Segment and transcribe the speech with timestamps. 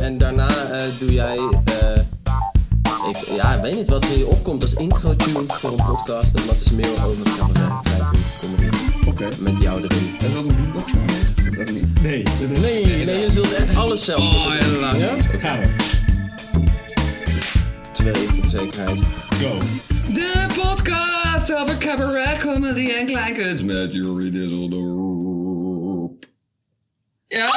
[0.00, 1.36] En daarna eh, doe jij...
[1.64, 2.02] eh,
[3.08, 6.34] ik, ja, ik weet niet wat er in je opkomt als intro-tune voor een podcast.
[6.34, 7.72] En dat is meer over cabaret,
[8.40, 8.76] comedy.
[9.06, 9.28] Oké.
[9.38, 10.14] Met jou erin.
[10.20, 10.92] En dat een beatbox
[11.56, 12.02] Dat niet.
[12.02, 12.22] Nee,
[12.60, 14.54] Nee, nee, je zult echt alles zelf Oh,
[14.98, 15.68] ja, gaan we.
[17.92, 18.98] Twee, voor de zekerheid.
[19.42, 19.58] Go.
[20.14, 26.24] De podcast over cabaret, comedy en kleinkunst met Jury Disseldorp.
[27.26, 27.50] Ja,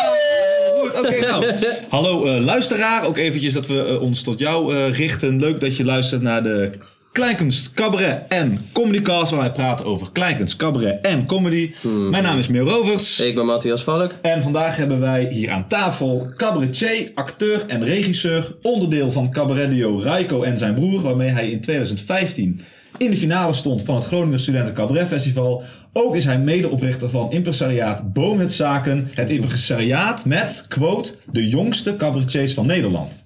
[1.30, 1.46] nou.
[1.90, 5.40] Hallo eh, luisteraar, ook eventjes dat we eh, ons tot jou eh, richten.
[5.40, 6.72] Leuk dat je luistert naar de
[7.12, 11.72] Kleinkunst, Cabaret en Comedycast, waar wij praten over kleinkunst, cabaret en comedy.
[12.10, 13.20] Mijn naam is Meer Rovers.
[13.20, 14.12] Ik ben Matthias Valk.
[14.22, 20.44] En vandaag hebben wij hier aan tafel cabaretier, acteur en regisseur, onderdeel van cabaretduo Raiko
[20.44, 22.62] en zijn broer, waarmee hij in 2015
[22.98, 25.64] in de finale stond van het Groninger Studenten Cabaret Festival.
[25.94, 32.66] Ook is hij medeoprichter van impresariaat Boomhutzaken, het impresariaat met, quote, de jongste cabaretiers van
[32.66, 33.18] Nederland.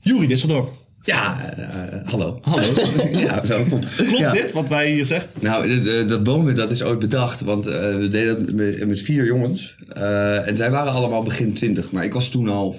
[0.00, 0.72] Jury Disseldorp.
[1.02, 2.38] Ja, eh, hallo.
[2.42, 2.66] Hallo.
[3.12, 3.80] Ja, welkom.
[3.96, 4.30] Klopt Ja.
[4.32, 5.30] dit, wat wij hier zeggen?
[5.40, 9.26] Nou, dat bomen dat is ooit bedacht, want eh, we deden dat met, met vier
[9.26, 9.74] jongens.
[9.88, 12.76] Eh, en zij waren allemaal begin 20, maar ik was toen al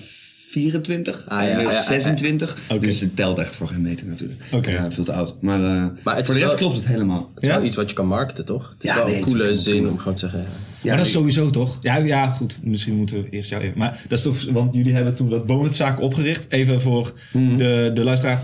[0.59, 1.99] 24, Ah, ja, inmiddels ja, ja, ja.
[2.01, 2.57] 26.
[2.69, 2.79] Oké.
[2.85, 4.41] Dus het telt echt voor geen meter natuurlijk.
[4.51, 4.69] Oké.
[4.71, 5.41] Ja, veel te oud.
[5.41, 7.31] Maar, eh, Maar voor de rest wel- klopt het helemaal.
[7.35, 7.65] Het is wel Ja?
[7.65, 8.69] iets wat je kan marketen, toch?
[8.73, 9.91] Het is Ja, wel nee, een coole zin cool.
[9.91, 10.39] om gewoon te zeggen...
[10.39, 10.47] Ja,
[10.89, 11.77] maar dat is sowieso toch?
[11.81, 12.59] Ja, ja, goed.
[12.63, 13.77] Misschien moeten we eerst jou even.
[13.77, 16.45] Maar dat is toch, want jullie hebben toen dat bonuszaak opgericht.
[16.51, 17.57] Even voor Mhm.
[17.57, 18.41] de, de luisteraar.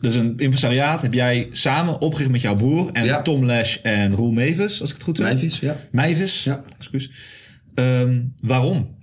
[0.00, 3.22] Dus een impresariaat heb jij samen opgericht met jouw broer en Ja.
[3.22, 5.32] Tom Lash en Roel Mevis, als ik het goed zeg.
[5.32, 5.76] Mevis, ja.
[5.90, 6.62] Mevis, Ja.
[6.78, 7.10] excuus.
[7.74, 9.00] Ehm, waarom?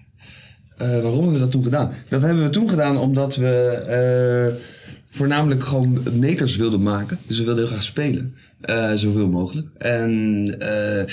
[0.79, 1.91] Eh, waarom hebben we dat toen gedaan?
[2.09, 4.63] Dat hebben we toen gedaan omdat we eh,
[5.11, 7.17] voornamelijk gewoon meters wilden maken.
[7.27, 8.35] Dus we wilden heel graag spelen.
[8.61, 9.67] Eh, zoveel mogelijk.
[9.77, 11.05] En eh,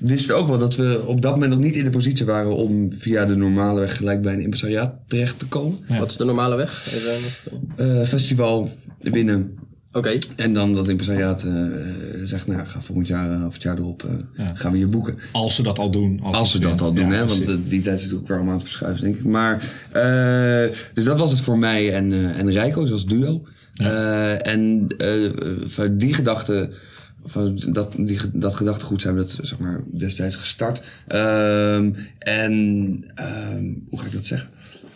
[0.00, 2.56] we wisten ook wel dat we op dat moment nog niet in de positie waren
[2.56, 5.78] om via de normale weg gelijk bij een impresariaat terecht te komen.
[5.88, 5.98] Ja.
[5.98, 6.88] Wat is de normale weg?
[6.94, 9.58] Even- Eh, festival winnen.
[9.92, 10.18] Oké.
[10.36, 11.52] En dan dat impresariaat eh,
[12.24, 14.10] zegt, nou ga volgend jaar eh, of het jaar erop eh,
[14.46, 14.54] Ja.
[14.54, 15.18] gaan we je boeken.
[15.32, 16.20] Als ze dat al doen.
[16.20, 17.26] Als ze dat al doen, Ja, hè?
[17.26, 19.24] Want die tijd is natuurlijk wel aan het verschuiven, denk ik.
[19.24, 19.52] Maar,
[19.92, 23.46] eh, dus dat was het voor mij en, eh en Rijko, zoals duo.
[23.74, 25.30] Eh, en eh,
[25.66, 26.70] van die gedachte,
[27.24, 30.82] van dat, die, dat gedachtegoed zijn we dat, zeg maar, destijds gestart.
[31.08, 34.48] Ehm, en, ehm, hoe ga ik dat zeggen?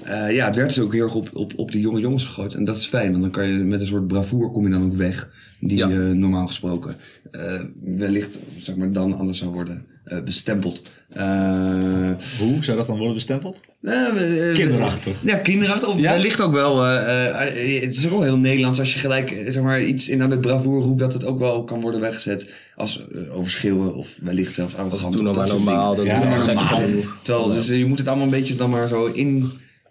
[0.06, 2.54] Eh, ja, het werd dus ook heel erg op, op, op die jonge jongens gegooid.
[2.54, 4.84] En dat is fijn, want dan kan je met een soort bravoure kom je dan
[4.84, 5.28] ook weg.
[5.60, 5.88] Die Ja.
[5.90, 6.96] eh, normaal gesproken
[7.30, 10.82] eh, wellicht, zeg maar, dan anders zou worden eh, bestempeld.
[11.08, 13.60] Eh, Hoe zou dat dan worden bestempeld?
[13.82, 15.22] eh, Kinderachtig.
[15.24, 15.88] Ja, kinderachtig.
[15.88, 16.10] Of Ja?
[16.12, 16.84] wellicht ook wel.
[16.86, 20.22] eh, eh, het is ook wel heel Nederlands als je gelijk zeg maar, iets in
[20.22, 22.46] aan het bravoure roept dat het ook wel kan worden weggezet
[22.76, 25.12] als overschreeuwen of wellicht zelfs arrogant.
[25.16, 25.94] Doe of nou maar dat normaal.
[25.96, 26.04] Dat.
[26.04, 26.80] Ja, normaal.
[27.22, 29.10] Terwijl, dus je moet het allemaal een beetje dan maar zo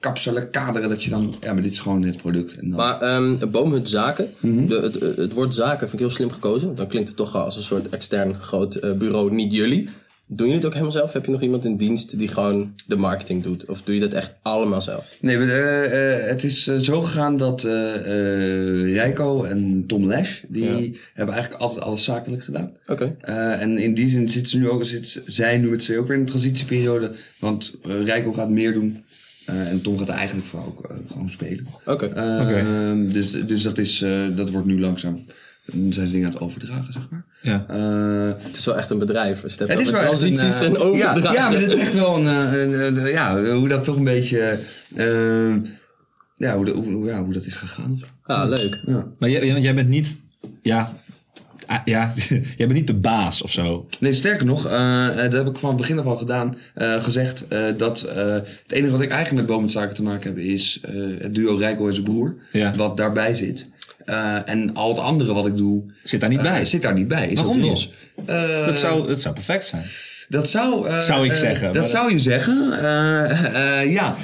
[0.06, 2.54] inkapselen, kaderen dat je dan, ja, maar dit is gewoon het product.
[2.60, 4.66] En dan, Maar ehm Boomhut Zaken, Mhm.
[4.66, 6.76] de, het, het woord zaken vind ik heel slim gekozen.
[6.76, 9.90] Dan klinkt het toch wel als een soort extern groot eh, bureau, niet jullie.
[10.28, 11.14] Doen jullie het ook helemaal zelf?
[11.14, 13.66] Heb je nog iemand in dienst die gewoon de marketing doet?
[13.66, 15.18] Of doe je dat echt allemaal zelf?
[15.22, 17.64] Nee, eh, eh, het is zo gegaan dat
[18.84, 22.72] Rijko en Tom Lash, die hebben eigenlijk altijd alles zakelijk gedaan.
[22.88, 23.16] Oké.
[23.60, 26.16] En in die zin zitten ze nu ook, zit zij nu met twee ook weer
[26.16, 27.12] in een transitieperiode.
[27.40, 29.04] Want Rijko gaat meer doen.
[29.46, 31.66] Eh, en Tom gaat eigenlijk vooral ook eh, gewoon spelen.
[31.86, 32.06] Oké.
[32.06, 33.08] Eh, Oké.
[33.14, 35.26] Dus, dus dat, is, eh, dat wordt nu langzaam.
[35.74, 37.26] Dan zijn ze dingen aan het overdragen, zeg maar.
[37.42, 37.66] Ja.
[37.68, 39.44] Eh, Het is wel echt een bedrijf.
[39.44, 41.24] Als je het is wel transities en overdragen.
[41.24, 43.96] Ja, ja, maar dit is echt wel een, eh, een, een- ja, hoe dat toch
[43.96, 44.60] een beetje,
[44.96, 45.56] eh,
[46.38, 48.02] ja, hoe, de- hoe, ja, hoe dat is gegaan.
[48.24, 48.80] Ah, leuk.
[48.86, 49.08] Ja.
[49.20, 50.20] Maar jij, jij bent niet.
[50.62, 50.98] Ja.
[51.66, 53.88] Ah, Ja, jij bent niet de baas of zo.
[54.00, 57.03] Nee, sterker nog, eh, eh, dat heb ik van het begin af al gedaan, eh,
[57.03, 57.46] gezegd
[57.78, 60.81] dat het enige wat ik eigenlijk met Bomenzaken te maken heb is
[61.20, 62.74] het duo Rijko en zijn broer, Ja.
[62.76, 63.68] wat daarbij zit.
[64.46, 66.66] En al het andere wat ik doe, Zit daar niet bij.
[66.66, 67.28] zit daar niet bij.
[67.30, 67.70] Is Waarom niet?
[67.70, 67.94] los.
[68.66, 69.84] Dat, zou, dat zou perfect zijn.
[70.30, 71.00] Dat zou...
[71.00, 72.70] Zou ik zeggen, dat zou je zeggen.
[73.90, 74.16] Ja.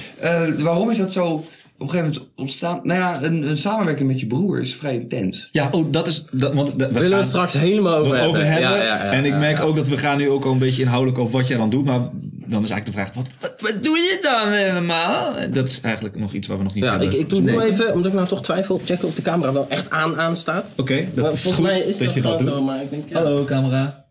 [0.58, 1.46] Waarom is dat zo
[1.82, 2.80] op een gegeven moment ontstaan?
[2.84, 5.48] Nou ja, een, een samenwerking met je broer is vrij intens.
[5.52, 6.24] Ja, oh, dat is.
[6.32, 8.30] Dat, want, dat- we Willen we gaan het straks helemaal over hebben.
[8.30, 8.70] over hebben.
[8.70, 9.64] Ja, ja, ja, en ik merk ja.
[9.64, 11.86] ook dat we gaan nu ook al een beetje inhoudelijk op wat jij dan doet.
[11.86, 12.00] Maar
[12.46, 15.34] dan is eigenlijk de vraag: wat, wat, wat doe je dan helemaal?
[15.52, 17.08] Dat is eigenlijk nog iets waar we nog niet Ja, hebben.
[17.08, 19.54] ik, ik doe het nu even, omdat ik nou toch twijfel, checken of de camera
[19.54, 20.74] wel echt aan aan staat.
[20.78, 22.56] Oké, dat Maar is volgens goed mij is dat, dat, je dat gewoon doet.
[22.56, 23.04] zo, maar ik denk...
[23.10, 24.06] Ja, Hallo camera.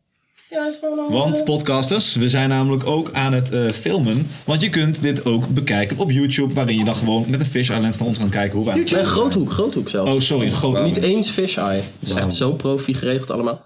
[0.51, 1.13] Ja is gewoon.
[1.13, 4.27] Want podcasters, we zijn namelijk ook aan het eh, filmen.
[4.45, 6.55] Want je kunt dit ook bekijken op YouTube.
[6.55, 8.81] Waarin je dan gewoon met een fisheye lens naar ons kan kijken hoe wij aan
[8.81, 10.11] het Nee, groothoek, groothoek zelfs.
[10.13, 10.85] Oh, sorry, een groot.
[10.85, 11.81] Niet eens fisheye.
[12.01, 13.63] Het is echt zo profi geregeld allemaal.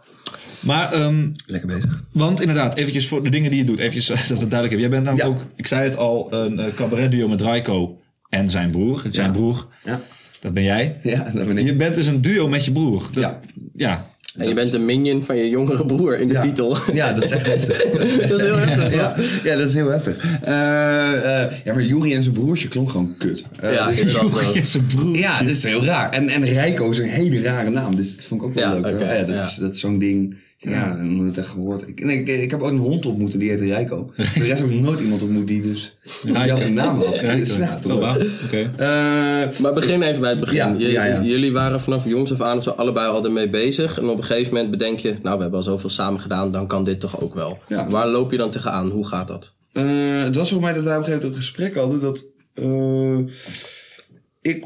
[0.60, 2.00] Maar, ehm, Lekker bezig.
[2.12, 3.78] want inderdaad, eventjes voor de dingen die je doet.
[3.78, 4.80] Eventjes eh, dat het duidelijk is.
[4.80, 5.34] Jij bent namelijk Ja.
[5.42, 7.98] ook, ik zei het al, een uh, cabaret duo met Raiko
[8.28, 9.02] en zijn broer.
[9.10, 9.32] Zijn Ja.
[9.32, 10.00] broer, Ja,
[10.40, 10.96] dat ben jij.
[11.02, 11.64] ja dat ben ik.
[11.64, 13.02] Je bent dus een duo met je broer.
[13.12, 13.40] Dat- Ja.
[13.72, 14.12] ja.
[14.36, 16.40] En je bent de minion van je jongere broer in de Ja.
[16.40, 16.76] titel.
[16.92, 17.82] Ja, dat is echt heftig.
[18.28, 18.94] dat is heel heftig.
[18.94, 19.14] Ja,
[19.50, 20.16] ja, dat is heel heftig.
[20.42, 23.44] Eh, eh, ja, maar Juri en zijn broertje klonk gewoon kut.
[23.60, 26.10] Eh, Ja, dus- zijn ja, dat is heel raar.
[26.10, 28.81] En, en Rijko is een hele rare naam, dus dat vond ik ook wel Ja,
[28.81, 29.00] leuk.
[29.00, 29.42] ja, dat, ja.
[29.42, 30.34] Is, dat is zo'n ding.
[30.70, 31.88] Ja, nooit echt gehoord.
[31.88, 34.12] Ik, nee, ik, ik heb ook een hond ontmoet en die heette Rijko.
[34.16, 37.22] De rest heb ik nooit iemand ontmoet die dus die had een naam had.
[37.22, 38.14] Nou, toch Oh.
[38.76, 40.56] Eh, Maar begin even bij het begin.
[40.56, 41.22] Ja, J- ja, ja.
[41.22, 43.99] Jullie waren vanaf jongs af aan zo allebei al ermee bezig.
[43.99, 46.66] En op een gegeven moment bedenk je, nou we hebben al zoveel samen gedaan, dan
[46.66, 47.58] kan dit toch ook wel.
[47.69, 47.88] Ja.
[47.88, 48.90] Waar loop je dan tegenaan?
[48.90, 49.52] Hoe gaat dat?
[49.72, 52.26] Eh, het was voor mij dat wij op een gegeven moment een gesprek hadden dat
[52.55, 53.19] eh,
[54.52, 54.64] ik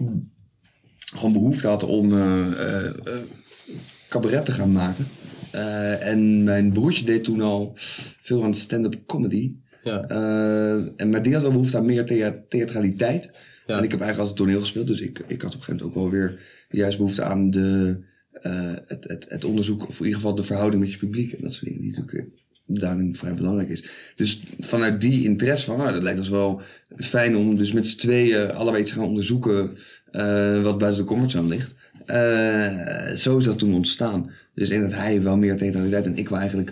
[1.14, 2.46] gewoon behoefte had om eh,
[4.08, 5.08] cabaret te gaan maken.
[5.50, 7.72] Eh, en mijn broertje deed toen al
[8.20, 9.52] veel aan stand-up comedy.
[9.84, 10.08] Ja.
[10.08, 13.30] Eh, en, maar die had wel behoefte aan meer thea- theatraliteit.
[13.66, 13.78] Ja.
[13.78, 15.82] En ik heb eigenlijk altijd toneel gespeeld, dus ik, ik had op een gegeven moment
[15.82, 16.38] ook wel weer
[16.70, 17.98] juist behoefte aan de,
[18.32, 21.42] eh, het, het, het onderzoek, of in ieder geval de verhouding met je publiek en
[21.42, 22.30] dat soort dingen, die natuurlijk
[22.66, 23.84] daarin vrij belangrijk is.
[24.16, 26.60] Dus vanuit die interesse van, ah, dat lijkt ons wel
[26.96, 29.76] fijn om dus met z'n tweeën allebei iets te gaan onderzoeken
[30.62, 31.74] wat buiten de comfortzone ligt.
[33.20, 34.30] Zo is dat toen ontstaan.
[34.58, 36.70] Dus in dat hij wel meer theatraliteit en ik wel eigenlijk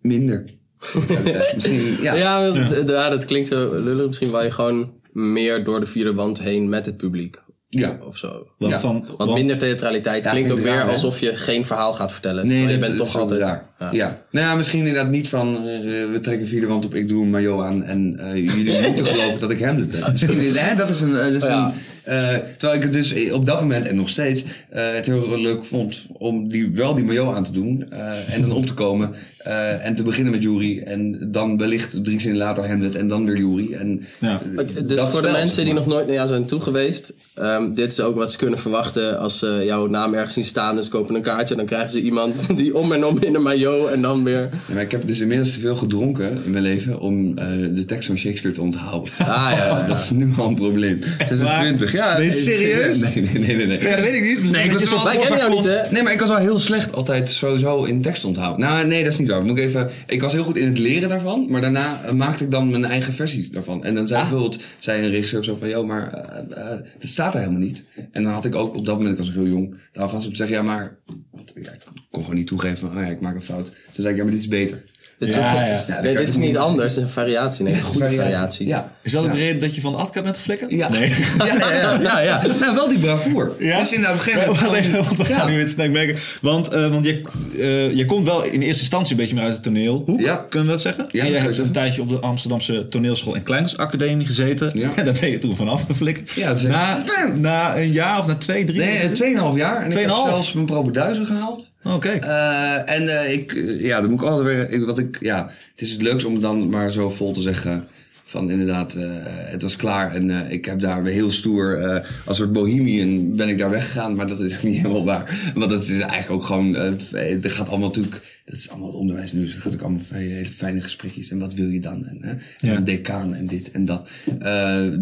[0.00, 0.44] minder.
[1.54, 2.14] Misschien, ja.
[2.14, 4.06] Ja, dat, ja, dat klinkt zo lullig.
[4.06, 7.36] Misschien wou je gewoon meer door de vierde wand heen met het publiek.
[7.68, 7.98] Ja.
[8.06, 8.46] Of zo.
[8.58, 8.80] Want Ja.
[8.80, 12.46] van, Want want- minder theatraliteit klinkt ook weer raar, alsof je geen verhaal gaat vertellen.
[12.46, 13.40] Nee, dat je bent is toch altijd...
[13.40, 13.64] raar.
[13.78, 13.88] Ja.
[13.92, 14.22] Ja.
[14.30, 15.62] Nou ja, misschien inderdaad niet van eh,
[16.10, 19.40] we trekken vierde wand op, ik doe een maillot aan en eh, jullie moeten geloven
[19.40, 20.12] dat ik hem ben.
[20.12, 21.16] Misschien hè, dat is een.
[21.16, 21.66] eh, dat is Ja.
[21.66, 25.38] een eh, terwijl ik het dus op dat moment en nog steeds eh, het heel
[25.38, 28.74] leuk vond om die, wel die maillot aan te doen eh, en dan op te
[28.74, 33.08] komen eh, en te beginnen met Jury en dan wellicht drie zinnen later Hamlet en
[33.08, 33.72] dan weer Jury.
[33.72, 34.40] En, Ja.
[34.56, 37.90] eh, dus voor de mensen die nog nooit naar jou zijn toe geweest, ehm, dit
[37.92, 41.14] is ook wat ze kunnen verwachten als ze jouw naam ergens zien staan ze kopen
[41.14, 41.54] een kaartje.
[41.54, 44.40] Dan krijgen ze iemand die om en om in een maillot en dan weer...
[44.40, 47.84] Ja, maar ik heb dus inmiddels te veel gedronken in mijn leven om eh, de
[47.84, 49.12] tekst van Shakespeare te onthouden.
[49.18, 51.00] Ah ja, Dat is nu al een probleem.
[51.28, 52.18] 26, ja.
[52.18, 52.96] Nee, nee, serieus?
[52.98, 53.66] Nee, nee, nee, nee.
[53.66, 53.80] nee.
[53.80, 54.52] Ja, dat weet ik niet.
[54.52, 55.78] Nee, ik was wel- jou niet, hè?
[55.90, 58.60] Nee, maar ik was wel heel slecht altijd sowieso in tekst onthouden.
[58.60, 61.08] Nou, nee, dat is niet Moet ik, even, ik was heel goed in het leren
[61.08, 63.84] daarvan, maar daarna eh, maakte ik dan mijn eigen versie daarvan.
[63.84, 64.28] En dan zei Ah.
[64.30, 66.68] bijvoorbeeld, zei een regisseur zo van, joh, maar eh,
[66.98, 67.84] dat staat er helemaal niet.
[68.10, 70.22] En dan had ik ook op dat moment, ik was nog heel jong, dan gaan
[70.22, 70.98] ze op zeggen, ja, maar
[71.30, 71.80] wat, ja, ik
[72.10, 73.64] kon gewoon niet toegeven oh ja, ik maak een fout.
[73.64, 74.84] Toen zei ik, ja, maar dit is beter.
[75.18, 75.84] Dit is, Ja, ja.
[75.88, 77.64] Ja, dit is niet anders, het is een variatie.
[77.64, 78.66] Nee, een goede variatie.
[78.66, 78.92] Ja.
[79.02, 79.28] Is dat ja.
[79.28, 80.72] ook de reden dat je van Atka bent geflikkerd?
[80.72, 80.88] Ja.
[80.90, 81.08] Nee.
[81.38, 82.42] Ja, ja, ja, ja, ja.
[82.60, 83.52] Nou, wel die bravoer.
[83.58, 83.78] Ja?
[83.78, 84.84] Dus inderdaad, op een gegeven Wacht moment...
[84.86, 85.38] even, want we Ja.
[85.38, 86.16] gaan nu iets snel merken.
[86.40, 87.22] Want, eh, want je,
[87.58, 90.20] eh, je komt wel in eerste instantie een beetje meer uit het toneelhoek.
[90.20, 90.46] Ja.
[90.48, 91.06] Kunnen we dat zeggen?
[91.10, 94.70] Ja, en jij hebt een tijdje op de Amsterdamse toneelschool en kleinkunstacademie gezeten.
[94.74, 94.90] Ja.
[94.96, 96.30] En daar ben je toen vanaf geflikkerd.
[96.30, 97.02] Ja, dat is na,
[97.34, 98.78] na een jaar of na twee, drie?
[98.80, 99.70] Nee, eh, 2,5 jaar.
[99.76, 100.28] En ik heb Tweeënhalf?
[100.28, 101.70] zelfs mijn propenduizen gehaald.
[101.84, 102.24] Oh, kijk.
[102.24, 105.50] Eh, en eh, ik, eh, ja, dan moet ik altijd weer, ik, wat ik, ja,
[105.70, 107.86] het is het leukste om het dan maar zo vol te zeggen.
[108.24, 108.96] Van inderdaad,
[109.26, 113.58] het was klaar en ik heb daar weer heel stoer, als soort bohemian ben ik
[113.58, 114.14] daar weggegaan.
[114.14, 115.52] Maar dat is ook niet helemaal waar.
[115.54, 119.32] Want dat is eigenlijk ook gewoon, het gaat allemaal natuurlijk, dat is allemaal het onderwijs
[119.32, 119.40] nu.
[119.40, 121.30] Dus het gaat ook allemaal hele, fijne gesprekjes.
[121.30, 122.06] En wat wil je dan?
[122.06, 122.76] En, en Ja.
[122.76, 124.08] een decaan en dit en dat.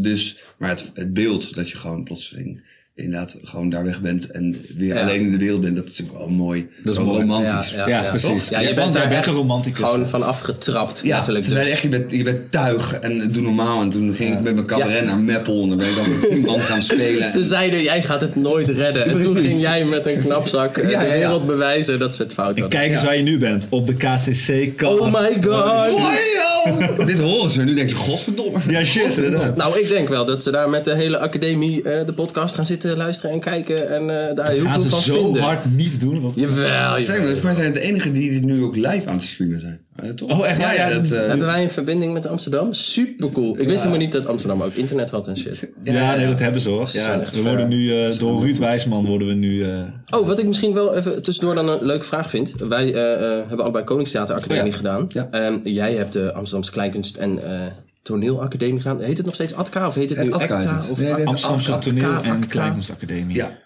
[0.03, 2.61] Dus, maar het, het beeld dat je gewoon plotseling
[3.03, 5.01] inderdaad gewoon daar weg bent en weer Ja.
[5.03, 6.69] alleen in de wereld bent, dat is ook wel mooi.
[6.85, 7.19] Dat is mooi.
[7.21, 7.71] romantisch.
[7.87, 8.49] Ja, precies.
[8.49, 9.85] Ja, Ja, je bent bent echt een romanticus.
[9.85, 11.45] gewoon vanaf getrapt, Ja, letterlijk.
[11.45, 11.83] ze zeiden dus.
[11.83, 13.81] echt, je bent, je bent tuig en doe normaal.
[13.83, 16.31] En toen ging ik met mijn cabaret naar Meppel en dan ben ik dan met
[16.31, 17.29] tien man gaan spelen.
[17.29, 19.05] Ze zeiden, jij gaat het nooit redden.
[19.07, 21.19] En toen ging jij met een knapzak eh, Ja, de ja, ja.
[21.19, 22.79] wereld bewijzen dat ze het fout hadden.
[22.81, 23.67] Kijk eens waar je nu bent.
[23.71, 24.99] Op de KCC-kast.
[25.01, 25.45] Oh my god.
[25.45, 26.60] Wow!
[27.07, 28.59] Dit horen ze en nu denken ze, godverdomme.
[28.69, 29.57] Ja, shit, inderdaad.
[29.57, 32.67] Nou, ik denk wel dat ze daar met de hele academie eh, de podcast gaan
[32.67, 33.91] zitten luisteren en kijken.
[33.91, 35.43] En eh, daar heel Gaan veel ze van zo vinden.
[35.43, 36.33] hard niet doen.
[36.35, 39.23] Jawel, Zijn volgens mij zijn het de enigen die dit nu ook live aan het
[39.23, 39.81] streamen zijn.
[40.03, 40.39] Eh, toch?
[40.39, 40.61] Oh, echt?
[40.61, 42.73] Ja, Ja, ja, ja, dat, eh, Hebben wij een verbinding met Amsterdam?
[42.73, 43.59] Super cool.
[43.61, 45.69] Ik wist helemaal niet dat Amsterdam ook internet had en shit.
[45.85, 46.89] Ja, nee, dat hebben ze hoor.
[46.89, 49.65] zijn echt we worden nu, eh, door Ruud Wijsman worden we nu...
[49.65, 49.79] eh,
[50.11, 52.53] Oh, wat ik misschien wel even tussendoor dan een leuke vraag vind.
[52.69, 54.77] Wij eh, eh, hebben allebei Koningstheater Academie Ja.
[54.77, 55.07] gedaan.
[55.09, 55.29] Ja.
[55.31, 57.61] Ehm, jij hebt de Amsterdamse Kleinkunst en eh,
[58.03, 59.01] Toneelacademie gedaan.
[59.01, 60.91] Heet het nog steeds ATKA of heet het, Het nu het.
[60.91, 62.47] Of Nee, het heet Amsterdamse ATKA, Toneel- en?
[62.49, 63.37] Kleinkunstacademie.
[63.37, 63.59] ja.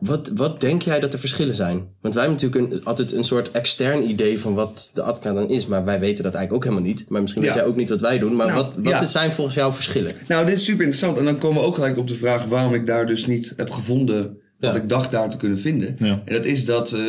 [0.00, 1.86] Wat, wat denk jij dat de verschillen zijn?
[2.00, 5.48] Want wij hebben natuurlijk een, altijd een soort extern idee van wat de ATKA dan
[5.48, 5.66] is.
[5.66, 7.04] Maar wij weten dat eigenlijk ook helemaal niet.
[7.08, 7.56] Maar misschien weet Ja.
[7.56, 8.36] jij ook niet wat wij doen.
[8.36, 9.04] Maar Nou, wat, wat ja.
[9.04, 10.12] zijn volgens jou verschillen?
[10.28, 11.16] Nou, dit is super interessant.
[11.18, 13.70] En dan komen we ook gelijk op de vraag waarom ik daar dus niet heb
[13.70, 14.22] gevonden
[14.58, 14.80] wat Ja.
[14.80, 15.96] ik dacht daar te kunnen vinden.
[15.98, 16.22] Ja.
[16.24, 17.00] En dat is dat eh,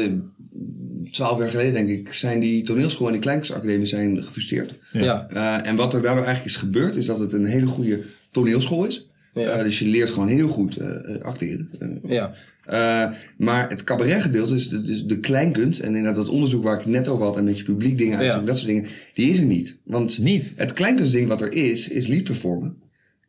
[1.12, 4.76] twaalf jaar geleden, denk ik, zijn die toneelschool en die kleinkunstacademie zijn gefuseerd.
[4.92, 5.28] Ja.
[5.30, 8.86] Eh, en wat er daardoor eigenlijk is gebeurd, is dat het een hele goede toneelschool
[8.86, 9.08] is.
[9.34, 9.50] Ja.
[9.50, 10.78] Eh, dus je leert gewoon heel goed
[11.22, 11.70] acteren.
[12.08, 12.34] Ja.
[12.72, 15.80] Eh, maar het cabaretgedeelte, dus de, dus de kleinkunst...
[15.80, 17.38] en inderdaad dat onderzoek waar ik net over had...
[17.38, 18.48] en met je publiek dingen uitzoeken, Ja.
[18.48, 18.88] dat soort dingen...
[19.14, 19.80] die is er niet.
[19.84, 20.54] Want Niet?
[20.56, 22.78] het kleinkunstding wat er is, is lied performen.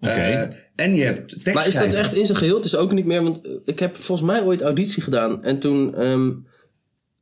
[0.00, 0.10] Oké.
[0.12, 0.42] Eh,
[0.76, 2.56] en je hebt tekst Maar is dat echt in zijn geheel?
[2.56, 5.44] Het is ook niet meer, want eh, ik heb volgens mij ooit auditie gedaan.
[5.44, 6.30] En toen ehm,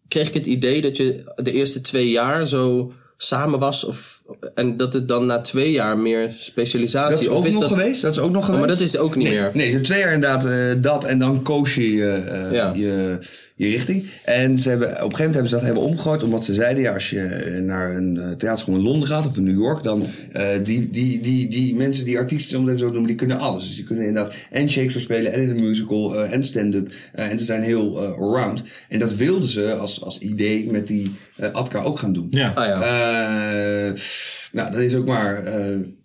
[0.08, 3.84] kreeg ik het idee dat je de eerste twee jaar zo samen was.
[3.84, 4.22] Of,
[4.54, 7.10] en dat het dan na twee jaar meer specialisatie...
[7.14, 8.02] Dat is of ook is nog dat, geweest.
[8.02, 8.66] Dat is ook nog Oh, geweest.
[8.66, 9.50] maar dat is ook niet nee, meer.
[9.54, 12.72] Nee, je twee jaar inderdaad eh, dat en dan coach je eh, eh, Ja.
[12.76, 13.18] je,
[13.60, 14.06] je richting.
[14.24, 16.82] En ze hebben, op een gegeven moment hebben ze dat hebben omgegooid omdat ze zeiden,
[16.82, 19.82] ja, als je eh, naar een eh, theaterschool in Londen gaat of in New York,
[19.82, 23.16] dan eh, die, die, die, die mensen, die artiesten, om het even zo te noemen,
[23.16, 23.66] die kunnen alles.
[23.66, 26.92] Dus die kunnen inderdaad en Shakespeare spelen en in een musical eh, en stand-up.
[27.12, 28.62] En ze zijn heel eh, allround.
[28.88, 32.26] En dat wilden ze als, als idee met die eh Atka ook gaan doen.
[32.30, 32.52] Ja.
[32.54, 32.82] Ah ja.
[32.82, 33.92] Eh,
[34.52, 35.42] nou, dat is ook maar.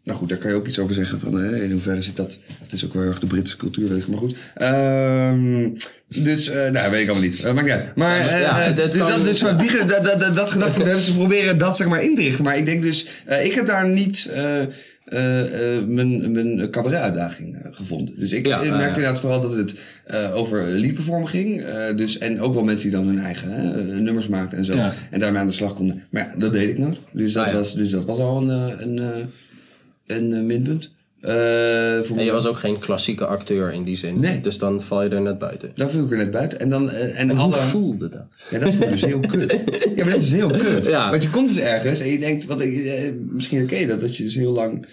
[0.05, 1.19] Nou goed, daar kan je ook iets over zeggen.
[1.19, 2.37] Van, hè, in hoeverre zit dat.
[2.63, 4.35] Het is ook wel heel erg de Britse cultuur, weet ik, maar goed.
[4.55, 5.69] Ehm,
[6.07, 7.39] dus, eh nou, weet ik allemaal niet.
[7.39, 7.95] Uh, maakt niet uit.
[7.95, 11.13] Maar, Ja, eh, dat dus dat, dus van dat, dat, dat, dat gedachte hebben ze
[11.13, 12.43] proberen dat zeg maar in te richten.
[12.43, 13.05] Maar ik denk dus,
[13.43, 14.29] ik heb daar niet.
[15.87, 18.19] mijn, mijn cabaret-uitdaging gevonden.
[18.19, 19.75] Dus ik Ja, ik ah, merkte inderdaad vooral dat het
[20.33, 21.65] over liedperformen ging.
[21.95, 24.75] Dus, en ook wel mensen die dan hun eigen hè, nummers maakten en zo.
[24.75, 24.93] Ja.
[25.11, 26.03] En daarmee aan de slag konden.
[26.09, 26.97] Maar ja, dat deed ik nooit.
[27.11, 27.53] Dus dat, ja.
[27.53, 29.31] was, dus dat was al een, een,
[30.07, 30.93] eh, een, eh, minpunt.
[31.25, 31.31] Eh,
[32.03, 34.19] voor En je was ook geen klassieke acteur in die zin.
[34.19, 34.41] Nee.
[34.41, 35.71] Dus dan val je er net buiten.
[35.75, 36.59] Daar viel ik er net buiten.
[36.59, 37.53] En, dan, eh, en, En alle...
[37.53, 38.27] hoe voelde dat?
[38.49, 39.59] Ja, dat ik dus heel kut.
[39.95, 40.85] Ja, maar dat is heel kut.
[40.85, 41.09] Ja.
[41.09, 44.01] Want je komt dus ergens en je denkt, wat, ik, eh, misschien herken je dat,
[44.01, 44.85] dat je dus heel lang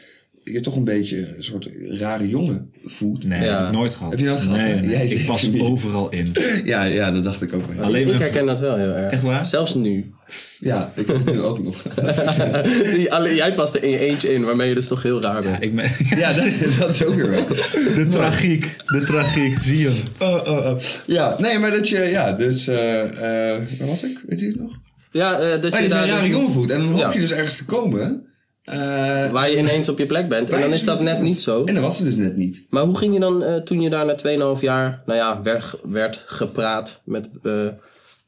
[0.44, 3.24] je toch een beetje een soort rare jongen voelt.
[3.24, 3.58] Nee, Ja.
[3.58, 4.10] heb ik nooit gehad.
[4.10, 5.62] Heb je nooit gehad, Nee, Jij ik pas niet.
[5.70, 6.32] overal in.
[6.64, 7.84] Ja, ja, dat dacht ik ook wel.
[7.84, 9.12] Alleen Ik herken dat wel heel erg.
[9.12, 9.46] Echt waar?
[9.46, 10.10] Zelfs nu.
[10.60, 11.82] Ja, ik heb het nu ook nog.
[13.08, 15.54] Alleen jij past er in je eentje in, waarmee je dus toch heel raar bent.
[15.54, 16.44] Ja, ik Ja, dat,
[16.78, 17.46] dat is ook weer wel.
[17.94, 19.92] de tragiek, de tragiek, zie je.
[20.18, 20.78] Oh, oh, oh.
[21.06, 24.22] Ja, nee, maar dat je, ja, dus, eh eh waar was ik?
[24.28, 24.72] Weet u het nog?
[25.10, 26.70] Ja, eh, dat je je daar een rare dus- jongen voelt.
[26.70, 27.12] En dan hoop Ja.
[27.12, 28.26] je dus ergens te komen.
[28.64, 30.50] Eh, waar je ineens op je plek bent.
[30.50, 31.64] En dan is dat net niet zo.
[31.64, 32.64] en dat was het dus net niet.
[32.70, 34.16] Maar hoe ging je dan eh, toen je daar na
[34.56, 37.52] 2,5 jaar, nou ja, werd, werd gepraat met eh,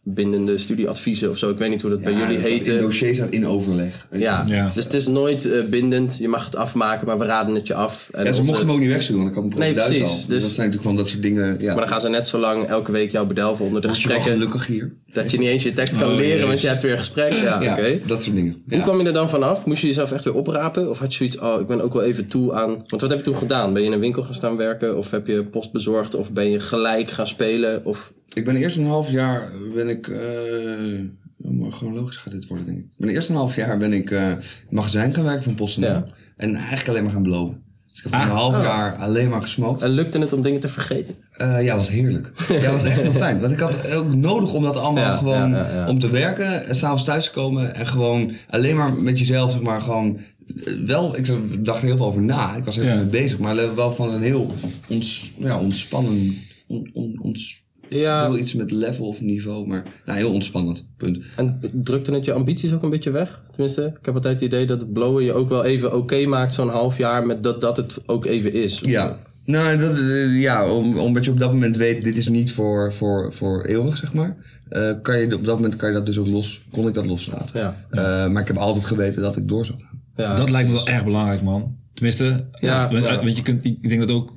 [0.02, 1.50] bindende studieadviezen of zo?
[1.50, 2.76] Ik weet niet hoe dat bij jullie In heette.
[2.76, 4.06] dossier staat in overleg.
[4.10, 4.26] weet je.
[4.26, 4.44] Ja.
[4.46, 4.70] Ja.
[4.74, 6.16] dus het is nooit eh, bindend.
[6.18, 8.08] Je mag het afmaken, maar we raden het je af.
[8.12, 9.98] En Ja, ze onze- mochten hem ook niet wegsturen, want ik had een Nee, precies.
[9.98, 11.56] Dus- Dus dat zijn natuurlijk van dat soort dingen.
[11.60, 11.66] Ja.
[11.66, 14.08] Maar dan gaan ze net zo lang elke week jou bedelven onder de was je
[14.08, 14.42] wel gesprekken.
[14.46, 14.92] gelukkig hier.
[15.14, 17.32] Dat je niet eens je tekst kan Oh, leren, want je hebt weer een gesprek.
[17.32, 18.62] Ja, Ja, dat soort dingen.
[18.68, 19.66] Hoe kwam je er dan vanaf?
[19.66, 20.90] Moest je jezelf echt weer oprapen?
[20.90, 22.70] Of had je zoiets, oh, ik ben ook wel even toe aan...
[22.70, 23.72] Want wat heb je toen gedaan?
[23.72, 24.98] Ben je in een winkel gaan staan werken?
[24.98, 26.14] Of heb je post bezorgd?
[26.14, 27.84] Of ben je gelijk gaan spelen?
[27.84, 28.12] Of...
[28.32, 30.08] Ik ben eerst een half jaar ben ik.
[30.08, 31.00] eh
[31.36, 32.84] maar chronologisch gaat dit worden, denk ik.
[32.84, 35.86] Ik ben eerst een half jaar ben ik in het magazijn gaan werken van PostNL.
[35.86, 36.02] Ja.
[36.36, 37.62] En eigenlijk alleen maar gaan blowen.
[37.94, 38.26] Dus ik heb Ah.
[38.26, 38.62] een half Oh.
[38.62, 39.82] jaar alleen maar gesmokt.
[39.82, 41.14] En lukte het om dingen te vergeten?
[41.32, 42.32] Eh, ja, was heerlijk.
[42.48, 43.40] ja, was echt heel fijn.
[43.40, 45.88] Want ik had ook nodig om dat allemaal Ja, gewoon ja, ja, ja.
[45.88, 49.60] om te werken en s'avonds thuis te komen en gewoon alleen maar met jezelf, zeg
[49.62, 50.18] maar, gewoon
[50.64, 51.26] eh, wel, ik
[51.64, 52.54] dacht er heel veel over na.
[52.56, 52.96] Ik was er heel Ja.
[52.98, 54.54] mee bezig, maar wel van een heel
[54.88, 56.36] ons, ja, ontspannen,
[56.66, 58.28] on, on, ons, Ja.
[58.28, 61.18] wel iets met level of niveau, maar nou, heel ontspannend, punt.
[61.36, 63.42] En drukte het je ambities ook een beetje weg?
[63.50, 66.54] Tenminste, ik heb altijd het idee dat het blowen je ook wel even oké maakt,
[66.54, 68.80] zo'n half jaar, met dat, dat het ook even is.
[68.84, 69.18] Ja.
[69.44, 72.92] Nou, dat, eh, ja, om, omdat je op dat moment weet, dit is niet voor,
[72.94, 74.36] voor, voor eeuwig, zeg maar.
[74.68, 77.06] eh, kan je, op dat moment kan je dat dus ook los, kon ik dat
[77.06, 77.60] loslaten.
[77.60, 77.76] Ja.
[77.90, 80.00] Eh, maar ik heb altijd geweten dat ik door zou gaan.
[80.16, 81.76] Ja, dat lijkt me wel erg belangrijk, man.
[81.94, 83.24] Tenminste, Ja, want, ja.
[83.24, 84.32] want je kunt, ik denk dat ook,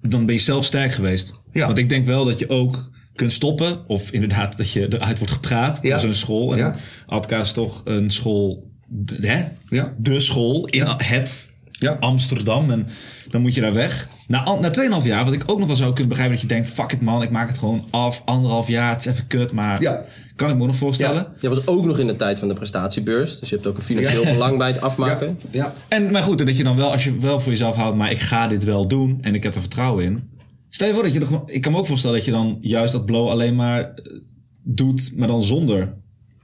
[0.00, 1.39] dan ben je zelf sterk geweest.
[1.52, 1.66] Ja.
[1.66, 5.32] Want ik denk wel dat je ook kunt stoppen, of inderdaad dat je eruit wordt
[5.32, 5.78] gepraat.
[5.82, 5.88] Ja.
[5.90, 6.52] Dat is een school.
[6.52, 6.74] En Ja.
[7.06, 9.44] Altka is toch een school, de- hè?
[9.76, 9.94] Ja.
[9.98, 11.96] De school in het Ja.
[12.00, 12.70] Amsterdam.
[12.70, 12.86] En
[13.30, 14.08] dan moet je daar weg.
[14.26, 16.70] Na, na 2,5 jaar, wat ik ook nog wel zou kunnen begrijpen, dat je denkt,
[16.70, 18.22] fuck it man, ik maak het gewoon af.
[18.24, 20.04] Anderhalf jaar, het is even kut, maar Ja.
[20.36, 21.26] kan ik me nog voorstellen.
[21.40, 23.82] Je was ook nog in de tijd van de prestatiebeurs, dus je hebt ook een
[23.82, 24.32] financieel Ja.
[24.32, 25.38] belang bij het afmaken.
[25.50, 25.74] Ja.
[25.88, 28.10] En, maar goed, en dat je dan wel, als je wel voor jezelf houdt, maar
[28.10, 30.28] ik ga dit wel doen en ik heb er vertrouwen in.
[30.70, 32.58] Stel je voor dat je er gewoon, ik kan me ook voorstellen dat je dan
[32.60, 34.18] juist dat blow alleen maar eh,
[34.62, 35.94] doet, maar dan zonder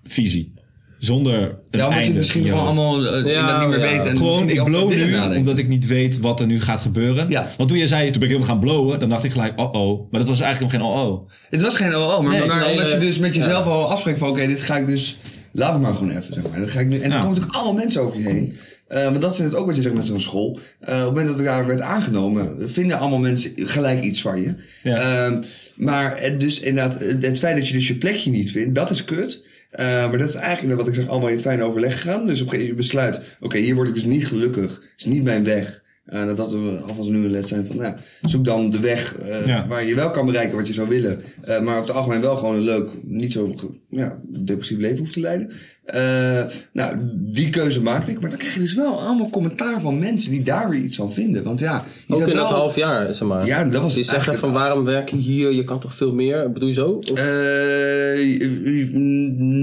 [0.04, 0.54] visie.
[0.98, 3.78] Zonder een Ja, omdat einde je misschien in je gewoon allemaal eh, Ja, niet meer
[3.78, 3.92] ja.
[3.92, 4.06] weet.
[4.06, 7.28] En Gewoon, misschien ik blow nu omdat ik niet weet wat er nu gaat gebeuren.
[7.28, 7.50] Ja.
[7.56, 9.72] Want toen jij zei, toen ben ik helemaal gaan blowen, dan dacht ik gelijk, oh
[9.72, 10.10] oh.
[10.10, 11.30] Maar dat was eigenlijk nog geen oh oh.
[11.50, 14.28] Het was geen OO, maar, Nee, het omdat je dus met jezelf al afspreekt van...
[14.28, 15.16] Oké, dit ga ik dus...
[15.52, 16.60] Laat het maar gewoon even, zeg maar.
[16.60, 17.14] Dat ga ik nu, en er Ja.
[17.14, 18.56] komen natuurlijk allemaal mensen over je heen.
[18.88, 20.58] Eh maar dat is het ook wat je zegt met zo'n school.
[20.80, 22.70] Eh, op het moment dat ik daar werd aangenomen...
[22.70, 24.54] vinden allemaal mensen gelijk iets van je.
[24.82, 24.96] Ja.
[25.26, 25.42] Ehm,
[25.74, 28.74] maar het, dus inderdaad, het, het feit dat je dus je plekje niet vindt...
[28.74, 29.44] dat is kut.
[29.70, 32.26] Eh, maar dat is eigenlijk wat ik zeg, allemaal in fijn overleg gegaan.
[32.26, 33.20] Dus op een gegeven moment besluit...
[33.40, 34.70] Oké, hier word ik dus niet gelukkig.
[34.70, 35.84] Het is niet mijn weg.
[36.06, 39.46] En dat we alvast nu een les zijn van, nou, zoek dan de weg eh,
[39.46, 39.66] Ja.
[39.66, 41.22] waar je wel kan bereiken wat je zou willen.
[41.42, 43.54] Eh, maar over het algemeen wel gewoon een leuk, niet zo
[43.90, 45.50] ja, depressief leven hoeft te leiden.
[45.86, 48.20] Eh, nou, die keuze maakte ik.
[48.20, 51.12] Maar dan krijg je dus wel allemaal commentaar van mensen die daar weer iets van
[51.12, 51.42] vinden.
[51.42, 53.46] Want ja, je Ook in dat half jaar, zeg maar.
[53.46, 55.52] Ja, dat was Die zeggen van waarom werk je hier?
[55.52, 56.52] Je kan toch veel meer?
[56.52, 56.98] Bedoel je zo?
[57.10, 58.56] Of- Eh,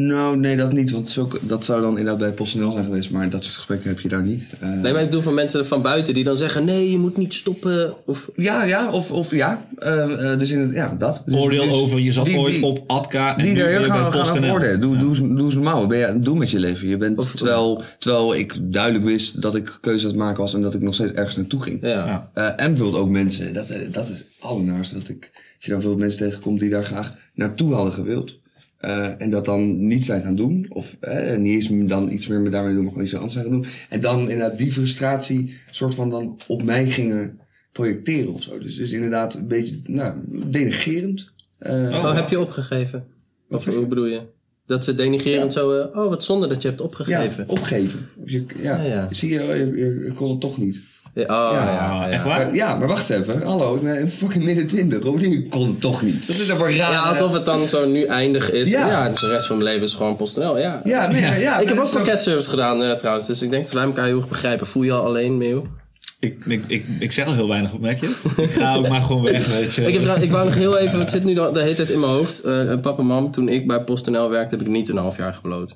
[0.08, 0.92] nou, nee, dat niet.
[0.92, 3.12] Want zo, dat zou dan inderdaad bij PostNL zijn geweest.
[3.12, 4.46] Maar dat soort gesprekken heb je daar niet.
[4.60, 7.18] Eh, nee, maar ik bedoel van mensen van buiten die dan zeggen: nee, je moet
[7.18, 7.94] niet stoppen.
[8.06, 9.66] Of Ja, ja, of, of ja.
[10.38, 11.22] Dus in het, ja, dat.
[11.26, 13.80] Dus, Oordeel dus over, je zat die- ooit die- op Adka en Die nu heel
[13.80, 14.38] bij gaan, gaan PostNL.
[14.38, 14.82] over oordelen.
[14.82, 15.88] Doe, doe, eens- doe eens normaal.
[15.88, 16.88] Ben je, doe met je leven.
[16.88, 20.62] Je bent, terwijl, terwijl ik duidelijk wist dat ik keuzes aan het maken was en
[20.62, 21.82] dat ik nog steeds ergens naartoe ging.
[21.82, 22.32] ja.
[22.34, 25.82] Eh, en bijvoorbeeld ook mensen, dat, eh, dat is allernaarste, dat ik, als je dan
[25.82, 28.42] veel mensen tegenkomt die daar graag naartoe hadden gewild.
[28.78, 30.66] eh, en dat dan niet zijn gaan doen.
[30.70, 33.46] Of eh, niet eens dan iets meer met daarmee doen, maar gewoon iets anders zijn
[33.46, 33.66] gaan doen.
[33.90, 37.40] En dan inderdaad die frustratie soort van dan op mij gingen
[37.72, 38.60] projecteren of zo.
[38.60, 41.32] Dus, dus inderdaad een beetje, nou, denigerend.
[41.58, 43.06] Eh, Oh, heb je opgegeven?
[43.48, 43.80] Wat zeg je?
[43.80, 44.22] hoe bedoel je?
[44.66, 47.44] Dat ze denigerend zo, eh, oh wat zonde dat je hebt ja, opgegeven.
[47.48, 48.10] opgeven.
[48.24, 49.08] Of je, ja, Ja, ja.
[49.12, 50.80] Zie je, je, je, je kon het toch niet.
[51.14, 52.46] Ja, oh, ja, ja, echt waar?
[52.46, 53.42] Maar, ja, maar wacht eens even.
[53.42, 55.04] Hallo, ik ben fucking midden twintig.
[55.04, 56.28] Hoe ik kon het toch niet?
[56.28, 56.72] Dat is dan raar.
[56.72, 58.70] Ja, alsof het dan zo nu eindig is.
[58.70, 58.88] Ja.
[58.88, 60.58] Ja, dus de rest van mijn leven is gewoon PostNL.
[60.58, 60.82] Ja.
[60.84, 63.28] Ja, nee, ja, ja, ik heb ook pakketservice gedaan eh, trouwens.
[63.28, 64.68] Dus ik denk dat wij elkaar heel erg begrijpen.
[64.68, 65.66] Voel je al alleen, Meeuw?
[66.24, 68.38] Ik, ik, ik, ik zeg al heel weinig, merk je het?
[68.46, 69.82] Ik ga ook maar gewoon weg, weet je.
[69.82, 72.00] Ik, heb, ik wou nog heel even, het zit nu de, de hele tijd in
[72.00, 72.40] mijn hoofd.
[72.42, 75.34] Eh, papa en mam, toen ik bij PostNL werkte, heb ik niet een half jaar
[75.34, 75.76] gebloot.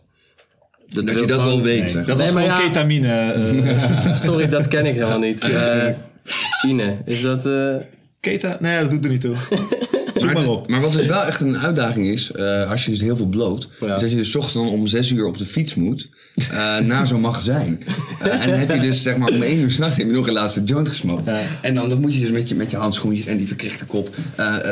[0.89, 2.05] Dat wil je dat wel weet, Nee, zeg.
[2.05, 2.65] dat was Nee, maar gewoon ja.
[2.67, 3.31] ketamine.
[3.31, 5.41] eh, Sorry, dat ken ik helemaal niet.
[5.51, 7.45] Eh, Ine, is dat...
[7.45, 7.75] eh,
[8.19, 8.57] keta?
[8.59, 9.35] Nee, dat doet er niet toe.
[10.29, 10.69] Zoek maar op.
[10.69, 13.69] maar wat dus wel echt een uitdaging is, eh, als je dus heel veel bloot,
[13.79, 13.95] Ja.
[13.95, 16.09] is dat je dus 's ochtends dan om zes uur op de fiets moet
[16.51, 17.79] eh, naar zo'n magazijn.
[18.21, 20.27] Eh, en dan heb je dus zeg maar om één uur s'nachts heb je nog
[20.27, 21.31] een laatste joint gesmokt.
[21.61, 24.15] En dan, dan moet je dus met je, met je handschoentjes en die verkrechte kop,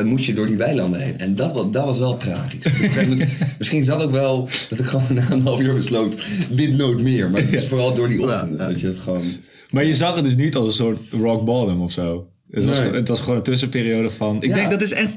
[0.04, 1.18] moet je door die weilanden heen.
[1.18, 2.66] En dat, was- dat was wel tragisch.
[2.96, 3.24] Moment-
[3.58, 6.18] Misschien is dat ook wel dat ik gewoon na een half uur besloot,
[6.50, 7.30] dit nooit meer.
[7.30, 8.70] Maar het is vooral door die ochtend, Ja, ja.
[8.72, 9.24] dat je het gewoon...
[9.72, 12.28] Maar je zag het dus niet als een soort rock bottom of zo.
[12.52, 12.84] Het was, Nee.
[12.84, 14.36] gewoon- het was gewoon een tussenperiode van...
[14.42, 14.56] Ik Ja.
[14.56, 15.14] denk dat is echt...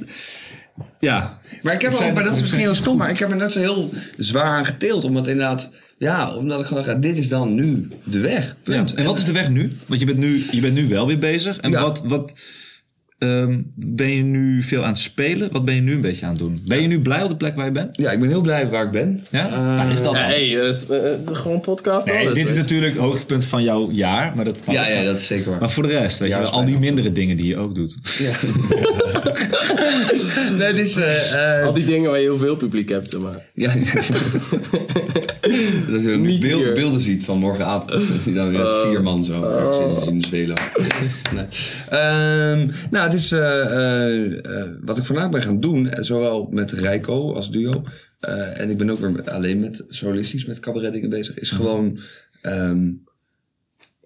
[1.01, 1.41] Ja.
[1.63, 3.53] Maar ik heb ook, maar dat is misschien heel stom, maar ik heb er net
[3.53, 5.05] zo heel zwaar aan geteeld.
[5.05, 8.57] Omdat inderdaad, ja, omdat ik gewoon dacht, dit is dan nu de weg.
[8.65, 8.85] ja.
[8.95, 9.73] En wat is de weg nu?
[9.87, 11.59] Want je bent nu, je bent nu wel weer bezig.
[11.59, 11.81] En Ja.
[11.83, 12.03] wat...
[12.05, 12.39] wat
[13.19, 15.53] ehm, ben je nu veel aan het spelen?
[15.53, 16.63] Wat ben je nu een beetje aan het doen?
[16.67, 17.97] Ben je nu blij op de plek waar je bent?
[17.97, 19.25] Ja, ik ben heel blij waar ik ben.
[19.31, 19.47] Ja?
[19.49, 22.35] Eh, Waar is dat hey, eh, eh, het is gewoon podcast Nee, alles.
[22.39, 24.33] dit is natuurlijk het hoogtepunt van jouw jaar.
[24.37, 25.61] Maar dat, ja, ja, dat is zeker waar.
[25.61, 27.97] Maar voor de rest, weet je al die mindere dingen die je ook doet.
[28.19, 28.31] Ja.
[30.59, 30.99] nee, is...
[31.65, 33.43] Al die dingen waar je heel veel publiek hebt, maar.
[33.55, 33.73] ja,
[35.91, 36.73] dat je Niet beeld- hier.
[36.75, 37.91] beelden ziet van morgenavond.
[38.35, 40.55] Dan met vier man zo ergens in, in Zweden.
[41.35, 41.45] Nee.
[41.89, 46.73] Ehm, nou, het is eh, eh, eh, wat ik vandaag ben gaan doen, zowel met
[46.73, 47.85] Rijko als duo.
[48.55, 51.35] en ik ben ook weer met- alleen met solistisch, met cabaret dingen bezig.
[51.39, 51.99] Is gewoon
[52.43, 52.91] ehm,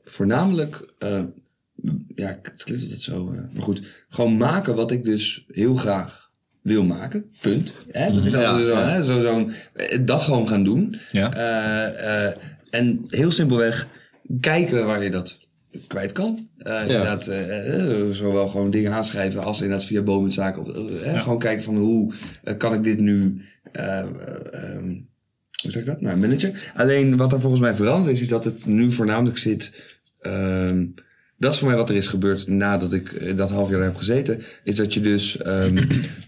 [0.04, 0.92] voornamelijk,
[2.14, 3.82] ja, het klinkt altijd zo, maar goed.
[4.08, 6.30] Gewoon maken wat ik dus heel graag
[6.62, 7.30] wil maken.
[7.40, 7.72] Punt.
[7.90, 8.12] Hè?
[8.12, 9.04] Dat is Ja, altijd zo, hè?
[9.04, 9.50] Zo,
[10.04, 10.96] dat gewoon gaan doen.
[11.12, 11.32] Ja.
[12.70, 13.88] En heel simpelweg
[14.40, 15.38] kijken waar je dat
[15.86, 16.48] kwijt kan.
[16.58, 20.62] Eh, Inderdaad, eh, eh, zowel gewoon dingen aanschrijven als inderdaad via bomenzaken.
[20.62, 20.68] Of,
[21.00, 22.12] eh, eh, Gewoon kijken van hoe
[22.56, 23.40] kan ik dit nu...
[23.72, 24.06] eh, eh,
[24.52, 24.86] ehm,
[25.62, 26.00] hoe zeg ik dat?
[26.00, 26.54] Nou, managen.
[26.74, 29.72] Alleen wat er volgens mij veranderd is, is dat het nu voornamelijk zit...
[30.20, 30.86] ehm,
[31.38, 34.42] dat is voor mij wat er is gebeurd nadat ik dat half jaar heb gezeten.
[34.64, 35.36] Is dat je dus...
[35.38, 35.76] ehm,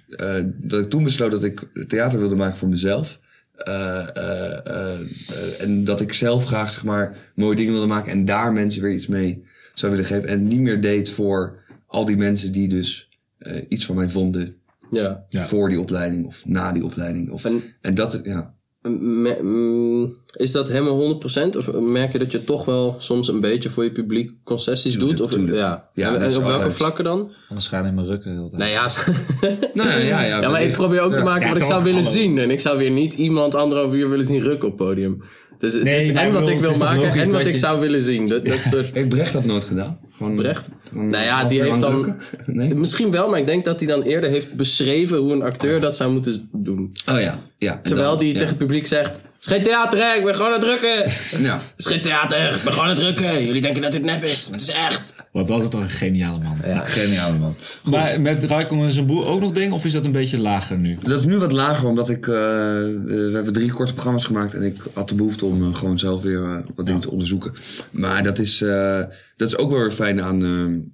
[0.08, 3.20] eh, dat ik toen besloot dat ik theater wilde maken voor mezelf.
[3.56, 8.24] Eh, eh, eh, en dat ik zelf graag zeg maar mooie dingen wilde maken en
[8.24, 10.28] daar mensen weer iets mee zou willen geven.
[10.28, 14.56] En niet meer deed voor al die mensen die dus eh, iets van mij vonden
[14.90, 15.24] Ja.
[15.28, 15.42] Ja.
[15.44, 17.30] voor die opleiding of na die opleiding.
[17.30, 18.54] Of, En- en, dat, ja.
[18.88, 21.56] Me- mm, Is dat helemaal 100%?
[21.56, 25.20] Of merk je dat je toch wel soms een beetje voor je publiek concessies doet?
[25.20, 25.56] Of, tuurlijk.
[25.56, 25.88] Ja.
[25.94, 27.30] Ja, en is op welke vlakken dan?
[27.48, 28.32] Anders ga je alleen maar rukken.
[28.32, 28.60] heel de tijd.
[28.60, 31.56] Nou ja, Nou ja, ja, ja, ja, maar ik probeer ook te maken Ja, wat
[31.56, 32.16] ik toch, zou willen hallo.
[32.18, 32.38] zien.
[32.38, 35.22] En ik zou weer niet iemand anderhalf uur willen zien rukken op podium.
[35.58, 37.46] Dus het Nee, is maar en wat bedoel, ik wil het is maken en wat
[37.46, 38.28] ik zou willen zien.
[38.28, 38.94] Dat, dat soort...
[38.94, 39.98] Heeft Brecht dat nooit gedaan?
[40.16, 40.64] Gewoon, Brecht?
[40.90, 42.16] Nou ja, die heeft dan-?
[42.46, 42.74] Nee?
[42.74, 45.96] Misschien wel, maar ik denk dat hij dan eerder heeft beschreven hoe een acteur dat
[45.96, 46.92] zou moeten doen.
[47.08, 47.80] Oh ja, ja.
[47.82, 48.18] Terwijl ja.
[48.18, 49.10] tegen het publiek zegt...
[49.10, 50.14] Het is geen theater, hè?
[50.18, 50.98] Ik ben gewoon aan het drukken.
[51.30, 51.60] Het Ja.
[51.76, 53.44] is geen theater, ik ben gewoon aan het drukken.
[53.44, 55.13] Jullie denken dat dit nep is, maar het is echt.
[55.34, 56.56] Wat was het toch een geniale man.
[56.64, 56.84] Ja.
[56.84, 57.54] Geniaal man.
[57.84, 59.72] Maar met Raikkonen en zijn broer ook nog ding?
[59.72, 60.98] Of is dat een beetje lager nu?
[61.02, 62.26] Dat is nu wat lager, omdat ik...
[62.26, 65.74] eh, eh, we hebben drie korte programma's gemaakt en ik had de behoefte om eh,
[65.74, 67.52] gewoon zelf weer wat dingen te onderzoeken.
[67.90, 69.02] Maar dat is, eh,
[69.36, 70.93] dat is ook wel weer fijn aan, eh,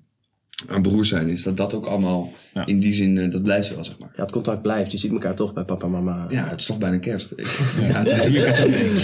[0.66, 2.66] aan broers zijn, is dat dat ook allemaal Ja.
[2.66, 4.10] in die zin, eh, dat blijft wel, zeg maar.
[4.16, 4.92] Ja, het contact blijft.
[4.92, 6.26] Je ziet elkaar toch bij papa en mama.
[6.28, 7.32] Ja, het is toch bijna kerst.
[7.36, 8.08] ja, het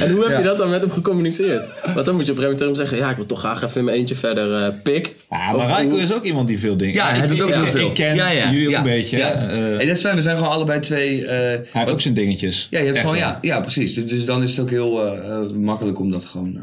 [0.02, 0.38] En hoe heb Ja.
[0.38, 1.68] je dat dan met hem gecommuniceerd?
[1.94, 2.96] Want dan moet je op een gegeven moment hem zeggen...
[2.96, 5.14] Ja, ik wil toch graag even in mijn eentje verder eh, pik.
[5.30, 6.94] Ja, maar Raiko hoe- is ook iemand die veel dingen...
[6.94, 7.88] Ja, hij Ik- doet ook heel veel.
[7.88, 9.16] Ik ken ja, ja, jullie ook ja, een beetje.
[9.16, 9.48] Ja.
[9.48, 11.26] eh, en dat is fijn, we zijn gewoon allebei twee...
[11.26, 12.66] eh, hij heeft ook zijn dingetjes.
[12.70, 13.94] ja, je hebt Echt gewoon, ja, ja, precies.
[13.94, 15.16] Dus, dus dan is het ook heel
[15.54, 16.62] makkelijk om dat gewoon eh,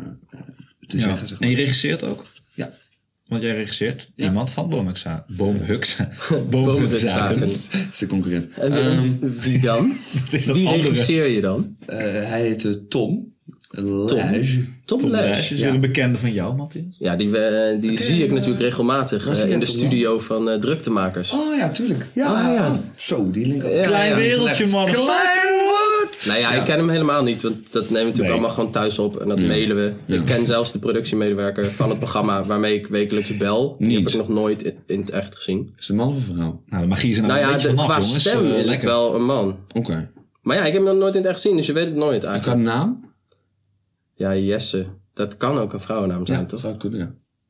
[0.88, 1.04] te Ja.
[1.04, 1.50] zeggen, zeg En maar.
[1.58, 2.26] je regisseert ook?
[2.54, 2.72] Ja.
[3.28, 4.26] Want jij regisseert Ja.
[4.26, 4.70] iemand van.
[4.70, 5.36] Boomhutzaken.
[6.50, 7.40] Boomhutzaken.
[7.40, 7.50] Dat
[7.92, 8.48] is de concurrent.
[8.58, 9.94] En wie- wie dan?
[10.24, 10.88] Dat is dat Wie andere.
[10.90, 11.76] regisseer je dan?
[11.86, 13.32] Eh, hij heet eh, Tom.
[13.76, 14.06] Tom?
[14.86, 15.10] Tom, Tom.
[15.10, 15.66] Lesch is Ja.
[15.66, 16.86] weer een bekende van jou, Matthias.
[17.00, 20.60] Ja, die, eh, die zie ik natuurlijk regelmatig eh, die in de studio van eh,
[20.60, 21.32] druktemakers.
[21.32, 22.08] Oh ja, tuurlijk.
[22.14, 22.80] Ja, Ah, ja.
[22.96, 23.64] Zo, die link.
[23.64, 24.16] Ja, Klein ja.
[24.16, 24.86] wereldje, man.
[24.86, 25.63] Klein
[26.26, 28.32] Nou ja, ik ken hem helemaal niet, want dat nemen we natuurlijk Nee.
[28.32, 30.14] allemaal gewoon thuis op en dat mailen we.
[30.14, 33.76] Ik ken zelfs de productiemedewerker van het programma waarmee ik wekelijks bel.
[33.80, 35.74] Die heb ik nog nooit in, in het echt gezien.
[35.78, 36.64] Is het een man of een vrouw?
[36.66, 38.20] Nou, de magie is er nou, Nou een ja, beetje de, vanaf, qua jongens.
[38.30, 38.74] stem Eh, is lekker.
[38.74, 39.58] het wel een man.
[39.74, 40.12] Oké.
[40.42, 41.96] Maar ja, ik heb hem nog nooit in het echt gezien, dus je weet het
[41.96, 42.62] nooit eigenlijk.
[42.62, 43.12] naam?
[44.16, 44.86] Ja, Jesse.
[45.14, 46.52] Dat kan ook een vrouwennaam zijn, Ja, toch?
[46.52, 47.00] dat zou kunnen,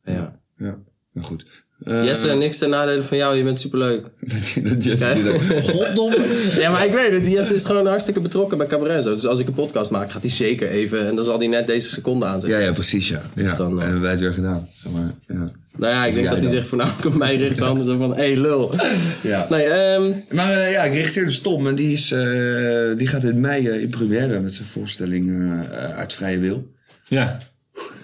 [0.04, 0.14] ja.
[0.14, 0.42] Ja.
[0.58, 0.78] Ja,
[1.12, 1.46] maar goed.
[1.86, 4.02] Eh, Jesse, niks ten nadele van jou, je bent superleuk.
[4.20, 6.52] dat, dat Jesse dat- Goddomme.
[6.58, 7.26] Ja, maar ik weet het.
[7.26, 9.04] Jesse is gewoon hartstikke betrokken bij Cabaret.
[9.04, 9.12] zo.
[9.14, 11.08] Dus als ik een podcast maak, gaat hij zeker even...
[11.08, 12.60] En dan zal hij net deze seconde aanzetten.
[12.60, 13.22] Ja, ja, precies, ja.
[13.36, 13.56] ja.
[13.56, 14.68] dan, eh, En wij het weer gedaan.
[14.84, 15.52] Zeg maar, ja.
[15.78, 16.52] Nou ja, ik denk jij dat hij dan?
[16.52, 17.58] zich voornamelijk op mij richt.
[17.58, 18.76] Dan zo van, hé hey, lul.
[19.22, 19.48] ja.
[19.50, 23.24] Nee, ehm Maar eh, ja, ik regisseer dus Tom en die, is, eh, die gaat
[23.24, 25.52] in mei in première met zijn voorstelling
[25.96, 26.72] Uit Vrije Wil.
[27.08, 27.38] Ja.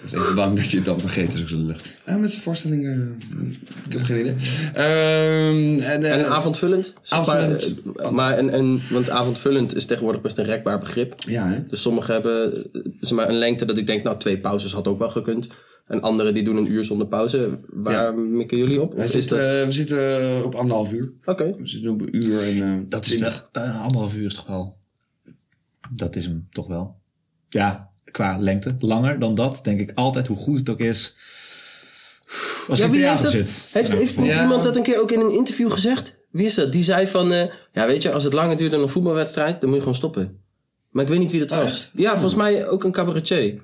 [0.02, 1.96] Ik is even bang dat je het dan vergeet, is ook zo lucht.
[2.06, 3.06] Ja, met zijn voorstelling, eh,
[3.86, 4.34] ik heb geen idee.
[4.74, 6.94] Ehm, en, eh, en avondvullend?
[7.08, 7.84] Avondvullend.
[7.84, 11.14] Maar, eh, maar een, een, want avondvullend is tegenwoordig best een rekbaar begrip.
[11.26, 11.66] Ja, hè?
[11.66, 12.64] Dus sommigen hebben
[13.00, 15.46] zeg maar, een lengte dat ik denk, nou, twee pauzes had ook wel gekund.
[15.86, 17.58] En anderen die doen een uur zonder pauze.
[17.70, 18.10] Waar Ja.
[18.10, 18.92] mikken jullie op?
[18.94, 19.64] Wij Of is zitten, dat...
[19.66, 21.12] we zitten op anderhalf uur.
[21.24, 21.44] Oké.
[21.58, 22.62] We zitten op een uur en...
[22.62, 23.30] eh, Dat is wel...
[23.52, 24.76] Een anderhalf uur is toch wel...
[25.94, 26.98] Dat is hem toch wel.
[27.48, 28.76] Ja, qua lengte.
[28.78, 31.14] Langer dan dat, denk ik altijd, hoe goed het ook is.
[32.68, 33.30] Als Ja, ik in wie heeft dat?
[33.30, 33.64] zit.
[33.70, 34.42] Heeft, heeft niet Ja.
[34.42, 36.18] iemand dat een keer ook in een interview gezegd?
[36.30, 36.72] Wie is dat?
[36.72, 39.64] Die zei van, eh, ja weet je, als het langer duurt dan een voetbalwedstrijd, dan
[39.68, 40.38] moet je gewoon stoppen.
[40.90, 41.64] Maar ik weet niet wie dat was.
[41.64, 41.90] echt?
[41.94, 43.54] Ja, volgens mij ook een cabaretier.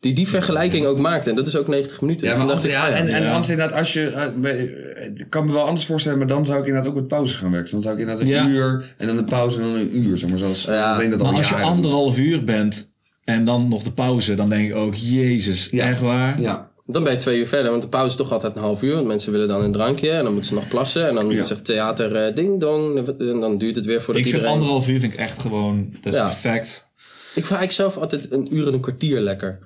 [0.00, 1.30] Die die vergelijking ook maakte.
[1.30, 2.26] En dat is ook 90 minuten.
[2.26, 4.10] Ja, Dus maar anders- ik, ja, ah, en, en anders inderdaad, als je...
[4.10, 7.36] eh, ik kan me wel anders voorstellen, maar dan zou ik inderdaad ook met pauzes
[7.36, 7.70] gaan werken.
[7.70, 8.46] Dan zou ik inderdaad een Ja.
[8.48, 10.38] uur en dan een pauze en dan een uur, zeg maar.
[10.38, 12.87] Zoals Ja, al Maar als je anderhalf uur bent
[13.28, 15.86] en dan nog de pauze, dan denk ik ook, jezus, Ja.
[15.88, 16.40] echt waar?
[16.40, 18.82] Ja, Dan ben je twee uur verder, want de pauze is toch altijd een half
[18.82, 18.94] uur.
[18.94, 21.08] Want mensen willen dan een drankje en dan moeten ze nog plassen.
[21.08, 21.42] En dan Ja.
[21.42, 22.96] zegt theater eh, ding dong.
[23.18, 26.12] En dan duurt het weer voordat Ik vind anderhalf uur vind ik echt gewoon, dat
[26.12, 26.24] is Ja.
[26.26, 26.90] perfect.
[27.34, 29.58] Ik vraag ik zelf altijd een uur en een kwartier lekker.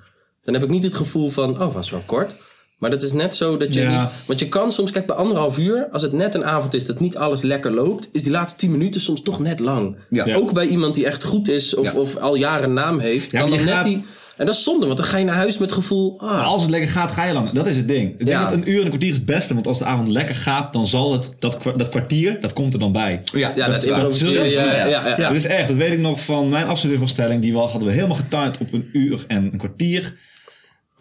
[0.43, 2.35] Dan heb ik niet het gevoel van, oh, was wel kort.
[2.83, 3.99] Maar dat is net zo dat je Ja.
[3.99, 4.09] niet...
[4.25, 6.99] Want je kan soms, kijk, bij anderhalf uur, als het net een avond is dat
[6.99, 9.95] niet alles lekker loopt, is die laatste tien minuten soms toch net lang.
[10.09, 10.25] Ja.
[10.25, 10.35] Ja.
[10.35, 11.99] Ook bij iemand die echt goed is of, Ja.
[11.99, 14.03] of al jaren naam heeft, Ja, kan dan net die...
[14.37, 16.61] En dat is zonde, want dan ga je naar huis met het gevoel, ah, als
[16.61, 17.49] het lekker gaat, ga je lang.
[17.49, 18.11] Dat is het ding.
[18.11, 18.43] Ik denk Ja.
[18.43, 19.53] dat een uur en een kwartier is het beste.
[19.53, 22.79] Want als de avond lekker gaat, dan zal het, dat, dat kwartier, dat komt er
[22.79, 23.21] dan bij.
[23.33, 24.63] ja, ja, dat, is dat Ja, ja.
[24.63, 25.15] ja, ja, ja.
[25.17, 27.41] Dat is echt, dat weet ik nog van mijn afstudeervoorstelling.
[27.41, 30.13] Die wel- hadden we helemaal getimed op een uur en een kwartier.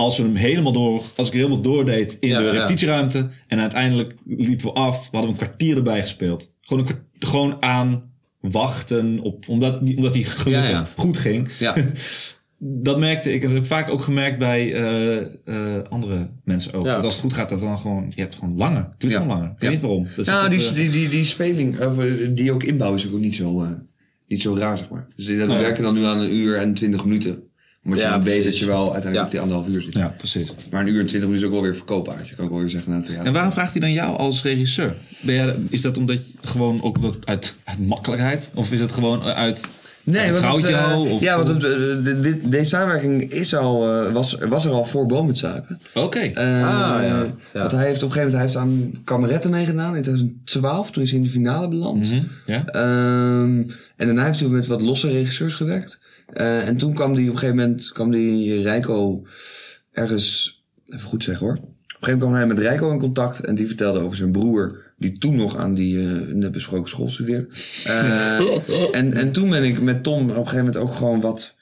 [0.03, 2.51] Als we hem helemaal door, als ik er helemaal doordeed in Ja, de ja.
[2.51, 3.29] repetitieruimte.
[3.47, 6.53] En uiteindelijk liepen we af, we hadden een kwartier erbij gespeeld.
[6.61, 8.11] Gewoon, een gewoon aan
[8.41, 10.87] wachten, op, omdat, die- omdat die gelukkig Ja, ja.
[10.97, 11.49] goed ging.
[11.59, 11.75] Ja.
[12.65, 16.73] Dat merkte ik en dat heb ik vaak ook gemerkt bij eh, eh, andere mensen
[16.73, 16.85] ook.
[16.87, 16.95] Ja.
[16.95, 18.81] Dat als het goed gaat, dat dan gewoon, je hebt gewoon langer.
[18.91, 19.21] Het duurt Ja.
[19.21, 19.51] gewoon langer.
[19.55, 20.07] Ik weet niet waarom.
[20.17, 21.97] Dat die, eh, die, die, die speling, of,
[22.31, 23.71] die ook inbouwen, is ook niet zo, eh,
[24.27, 25.09] niet zo raar, zeg maar.
[25.17, 25.47] Dus we ja.
[25.47, 27.43] werken dan nu aan een uur en twintig minuten.
[27.85, 28.61] Omdat je dan weet dat precies.
[28.61, 29.25] je wel uiteindelijk Ja.
[29.25, 29.95] op die anderhalf uur zit.
[29.95, 30.55] ja, precies.
[30.71, 32.19] Maar een uur en twintig minuten is ook wel weer verkoopbaar.
[32.19, 33.27] Dus je kan ook wel weer zeggen naar het theater.
[33.27, 34.95] En waarom vraagt hij dan jou als regisseur?
[35.21, 38.51] Ben jij, is dat omdat je gewoon ook dat uit, uit makkelijkheid?
[38.55, 39.69] Of is het gewoon uit
[40.05, 41.21] Nee, want het, eh, jou?
[41.21, 45.81] Ja, want het, eh, deze samenwerking is al, eh, was, was er al voor Boomutzaken.
[45.95, 46.19] Oké.
[46.19, 47.27] Eh, Ah, ja.
[47.53, 47.61] Ja.
[47.61, 50.91] Want hij heeft op een gegeven moment hij heeft aan kameretten meegedaan in 2012.
[50.91, 52.11] Toen is hij in de finale beland.
[52.11, 52.65] Mhm, ja?
[52.67, 53.63] Ehm,
[53.97, 55.99] en daarna heeft hij met wat losse regisseurs gewerkt.
[56.33, 59.27] Eh, en toen kwam hij op een gegeven moment, kwam die Rijko
[59.93, 61.57] ergens, even goed zeggen hoor.
[61.57, 64.33] Op een gegeven moment kwam hij met Rijko in contact en die vertelde over zijn
[64.33, 67.49] broer, die toen nog aan die eh, net besproken school studeerde.
[67.85, 68.41] Eh,
[69.01, 71.55] en, en toen ben ik met Tom op een gegeven moment ook gewoon wat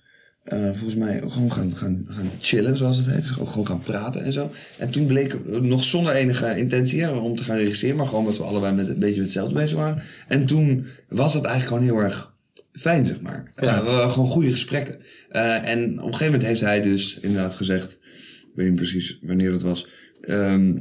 [0.50, 3.16] volgens mij ook gewoon gaan, gaan, gaan chillen, zoals het heet.
[3.16, 4.50] Dus ook gewoon gaan praten en zo.
[4.78, 8.36] En toen bleek, nog zonder enige intentie hè, om te gaan regisseren, maar gewoon dat
[8.36, 10.02] we allebei met een beetje met hetzelfde bezig waren.
[10.28, 12.32] En toen was dat eigenlijk gewoon heel erg
[12.72, 13.50] fijn, zeg maar.
[13.54, 13.82] Ja.
[13.82, 14.98] We hadden gewoon goede gesprekken.
[15.28, 17.98] Eh, en op een gegeven moment heeft hij dus inderdaad gezegd,
[18.40, 19.86] ik weet niet precies wanneer dat was,
[20.20, 20.78] ehm,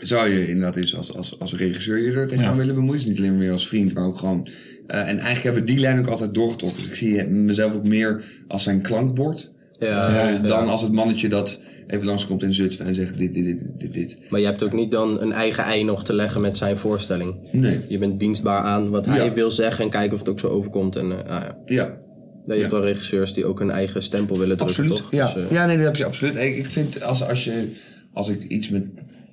[0.00, 2.56] zou je inderdaad eens als, als, als regisseur je er tegenaan Ja.
[2.58, 3.00] willen bemoeien?
[3.00, 4.48] Dus niet alleen meer als vriend, maar ook gewoon...
[4.86, 6.80] eh, en eigenlijk hebben we die lijn ook altijd doorgetrokken.
[6.80, 9.52] Dus ik zie mezelf ook meer als zijn klankbord.
[9.78, 10.38] Ja.
[10.38, 11.60] dan als het mannetje dat
[11.90, 14.18] even langskomt in Zutphen en zegt dit, dit, dit, dit, dit.
[14.30, 17.34] Maar je hebt ook niet dan een eigen ei nog te leggen met zijn voorstelling.
[17.52, 17.80] Nee.
[17.88, 19.32] Je bent dienstbaar aan wat hij Ja.
[19.32, 20.96] wil zeggen en kijken of het ook zo overkomt.
[20.96, 21.52] En, ah, ja.
[21.66, 21.98] Ja,
[22.44, 25.02] Ja, je hebt wel regisseurs die ook hun eigen stempel willen drukken, absoluut.
[25.02, 25.10] toch?
[25.12, 25.32] Ja.
[25.34, 26.36] Dus, eh, ja, nee, dat heb je absoluut.
[26.36, 27.68] Ik, ik vind als, als, je,
[28.12, 28.84] als ik iets met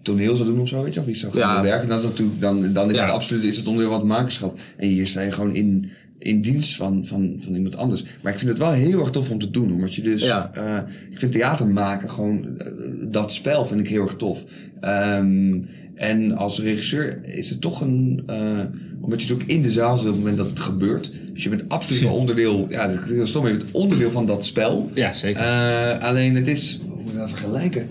[0.02, 1.62] toneel zou doen of zo, weet je, of iets zou gaan Ja.
[1.64, 3.04] werken, dan is, dat dan, dan is Ja.
[3.04, 4.60] het absoluut is het onderdeel het makerschap.
[4.78, 8.04] En hier sta je gewoon in, in dienst van, van, van iemand anders.
[8.22, 10.52] Maar ik vind het wel heel erg tof om te doen, omdat je dus, Ja.
[10.54, 10.78] eh,
[11.12, 12.68] ik vind theater maken gewoon, eh,
[13.12, 14.44] dat spel vind ik heel erg tof.
[14.80, 15.58] Ehm,
[15.96, 18.60] en als regisseur is het toch een, eh,
[19.02, 21.12] omdat je dus ook in de zaal zit op het moment dat het gebeurt.
[21.34, 24.26] Dus je bent absoluut een onderdeel, ja, het is heel stom, je bent onderdeel van
[24.26, 24.90] dat spel.
[24.94, 25.44] Ja, zeker.
[26.00, 27.88] Alleen het is, hoe moet ik dat vergelijken?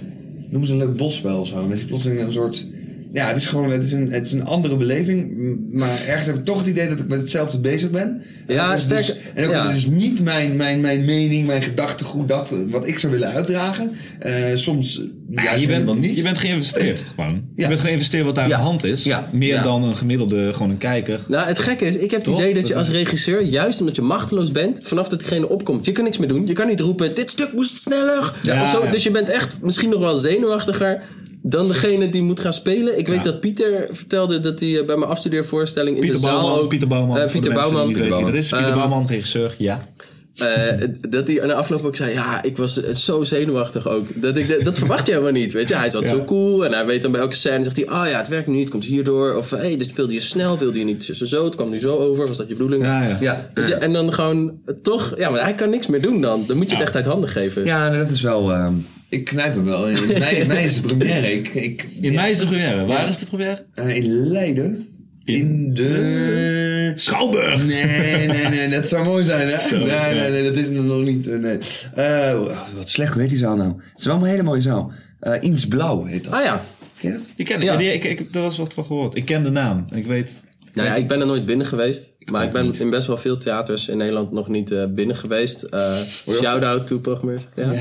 [0.50, 1.68] Noem eens een leuk bosspel of zo.
[1.68, 2.66] Dat je plotseling een soort.
[3.12, 5.30] Ja, het is gewoon het is een, het is een andere beleving.
[5.72, 8.22] Maar ergens heb ik toch het idee dat ik met hetzelfde bezig ben.
[8.46, 9.66] Ja, En is dus, en ook ja.
[9.66, 13.92] dat is niet mijn, mijn, mijn mening, mijn gedachtegoed, dat wat ik zou willen uitdragen.
[14.18, 16.14] Eh, soms Ja, juist je, bent, niet.
[16.14, 17.42] je bent geïnvesteerd gewoon.
[17.54, 18.54] Je bent geïnvesteerd wat daar Ja.
[18.54, 19.02] aan de hand is.
[19.04, 19.28] Ja.
[19.32, 19.62] Meer Ja.
[19.62, 21.20] dan een gemiddelde, gewoon een kijker.
[21.28, 24.02] Nou, het gekke is, ik heb het idee dat je als regisseur, juist omdat je
[24.02, 26.46] machteloos bent, vanaf dat diegene opkomt, je kan niks meer doen.
[26.46, 28.32] Je kan niet roepen, dit stuk moest sneller.
[28.42, 28.84] Ja, of zo.
[28.84, 28.90] ja.
[28.90, 31.02] Dus je bent echt misschien nog wel zenuwachtiger
[31.48, 32.98] dan degene die moet gaan spelen.
[32.98, 36.40] Ik weet dat Pieter vertelde dat hij eh, bij mijn afstudeervoorstelling in Pieter de zaal
[36.40, 36.68] Bouwman, ook...
[36.68, 37.16] Pieter Bouwman.
[37.18, 37.86] Eh, de Pieter Bouwman.
[37.86, 38.48] weten wie dat is.
[38.48, 39.88] Pieter Ehm, Bouwman, regisseur, ja.
[40.36, 44.22] Eh, dat hij aan de afloop ook zei, ja, ik was zo zenuwachtig ook.
[44.22, 45.74] Dat, ik, dat verwacht je helemaal niet, weet je.
[45.76, 46.08] Hij zat Ja.
[46.08, 48.46] zo cool en hij weet dan bij elke scène, zegt hij, ah ja, het werkt
[48.46, 49.34] nu niet, het komt hierdoor.
[49.34, 51.78] Of, hé, hey, dit speelde je snel, wilde je niet zo, zo, het kwam nu
[51.78, 52.82] zo over, was dat je bedoeling?
[52.82, 53.16] Ja, ja.
[53.20, 56.44] Ja, je, en dan gewoon, toch, ja, maar hij kan niks meer doen dan.
[56.46, 56.84] Dan moet je het Ja.
[56.86, 57.64] echt uit handen geven.
[57.64, 58.52] ja, dat is wel.
[58.52, 58.72] ehm,
[59.08, 59.88] ik knijp hem wel.
[59.88, 61.32] In mei, mei is de première.
[61.32, 62.84] Ik, ik, In mei is de première.
[62.86, 63.64] Waar is de première?
[63.74, 64.88] eh, in Leiden.
[65.24, 66.92] In de.
[66.94, 67.66] Schouwburg!
[67.66, 69.58] Nee, nee, nee, dat zou mooi zijn, hè?
[69.58, 70.12] Zo, nee, ja.
[70.12, 71.28] nee, nee, dat is het nog niet.
[71.28, 71.58] eh, Nee.
[71.94, 72.32] Eh,
[72.76, 73.68] wat slecht, hoe heet die zaal nou?
[73.90, 74.92] Het is wel een hele mooie zaal.
[75.20, 76.32] Eh Iets Blauw heet dat.
[76.32, 76.64] Ah ja.
[76.98, 77.26] Ken je dat?
[77.36, 77.78] Ik ken Ja.
[77.80, 77.90] ja.
[77.92, 79.16] ik, ik, er was wat van gehoord.
[79.16, 79.86] Ik ken de naam.
[79.90, 80.44] En ik weet...
[80.76, 82.12] Nou ja, ik ben er nooit binnen geweest.
[82.30, 85.62] Maar ik ben in best wel veel theaters in Nederland nog niet eh, binnen geweest.
[85.62, 85.96] Eh
[86.28, 87.46] Shout-out to Progmers.
[87.54, 87.68] Ja.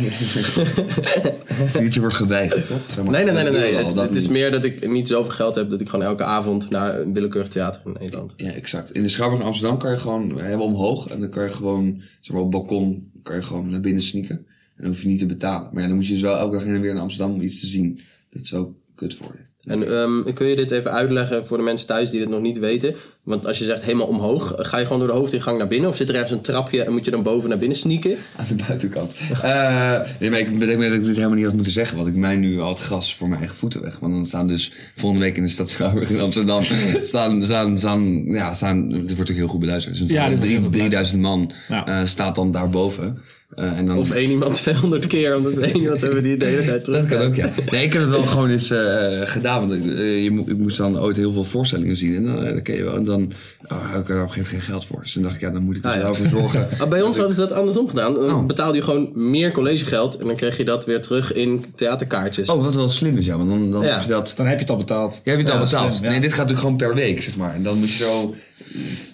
[1.55, 2.81] Het wordt geweigerd, toch?
[2.87, 3.11] Zeg maar.
[3.11, 3.73] Nee, nee, nee, nee.
[3.73, 6.99] Het, is meer dat ik niet zoveel geld heb dat ik gewoon elke avond naar
[6.99, 8.33] een willekeurig theater in Nederland.
[8.37, 8.91] Ja, exact.
[8.91, 11.07] In de Schouwburg in Amsterdam kan je gewoon helemaal omhoog.
[11.07, 14.03] En dan kan je gewoon, zeg maar op het balkon, kan je gewoon naar binnen
[14.03, 14.35] sneaken.
[14.37, 15.69] En dan hoef je niet te betalen.
[15.71, 17.41] Maar ja, dan moet je dus wel elke dag heen en weer naar Amsterdam om
[17.41, 17.99] iets te zien.
[18.29, 19.43] Dat is ook kut voor je.
[19.65, 22.59] En ehm, kun je dit even uitleggen voor de mensen thuis die dit nog niet
[22.59, 22.95] weten?
[23.23, 25.89] Want als je zegt helemaal omhoog, ga je gewoon door de hoofdingang naar binnen?
[25.89, 28.17] Of zit er ergens een trapje en moet je dan boven naar binnen sneaken?
[28.37, 29.11] Aan de buitenkant.
[29.41, 31.97] Eh nee, maar ik bedenk me dat ik dit helemaal niet had moeten zeggen.
[31.97, 33.99] Want ik mij nu al het gras voor mijn eigen voeten weg.
[33.99, 36.61] Want dan staan dus volgende week in de stad Schouwburg in Amsterdam.
[37.01, 39.97] staan, staan, staan, ja, staan, dit wordt ook heel goed beluisterd.
[39.97, 41.85] Dus Ja, dit wordt heel drie, goed 3000 man Ja.
[41.85, 43.21] eh, staat dan daarboven.
[43.55, 46.45] Eh, en dan, Of één iemand 200 keer, omdat we één iemand hebben die de
[46.45, 47.49] hele tijd terug Dat kan ook, ja.
[47.71, 49.59] Nee, ik heb het wel gewoon eens eh, gedaan.
[49.67, 52.15] Want ik, eh, je, mo- ik moest dan ooit heel veel voorstellingen zien.
[52.15, 52.95] En dan, dan ken je wel.
[52.95, 53.31] En dan
[53.67, 55.01] oh, had ik er op een gegeven moment geen geld voor.
[55.01, 56.01] Dus toen dacht ik, ja, dan moet ik er Ah, ja.
[56.01, 56.67] wel voor zorgen.
[56.79, 58.13] Ah, bij ons hadden ze dat andersom gedaan.
[58.13, 58.45] Dan Oh.
[58.45, 62.49] betaalde je gewoon meer collegegeld en dan kreeg je dat weer terug in theaterkaartjes.
[62.49, 63.37] Oh, wat wel slim is, ja.
[63.37, 63.93] Want dan, dan Ja.
[63.93, 64.33] heb je dat...
[64.37, 65.21] Dan heb je het al betaald.
[65.23, 65.93] Jij hebt het Ja, al betaald.
[65.93, 66.09] slim, ja.
[66.11, 67.53] Nee, dit gaat natuurlijk gewoon per week, zeg maar.
[67.55, 68.35] En dan moet je zo...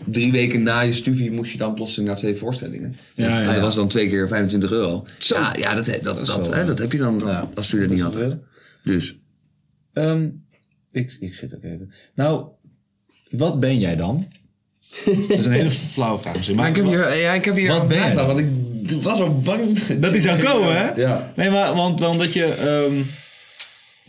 [0.05, 2.95] Drie weken na je studie moest je dan plotseling naar twee voorstellingen.
[3.13, 3.61] Ja, ja, En dat ja.
[3.61, 5.05] was dan twee keer 25 euro.
[5.19, 7.49] Ja, ja dat, dat, dat, wel, hè, eh, dat heb je dan ja.
[7.55, 8.37] als student niet altijd.
[8.83, 9.19] Dus...
[9.93, 10.29] Ehm,
[10.91, 11.91] ik, ik zit ook even.
[12.15, 12.45] Nou,
[13.29, 14.27] wat ben jij dan?
[15.27, 16.55] Dat is een hele flauwe vraag misschien.
[16.55, 18.27] Maar ik heb wat- hier, ja, ik heb hier Wat ben jij dan?
[18.27, 18.49] Want ik
[19.01, 19.79] was al bang...
[19.79, 21.01] Dat die zou komen, hè?
[21.01, 21.31] Ja.
[21.35, 22.45] Nee, maar want, want dat je...
[22.45, 23.01] ehm,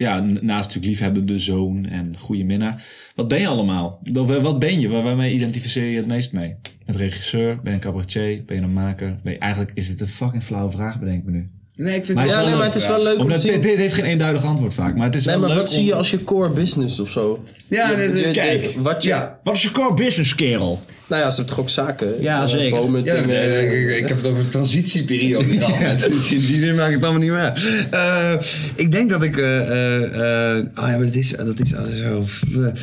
[0.02, 2.84] ja, naast natuurlijk liefhebbende zoon en goede minnaar.
[3.14, 4.00] Wat ben je allemaal?
[4.12, 4.88] Wat- Wat ben je?
[4.88, 6.54] Waar- Waarmee identificeer je het meest mee?
[6.86, 7.54] Een regisseur?
[7.62, 8.42] Ben je een cabaretier?
[8.46, 9.16] Ben je een maker?
[9.22, 11.48] Ben je, eigenlijk is dit een fucking flauwe vraag, bedenk ik me nu.
[11.76, 13.16] Nee, ik vind Maar het Ja, wel nee, maar leuk, het is wel leuk om
[13.16, 13.52] te Omdat zien.
[13.52, 14.96] dit, dit heeft geen eenduidig antwoord vaak.
[14.96, 16.98] Maar het is Nee, wel maar leuk wat om- zie je als je core business
[17.00, 17.44] of zo?
[17.68, 17.90] Ja,
[18.32, 19.38] kijk, Wat je, ja.
[19.44, 20.80] Wat is je core business, kerel?
[21.06, 22.22] Nou ja, ze hebben toch ook zaken?
[22.22, 22.80] Ja, Eh, zeker.
[22.80, 23.62] Bomen, Ja, dingen.
[23.64, 25.98] ik, ik, ik heb het over een transitieperiode gehad.
[26.00, 27.86] Dus in die zin maak ik het allemaal niet meer.
[27.90, 28.32] Eh,
[28.76, 29.36] ik denk dat ik...
[29.36, 32.24] eh eh eh, oh ja, maar dat is, dat is alles zo...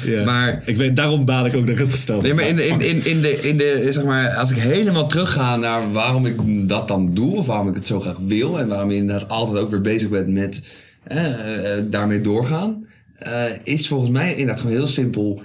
[0.05, 0.23] Ja.
[0.25, 0.61] Maar...
[0.65, 2.81] Ik weet, daarom baal ik ook dat ik het gesteld Nee, maar in de, in,
[2.81, 6.35] in, in, de, in de, zeg maar, als ik helemaal terugga naar waarom ik
[6.69, 9.57] dat dan doe, of waarom ik het zo graag wil, en waarom ik inderdaad altijd
[9.57, 10.61] ook weer bezig ben met
[11.89, 15.41] daarmee doorgaan, eh, is volgens mij inderdaad gewoon heel simpel.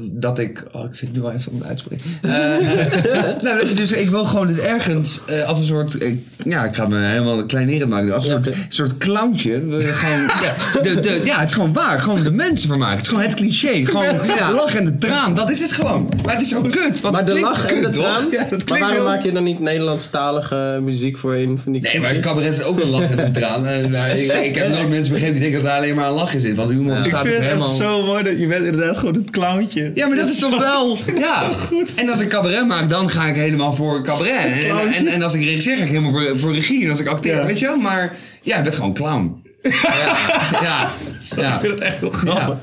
[0.00, 2.04] Dat ik, oh, ik vind het nu wel even om uitspreken.
[2.22, 2.30] Eh,
[3.42, 5.96] nou, je, dus ik wil gewoon het ergens eh, als een soort,
[6.44, 9.66] ja, ik ga me helemaal kleinerend maken, als een Ja, soort, soort clowntje.
[9.66, 12.96] We gewoon, ja, de, de, ja, het is gewoon waar, gewoon de mensen vermaken.
[12.96, 16.08] Het is gewoon het cliché, gewoon de lach en de traan, dat is het gewoon.
[16.24, 17.00] Maar het is zo kut.
[17.00, 18.26] want Maar de lach en de traan?
[18.30, 21.80] Ja, dat maar waarom heel- maak je dan niet Nederlandstalige muziek voor in van die
[21.82, 23.66] Nee, maar cabaret is ook een lach en een traan.
[23.66, 26.14] Eh, nou, ik, ik heb nooit mensen begrepen die denken dat er alleen maar een
[26.14, 26.56] lach in zit.
[26.56, 27.68] Want humor Ik bestaat vind het helemaal...
[27.76, 29.71] zo mooi dat je bent inderdaad gewoon het clowntje.
[29.94, 30.98] Ja, maar dat is toch wel...
[31.18, 31.48] Ja.
[31.96, 34.64] En als ik cabaret maak, dan ga ik helemaal voor cabaret.
[34.68, 36.84] En, en, en, als ik regisseer, ga ik helemaal voor, voor regie.
[36.84, 37.46] En als ik acteer, Ja.
[37.46, 37.76] weet je wel.
[37.76, 39.40] Maar ja, je bent gewoon clown.
[39.62, 39.70] Ja.
[40.62, 40.90] ja.
[41.36, 41.54] ja.
[41.54, 42.56] Ik vind het echt heel grappig.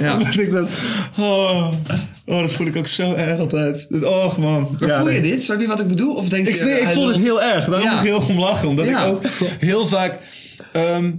[0.00, 0.12] Ja.
[0.16, 0.68] Omdat ik dat...
[1.18, 1.72] Oh,
[2.26, 3.86] oh, dat voel ik ook zo erg altijd.
[4.04, 4.76] Och man.
[4.80, 5.30] Maar Ja, voel je nee.
[5.30, 5.42] dit?
[5.42, 6.14] Snap je wat ik bedoel?
[6.14, 6.64] Of denk Ik, je...
[6.64, 7.66] nee, ik voel het heel erg.
[7.66, 7.72] Ja.
[7.76, 8.68] moet ik heel om lachen.
[8.68, 9.04] Omdat Ja.
[9.04, 9.22] ik ook
[9.58, 10.14] heel vaak...
[10.72, 11.10] ehm,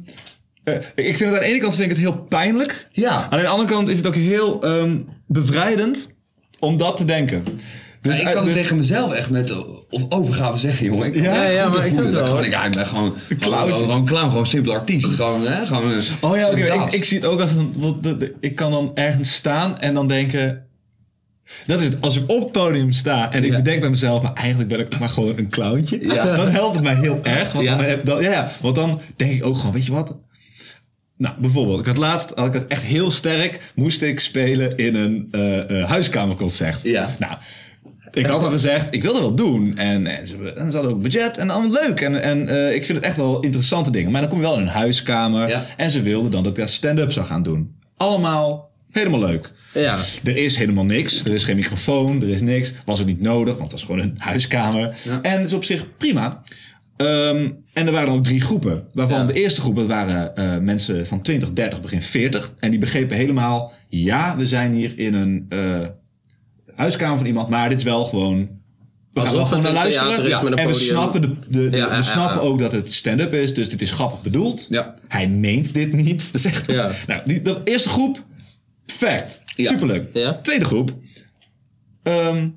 [0.63, 2.87] eh, ik vind het aan de ene kant vind ik het heel pijnlijk.
[2.91, 3.27] Ja.
[3.29, 4.97] Aan de andere kant is het ook heel ehm,
[5.27, 6.09] bevrijdend
[6.59, 7.43] om dat te denken.
[8.01, 9.57] Dus, Ja, ik kan het dus- tegen mezelf echt met
[9.89, 11.05] of overgave zeggen, jongen.
[11.05, 13.85] Ik kan Ja, ja, maar ik wel, Gewoon, ja, ik ben gewoon, gewoon, clowntje.
[13.85, 15.05] gewoon clown, gewoon simpel artiest.
[15.07, 16.65] Gewoon, hè, gewoon, eh, Oh ja, oké.
[16.67, 16.75] dat.
[16.85, 18.33] Ik, ik zie het ook als een.
[18.39, 20.65] Ik kan dan ergens staan en dan denken.
[21.65, 21.97] Dat is het.
[21.99, 23.55] Als ik op het podium sta en ik Ja.
[23.55, 26.05] bedenk bij mezelf, maar eigenlijk ben ik maar gewoon een clowntje.
[26.13, 26.35] Ja.
[26.35, 27.51] Dan helpt het mij heel erg.
[27.51, 30.15] Want, dan, heb, dan, ja, ja, want dan denk ik ook gewoon, weet je wat?
[31.23, 34.95] Nou, bijvoorbeeld, ik had laatst, had ik het echt heel sterk, moest ik spelen in
[34.95, 36.81] een eh, eh, huiskamerconcert.
[36.81, 37.15] Ja.
[37.19, 37.37] Nou,
[38.11, 39.77] ik had al gezegd, ik wil dat wel doen.
[39.77, 42.01] En, en, ze, en ze hadden ook budget en allemaal leuk.
[42.01, 44.11] En, en eh, ik vind het echt wel interessante dingen.
[44.11, 45.49] Maar dan kom je wel in een huiskamer.
[45.49, 45.65] Ja.
[45.77, 47.75] En ze wilden dan dat ik daar stand-up zou gaan doen.
[47.97, 49.51] Allemaal helemaal leuk.
[49.73, 49.97] Ja.
[50.23, 51.25] Er is helemaal niks.
[51.25, 52.21] Er is geen microfoon.
[52.21, 52.73] Er is niks.
[52.85, 54.95] Was ook niet nodig, want het was gewoon een huiskamer.
[55.03, 55.21] Ja.
[55.21, 56.43] En het is op zich prima.
[57.03, 58.87] Ehm, en er waren ook drie groepen.
[58.93, 59.25] Waarvan Ja.
[59.25, 62.53] de eerste groep, dat waren eh, mensen van 20, 30, begin 40.
[62.59, 65.79] En die begrepen helemaal, ja, we zijn hier in een eh,
[66.75, 67.49] huiskamer van iemand.
[67.49, 68.61] Maar dit is wel gewoon...
[69.13, 70.09] We gaan wel gewoon naar luisteren.
[70.15, 70.73] en we podium.
[70.73, 73.53] snappen, de, de, de- Ja, we ja, snappen ook dat het stand-up is.
[73.53, 74.67] Dus dit is grappig bedoeld.
[74.69, 74.93] Ja.
[75.07, 76.25] Hij meent dit niet.
[76.31, 76.67] Dat is echt...
[77.07, 78.23] Nou, die, de eerste groep,
[78.85, 79.41] perfect.
[79.55, 79.69] Ja.
[79.69, 80.13] Superleuk.
[80.43, 80.93] Tweede groep.
[82.03, 82.49] ehm,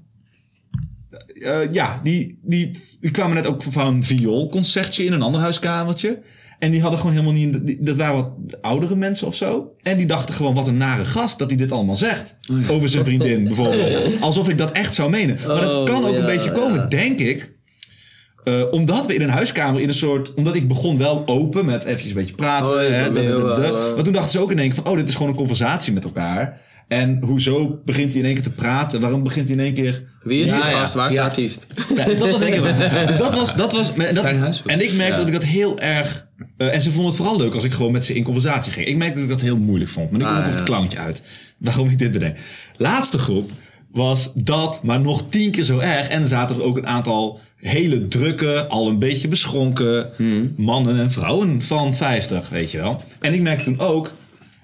[1.42, 6.18] eh, ja, die, die, die kwamen net ook van een vioolconcertje in een ander huiskamertje.
[6.58, 7.66] En die hadden gewoon helemaal niet...
[7.66, 9.72] die- Dat waren wat oudere mensen of zo.
[9.82, 12.36] En die dachten gewoon, wat een nare gast dat hij dit allemaal zegt.
[12.70, 14.20] Over zijn vriendin bijvoorbeeld.
[14.20, 15.38] Alsof ik dat echt zou menen.
[15.46, 16.86] Maar dat Oh, kan ook ja, een beetje komen, ja.
[16.86, 17.54] denk ik.
[18.44, 20.34] Eh, omdat we in een huiskamer in een soort...
[20.34, 22.68] Omdat ik begon wel open met eventjes een beetje praten.
[22.68, 24.92] Oh, ja, hè, eh, Maar toen dachten ze ook in één keer van...
[24.92, 26.60] Oh, dit is gewoon een conversatie met elkaar.
[26.88, 29.00] En hoezo begint hij in één keer te praten?
[29.00, 30.02] Waarom begint hij in één keer...
[30.22, 30.78] Wie is Ja, die ja.
[30.78, 30.94] gast?
[30.94, 31.22] Waar is Ja.
[31.22, 31.66] de artiest?
[31.96, 33.06] Ja, dus dat was één keer.
[33.06, 33.54] Dus dat was...
[33.56, 35.16] Dat was en, dat, ik merkte Ja.
[35.16, 36.26] dat ik dat heel erg...
[36.56, 38.86] eh, en ze vonden het vooral leuk als ik gewoon met ze in conversatie ging.
[38.86, 40.10] Ik merkte dat ik dat heel moeilijk vond.
[40.10, 41.22] Maar nu kom ik Ah, op het clowntje uit.
[41.58, 42.36] Waarom ik dit bedenk.
[42.76, 43.50] Laatste groep
[43.92, 46.08] was dat, maar nog tien keer zo erg.
[46.08, 50.08] En er zaten er ook een aantal hele drukke, al een beetje beschonken
[50.56, 53.00] mannen en vrouwen van 50, weet je wel.
[53.20, 54.12] En ik merkte toen ook...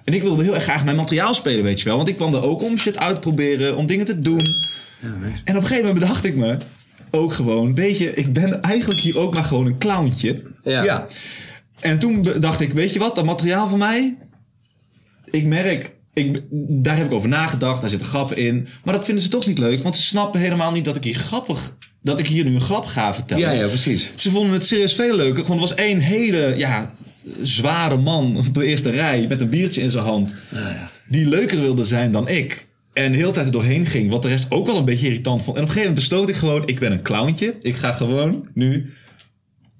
[0.04, 1.96] En ik wilde heel erg graag mijn materiaal spelen, weet je wel.
[1.96, 4.42] Want ik kwam er ook om shit uit te proberen, om dingen te doen.
[5.00, 6.56] En op een gegeven moment bedacht ik me
[7.10, 10.42] ook gewoon, weet je, ik ben eigenlijk hier ook maar gewoon een clowntje.
[10.64, 10.84] Ja.
[10.84, 11.06] Ja.
[11.80, 14.16] En toen dacht ik, weet je wat, dat materiaal van mij,
[15.30, 18.68] ik merk, ik, daar heb ik over nagedacht, daar zitten grappen in.
[18.84, 21.14] Maar dat vinden ze toch niet leuk, want ze snappen helemaal niet dat ik hier
[21.14, 23.54] grappig, dat ik hier nu een grap ga vertellen.
[23.54, 24.10] Ja, ja, precies.
[24.14, 25.44] Ze vonden het serieus veel leuker.
[25.44, 26.92] Gewoon, er was één hele, ja,
[27.42, 30.34] zware man op de eerste rij met een biertje in zijn hand.
[31.08, 32.66] Die leuker wilde zijn dan ik.
[32.92, 35.42] En de hele tijd er doorheen ging, wat de rest ook al een beetje irritant
[35.42, 35.56] vond.
[35.56, 37.54] En op een gegeven moment besloot ik gewoon, ik ben een clowntje.
[37.62, 38.92] Ik ga gewoon nu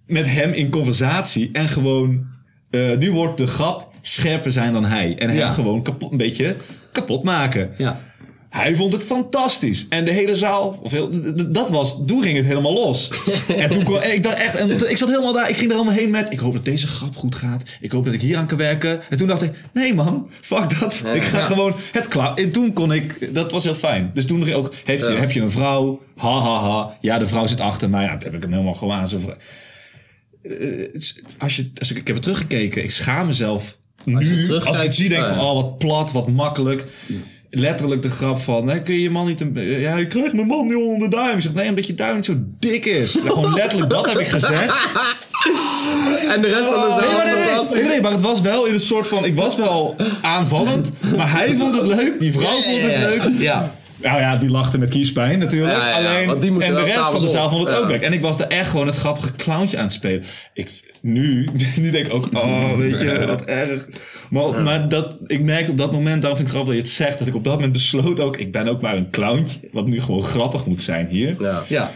[0.06, 1.50] met hem in conversatie.
[1.52, 2.26] En gewoon,
[2.70, 5.14] eh, nu wordt de grap scherper zijn dan hij.
[5.18, 5.52] En hem Ja.
[5.52, 6.56] gewoon kapot, een beetje
[6.92, 7.70] kapot maken.
[7.76, 8.00] Ja.
[8.52, 9.86] Hij vond het fantastisch.
[9.88, 11.10] En de hele zaal, of heel,
[11.52, 13.10] dat was, toen ging het helemaal los.
[13.48, 15.76] en toen kon, en ik dacht echt, en ik zat helemaal daar, ik ging er
[15.76, 17.62] helemaal heen met, ik hoop dat deze grap goed gaat.
[17.80, 19.00] Ik hoop dat ik hier aan kan werken.
[19.10, 21.02] En toen dacht ik, nee man, fuck dat.
[21.14, 22.34] ik ga gewoon het klaar.
[22.34, 24.10] En toen kon ik, dat was heel fijn.
[24.14, 26.02] Dus toen ging ook, heeft, heb je een vrouw?
[26.16, 26.96] Ha ha ha.
[27.00, 28.04] Ja, de vrouw zit achter mij.
[28.06, 29.22] Nou, toen heb ik hem helemaal gewoon aan zijn
[30.42, 31.00] eh,
[31.38, 33.78] als je, als ik, ik heb het teruggekeken, ik schaam mezelf
[34.14, 34.48] Als nu.
[34.48, 35.50] als ik het zie, denk ik van, ja.
[35.50, 36.86] oh, wat plat, wat makkelijk.
[37.54, 39.40] Letterlijk de grap van, hè, kun je je man niet...
[39.40, 41.36] Een, ja, je krijgt mijn man niet onder de duim.
[41.36, 43.14] Ik zeg, nee, omdat je duim niet zo dik is.
[43.14, 44.88] Nou, gewoon letterlijk dat heb ik gezegd.
[46.28, 48.74] En de rest van de zaal nee, nee, nee, nee, maar het was wel in
[48.74, 49.24] een soort van...
[49.24, 52.20] Ik was wel aanvallend, maar hij vond het leuk.
[52.20, 53.40] Die vrouw vond het leuk.
[53.40, 53.74] Ja.
[54.02, 55.76] Nou ja, die lachte met kiespijn natuurlijk.
[55.76, 58.02] Ja, ja, ja, Alleen, en de rest van de zaal vond het ook leuk.
[58.02, 60.24] En ik was er echt gewoon het grappige clowntje aan het spelen.
[60.54, 60.70] Ik,
[61.02, 61.48] nu,
[61.80, 63.88] nu denk ik ook, oh, weet je, wat erg.
[64.30, 66.98] Maar, maar dat, ik merkte op dat moment, daarom vind ik grappig dat je het
[66.98, 69.58] zegt, dat ik op dat moment besloot ook, ik ben ook maar een clowntje.
[69.72, 71.36] Wat nu gewoon grappig moet zijn hier.
[71.38, 71.62] Ja.
[71.68, 71.92] Ja.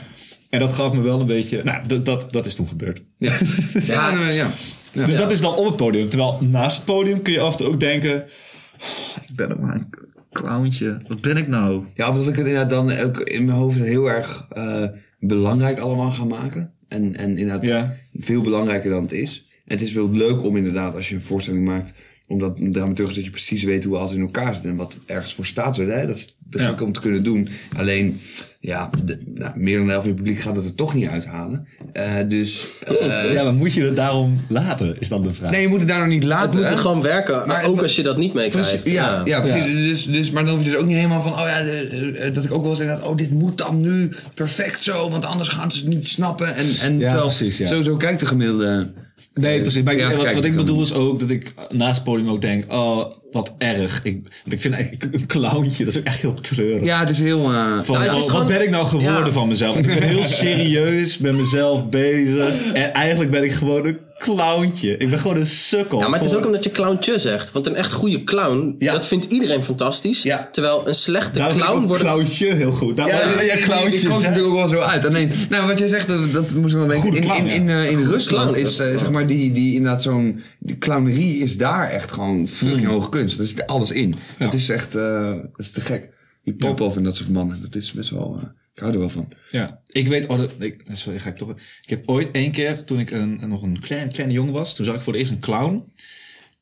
[0.51, 3.03] En dat gaf me wel een beetje, nou, dat, dat, dat is toen gebeurd.
[3.17, 3.33] Ja.
[3.73, 4.11] Ja.
[4.13, 4.29] ja.
[4.29, 4.51] ja.
[4.93, 5.07] Ja.
[5.07, 6.09] Dus dat is dan op het podium.
[6.09, 9.61] Terwijl naast het podium kun je af en toe ook denken, "Oh, ik ben ook
[9.61, 9.89] maar een
[10.33, 10.99] clowntje.
[11.09, 11.85] Wat ben ik nou?
[11.95, 14.85] Ja, of dat ik het inderdaad dan ook in mijn hoofd heel erg eh,
[15.19, 16.73] belangrijk allemaal ga maken.
[16.89, 17.97] En, en inderdaad Ja.
[18.19, 19.45] veel belangrijker dan het is.
[19.65, 21.95] En het is wel leuk om inderdaad, als je een voorstelling maakt,
[22.29, 24.97] omdat een dramaturg is dat je precies weet hoe alles in elkaar zit en wat
[25.07, 25.77] ergens voor staat.
[25.77, 26.07] Hè?
[26.07, 26.69] Dat is te Ja.
[26.69, 27.49] gek om te kunnen doen.
[27.77, 28.19] Alleen,
[28.61, 31.07] ja, de, nou, meer dan de helft van het publiek gaat het er toch niet
[31.09, 31.67] uithalen.
[31.93, 32.67] Eh, dus,
[33.01, 35.51] eh, ja, maar moet je het daarom laten, is dan de vraag.
[35.51, 36.51] nee, je moet het daar nog niet laten.
[36.51, 38.71] Het moet er gewoon werken, Maar- ook als je dat niet meekrijgt.
[38.71, 39.73] Precies, ja, ja, precies.
[39.73, 42.45] Dus, dus, maar dan hoef je dus ook niet helemaal van, oh ja, eh, dat
[42.45, 45.71] ik ook wel eens inderdaad, oh, dit moet dan nu perfect zo, want anders gaan
[45.73, 46.55] ze het niet snappen.
[46.55, 47.67] En, en Ja, terwijl- precies, ja.
[47.67, 48.89] Zo, zo kijkt de gemiddelde.
[49.35, 49.83] Nee, precies.
[49.83, 52.41] Maar ik- Ja, wat, wat ik bedoel is ook dat ik naast het podium ook
[52.41, 54.01] denk, oh, wat erg.
[54.03, 56.85] Ik, want ik vind eigenlijk een clowntje, dat is ook echt heel treurig.
[56.85, 57.39] Ja, het is heel.
[57.53, 59.33] eh, Van, Nou, het is oh, gewoon- wat ben ik nou geworden Ja.
[59.33, 59.77] van mezelf?
[59.77, 62.73] Ik ben heel serieus met mezelf bezig.
[62.73, 64.97] En eigenlijk ben ik gewoon een clowntje.
[64.97, 65.99] Ik ben gewoon een sukkel.
[65.99, 67.53] Ja, maar het is ook omdat je clowntje zegt.
[67.53, 68.93] Want een echt goede clown, Ja.
[68.93, 70.23] dat vindt iedereen fantastisch.
[70.23, 70.49] Ja.
[70.53, 72.03] Terwijl een slechte Daarom clown wordt...
[72.03, 72.97] clowntje heel goed.
[72.97, 74.03] Daar ja, ja, Ik clowntjes.
[74.03, 74.19] kom hè?
[74.29, 75.07] natuurlijk ook wel zo uit.
[75.07, 77.01] Alleen, nou, wat jij zegt, dat, dat moest ik wel denken.
[77.13, 80.03] Goede In, in, in, eh, in Rusland Clown, is, eh, zeg maar, die, die inderdaad
[80.03, 80.43] zo'n.
[80.79, 83.37] Clownerie is daar echt gewoon fucking hoge kunst.
[83.39, 84.15] Daar zit alles in.
[84.39, 84.95] Dat is echt.
[84.95, 86.15] eh, dat is te gek.
[86.47, 87.63] Die Popov en dat soort mannen.
[87.63, 88.37] Dat is best wel.
[88.43, 89.29] eh, ik hou er wel van.
[89.51, 91.51] Ja, ik weet, oh, dat, ik, sorry, ga ik toch.
[91.83, 94.85] Ik heb ooit één keer, toen ik een, nog een klein, kleine jongen was, toen
[94.85, 95.93] zag ik voor het eerst een clown.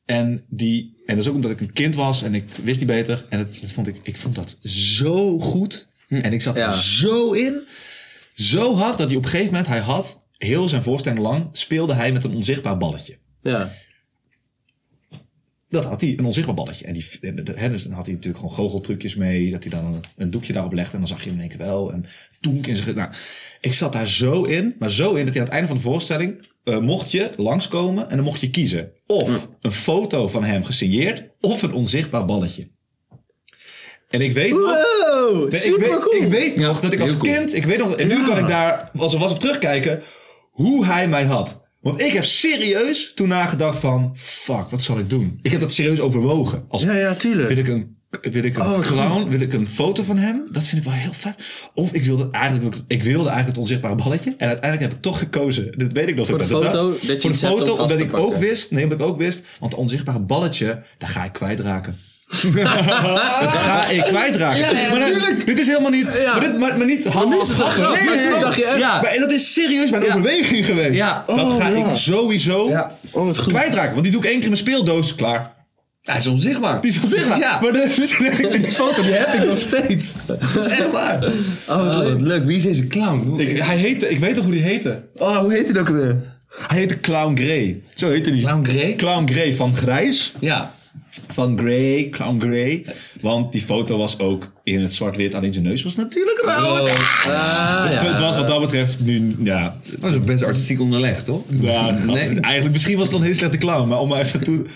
[0.05, 2.87] En die, en dat is ook omdat ik een kind was en ik wist die
[2.89, 3.27] beter.
[3.29, 5.89] En dat vond ik, ik vond dat zo goed.
[6.09, 6.69] En ik zat Ja.
[6.71, 7.63] er zo in.
[8.35, 11.95] Zo hard dat hij op een gegeven moment, hij had heel zijn voorstelling lang, speelde
[11.95, 13.19] hij met een onzichtbaar balletje.
[13.43, 13.73] Ja.
[15.75, 16.85] Dat had hij, een onzichtbaar balletje.
[16.85, 17.07] En die,
[17.55, 19.51] hè, dus dan had hij natuurlijk gewoon goocheltrucjes mee.
[19.51, 20.93] Dat hij dan een, een doekje daarop legde.
[20.93, 21.93] En dan zag je hem in één keer wel.
[21.93, 22.07] En
[22.41, 22.95] toenk in zijn...
[22.95, 23.11] Nou,
[23.61, 24.75] ik zat daar zo in.
[24.79, 26.47] Maar zo in dat hij aan het einde van de voorstelling...
[26.65, 28.93] eh, mocht je langskomen en dan mocht je kiezen.
[29.07, 31.23] Of een foto van hem gesigneerd.
[31.41, 32.69] Of een onzichtbaar balletje.
[34.11, 34.61] En ik weet nog...
[34.61, 36.23] Wow, Nee, ik, super weet, cool.
[36.23, 37.33] ik weet nog dat ik als cool.
[37.33, 40.03] kind, ik weet nog, en nu kan ik daar als er was op terugkijken,
[40.51, 41.64] hoe hij mij had.
[41.85, 45.39] Want ik heb serieus toen nagedacht van, fuck, wat zal ik doen?
[45.43, 46.65] Ik heb dat serieus overwogen.
[46.69, 47.49] Als, Ja, ja, tuurlijk.
[47.49, 49.29] Wil ik een, wil ik een Oh, clown, goed.
[49.29, 50.49] wil ik een foto van hem?
[50.51, 51.35] Dat vind ik wel heel vet.
[51.75, 54.35] Of ik wilde eigenlijk, ik wilde eigenlijk het onzichtbare balletje.
[54.39, 56.27] En uiteindelijk heb ik toch gekozen, dit weet ik nog.
[56.27, 58.83] Voor ik de er foto, dat je Voor de foto, omdat ik ook wist, nee,
[58.83, 61.97] omdat ik ook wist, want het onzichtbare balletje, daar ga ik kwijtraken.
[63.41, 64.61] Dat ga ik kwijtraken.
[64.91, 66.05] maar dan- dit is helemaal niet.
[66.05, 67.69] Maar, dit, maar, maar niet half is het een grap.
[67.71, 68.05] grappig.
[68.05, 68.41] Nee, nee, nee.
[68.41, 68.79] dacht je echt?
[68.79, 69.01] Ja.
[69.03, 70.95] Maar dat is serieus mijn overweging geweest.
[70.95, 71.23] Ja.
[71.27, 71.89] Dat Oh, ga ja.
[71.91, 72.97] ik sowieso Ja.
[73.11, 73.91] Oh, kwijtraken.
[73.93, 75.15] Want die doe ik één keer in mijn speeldoos.
[75.15, 75.53] Klaar.
[76.03, 76.81] Hij is onzichtbaar.
[76.81, 77.39] Die is zeggen.
[77.39, 77.59] Ja.
[77.63, 78.17] Maar de, dus
[78.61, 80.13] die foto die heb ik nog steeds.
[80.27, 81.25] Dat is echt waar.
[81.69, 82.09] Oh, wat Oh, leuk.
[82.13, 82.45] wat leuk.
[82.45, 83.35] Wie is deze clown?
[83.41, 85.03] Ik, hij heette, ik weet nog hoe die heette.
[85.17, 86.17] Oh, hoe heette die ook weer?
[86.67, 87.83] Hij heette Clown Grey.
[87.95, 88.43] Zo heette die.
[88.43, 88.95] Clown Grey?
[88.97, 90.33] Clown Grey van grijs.
[90.41, 90.75] Ja.
[91.29, 92.87] Van Grey, Clown Grey.
[93.21, 95.35] Want die foto was ook in het zwart-wit.
[95.35, 96.89] Alleen zijn neus was natuurlijk rood.
[96.89, 98.07] Ah, Het, ja.
[98.11, 99.77] het was wat dat betreft nu, ja.
[99.99, 101.43] Dat is best artistiek onderlegd, toch?
[101.61, 102.41] ja nee.
[102.41, 103.89] Eigenlijk, misschien was het dan een heel slechte clown.
[103.89, 104.67] Maar om maar even toe...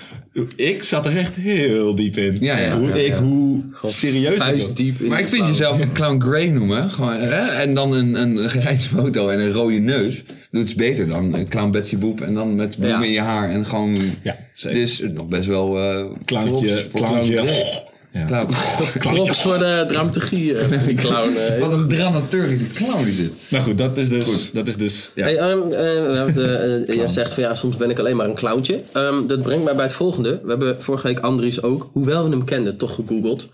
[0.57, 2.37] Ik zat er echt heel diep in.
[2.41, 5.93] Ja, ja, hoe, ja, ik, hoe serieus ik diep in Maar ik vind jezelf een
[5.93, 6.91] clown Grey noemen.
[6.91, 7.47] Gewoon, hè?
[7.49, 10.23] En dan een, een grijs foto en een rode neus.
[10.51, 12.21] Dat is beter dan een clown Betsy Boep.
[12.21, 13.05] En dan met bloemen Ja.
[13.07, 13.51] in je haar.
[13.51, 13.97] En gewoon...
[14.23, 14.79] Ja, zeker.
[14.79, 15.79] Dus nog best wel...
[15.79, 17.45] eh Clowntje, clowntje.
[18.27, 18.49] Clown.
[18.99, 19.15] Clown.
[19.15, 21.33] Props voor de dramaturgie eh, van die clown.
[21.61, 23.33] Wat een dramaturgische clown is het.
[23.49, 24.25] Maar goed, dat is dus...
[24.25, 24.51] Goed.
[24.53, 25.25] Dat is dus ja.
[25.25, 27.99] Hey, ehm, eh, we hebben het, eh, eh, jij zegt van ja, soms ben ik
[27.99, 28.83] alleen maar een clowntje.
[28.93, 30.41] Ehm, dat brengt mij bij het volgende.
[30.43, 33.49] We hebben vorige week Andries ook, hoewel we hem kenden, toch gegoogeld.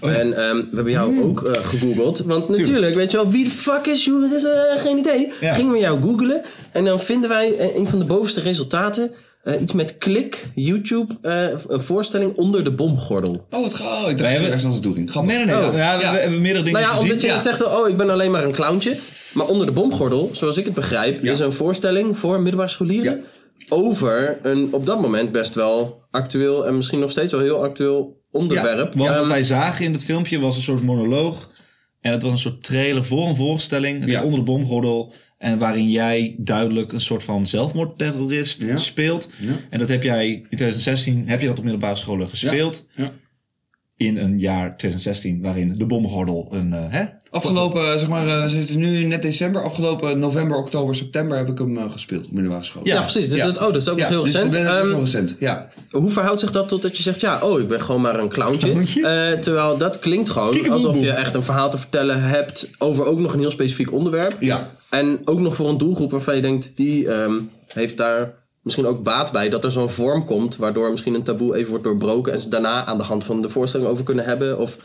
[0.00, 2.18] En ehm, we hebben jou ook eh, gegoogeld.
[2.18, 4.20] Want natuurlijk, weet je wel, wie de fuck is you?
[4.20, 4.46] Dat is
[4.82, 5.32] geen idee.
[5.40, 5.54] Ja.
[5.54, 6.42] Gingen we jou googlen.
[6.72, 9.10] En dan vinden wij een van de bovenste resultaten.
[9.46, 13.46] Eh, iets met klik, YouTube, eh, een voorstelling onder de bomgordel.
[13.50, 14.04] Oh, het gaat.
[14.04, 15.14] Oh, ik dacht ergens anders toe ging.
[15.14, 15.54] Nee, nee, nee.
[15.54, 15.76] Oh.
[15.76, 16.12] ja, we, Ja.
[16.12, 17.10] we hebben meerdere dingen Nou ja, gezien.
[17.12, 17.40] omdat je ja.
[17.40, 18.96] zegt, oh, ik ben alleen maar een clowntje.
[19.32, 23.24] Maar onder de bomgordel, zoals ik het begrijp, is een voorstelling voor middelbare scholieren.
[23.68, 28.22] Over een op dat moment best wel actueel en misschien nog steeds wel heel actueel
[28.30, 28.94] onderwerp.
[28.94, 31.50] Want wat Ehm, wij zagen in het filmpje was een soort monoloog.
[32.00, 34.04] En het was een soort trailer voor een voorstelling.
[34.10, 34.22] Ja.
[34.22, 35.12] onder de bomgordel.
[35.38, 38.76] En waarin jij duidelijk een soort van zelfmoordterrorist Ja.
[38.76, 39.30] speelt.
[39.38, 39.52] Ja.
[39.70, 42.88] En dat heb jij in 2016 heb je dat op middelbare scholen gespeeld.
[42.94, 43.12] Ja.
[43.96, 46.72] In een jaar 2016 waarin de bomgordel een...
[46.72, 47.04] eh, hè?
[47.30, 49.62] Afgelopen, eh, zeg maar, eh, we zitten nu net december.
[49.64, 52.86] Afgelopen november, oktober, september heb ik hem gespeeld op middelbare school.
[52.86, 53.28] ja, precies.
[53.28, 53.44] Dus Ja.
[53.44, 54.52] Dat, oh, dat is ook Ja, nog heel dus recent.
[54.52, 55.36] dat is best Ehm, recent.
[55.38, 55.68] Ja.
[55.90, 58.28] Hoe verhoudt zich dat tot dat je zegt, ja, oh, ik ben gewoon maar een
[58.28, 58.70] clowntje.
[59.02, 63.18] Eh, terwijl dat klinkt gewoon alsof je echt een verhaal te vertellen hebt over ook
[63.18, 64.36] nog een heel specifiek onderwerp.
[64.40, 64.68] Ja.
[64.90, 67.34] En ook nog voor een doelgroep waarvan je denkt, die ehm,
[67.72, 68.34] heeft daar
[68.66, 69.48] misschien ook baat bij.
[69.48, 72.32] Dat er zo'n vorm komt waardoor misschien een taboe even wordt doorbroken.
[72.32, 74.58] En ze daarna aan de hand van de voorstelling over kunnen hebben.
[74.58, 74.78] Of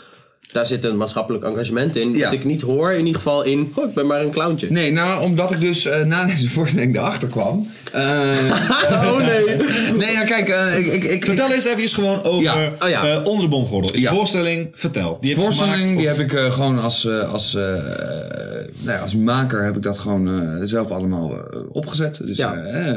[0.51, 2.13] daar zit een maatschappelijk engagement in.
[2.13, 2.23] Ja.
[2.23, 4.71] Dat ik niet hoor in ieder geval in, oh, ik ben maar een clowntje.
[4.71, 7.67] Nee, nou, omdat ik dus eh, na deze voorstelling erachter kwam.
[7.91, 9.55] Eh, oh nee.
[9.97, 12.71] nee, nou kijk, eh, ik, ik, ik, Vertel eens even gewoon over Ja.
[12.83, 13.03] Oh ja.
[13.07, 13.93] eh, onder de bomgordel.
[13.93, 15.17] Is voorstelling, vertel.
[15.21, 18.97] Die voorstelling gemaakt, die of- heb ik eh, gewoon als, eh, als, eh, nou ja,
[18.99, 21.33] als maker heb ik dat gewoon eh, zelf allemaal
[21.71, 22.19] opgezet.
[22.25, 22.53] Dus Ja.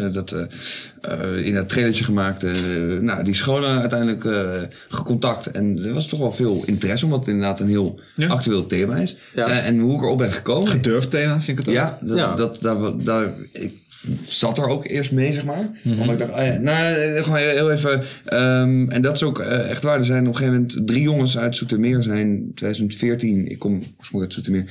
[0.08, 0.34] dat
[1.44, 2.44] in dat trailertje gemaakt.
[2.44, 2.52] eh,
[3.00, 4.48] nou, die scholen uiteindelijk eh,
[4.88, 5.50] gecontact.
[5.50, 8.28] En er was toch wel veel interesse, omdat het inderdaad een heel Ja.
[8.28, 9.16] actueel thema is.
[9.34, 9.48] Ja.
[9.48, 10.68] Eh, en hoe ik erop ben gekomen.
[10.68, 11.74] Gedurfd thema, vind ik het ook.
[11.74, 12.34] Ja, dat, Ja.
[12.34, 13.72] Dat, daar, daar, ik
[14.26, 15.70] zat er ook eerst mee, zeg maar.
[15.84, 18.02] Omdat ik dacht, ah ja, nou, eh, gewoon heel even.
[18.24, 19.98] ehm, en dat is ook eh, echt waar.
[19.98, 24.22] Er zijn op een gegeven moment drie jongens uit Zoetermeer zijn 2014, ik kom oorspronkelijk
[24.22, 24.64] uit Zoetermeer,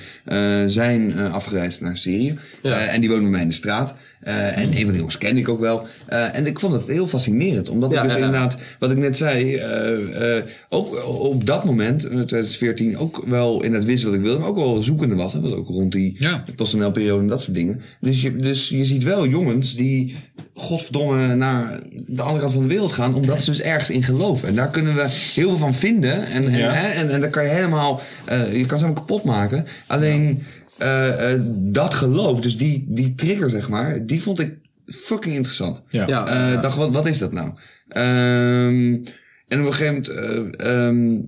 [0.63, 2.38] eh, zijn eh, afgereisd naar Syrië.
[2.63, 2.79] Ja.
[2.79, 3.95] Eh, en die wonen bij mij in de straat.
[4.21, 5.88] Eh, en een van de jongens kende ik ook wel.
[6.07, 7.69] Eh, en ik vond het heel fascinerend.
[7.69, 8.25] Omdat Ja, ik dus ja, ja.
[8.25, 13.63] inderdaad, wat ik net zei, eh, eh, ook op dat moment, eh, 2014, ook wel
[13.63, 15.34] in het wist wat ik wilde, maar ook wel zoekende was.
[15.34, 16.43] Hè, wat ook rond die Ja.
[16.55, 17.81] PostNL-periode en dat soort dingen.
[18.01, 20.15] Dus je, dus je ziet wel jongens die,
[20.53, 24.47] godverdomme, naar de andere kant van de wereld gaan, omdat ze dus ergens in geloven.
[24.47, 26.26] En daar kunnen we heel veel van vinden.
[26.26, 26.71] En, en, Ja.
[26.71, 29.65] hè, en, en daar kan je helemaal, eh, je kan ze helemaal kapot maken.
[29.88, 30.43] Alleen
[30.78, 34.53] eh, eh, dat geloof, dus die, die trigger, zeg maar, die vond ik
[34.86, 35.82] fucking interessant.
[35.89, 36.07] Ja.
[36.07, 36.28] Ja.
[36.53, 37.51] Eh, dacht, wat, wat is dat nou?
[37.88, 38.93] Ehm,
[39.47, 40.07] en op een gegeven moment,
[40.59, 41.19] eh, ehm,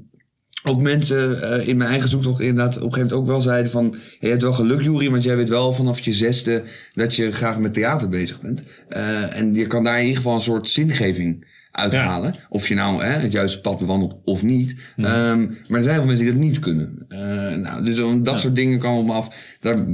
[0.65, 3.71] ook mensen eh, in mijn eigen zoektocht inderdaad op een gegeven moment ook wel zeiden
[3.71, 3.89] van...
[3.91, 6.63] "Hey, je hebt wel geluk, Jury, want jij weet wel vanaf je zesde
[6.93, 8.63] dat je graag met theater bezig bent.
[8.89, 12.33] Eh, en je kan daar in ieder geval een soort zingeving uithalen.
[12.49, 14.75] Of je nou hè, het juiste pad bewandelt of niet.
[14.97, 17.05] Ehm, maar er zijn veel mensen die dat niet kunnen.
[17.09, 17.19] Eh,
[17.55, 19.57] nou, dus dat soort dingen kwamen op me af.
[19.59, 19.85] Daar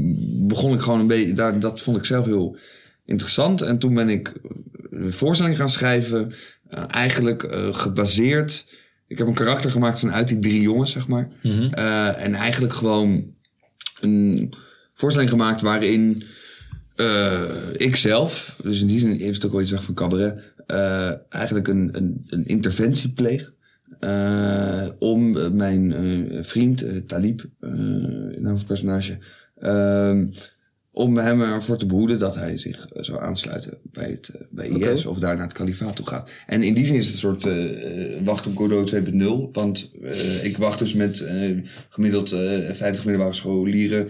[0.48, 1.34] begon ik gewoon een beetje...
[1.34, 2.58] Daar, dat vond ik zelf heel
[3.06, 3.62] interessant.
[3.62, 4.34] En toen ben ik
[4.92, 6.34] een voorstelling gaan schrijven.
[6.88, 8.66] eigenlijk gebaseerd.
[9.12, 11.30] Ik heb een karakter gemaakt vanuit die drie jongens, zeg maar.
[11.72, 13.34] Eh, en eigenlijk gewoon
[13.99, 14.53] een
[14.93, 16.24] voorstelling gemaakt waarin
[16.95, 17.41] eh
[17.74, 21.12] ik zelf, dus in die zin heeft het ook wel iets weg van cabaret, eh,
[21.30, 23.51] eigenlijk een, een, een interventie pleeg.
[24.99, 25.93] om mijn
[26.41, 29.18] vriend Talib, eh naam van het personage,
[29.59, 30.28] ehm,
[30.92, 34.68] om hem ervoor te behoeden dat hij zich eh, zou aansluiten bij, het, eh, bij
[34.68, 36.30] IS of daar naar het kalifaat toe gaat.
[36.48, 39.52] En in die zin is het een soort eh, wacht op Godot 2.0.
[39.52, 39.92] Want
[40.44, 41.26] ik wacht dus met
[41.89, 44.10] gemiddeld eh 50 middelbare scholieren.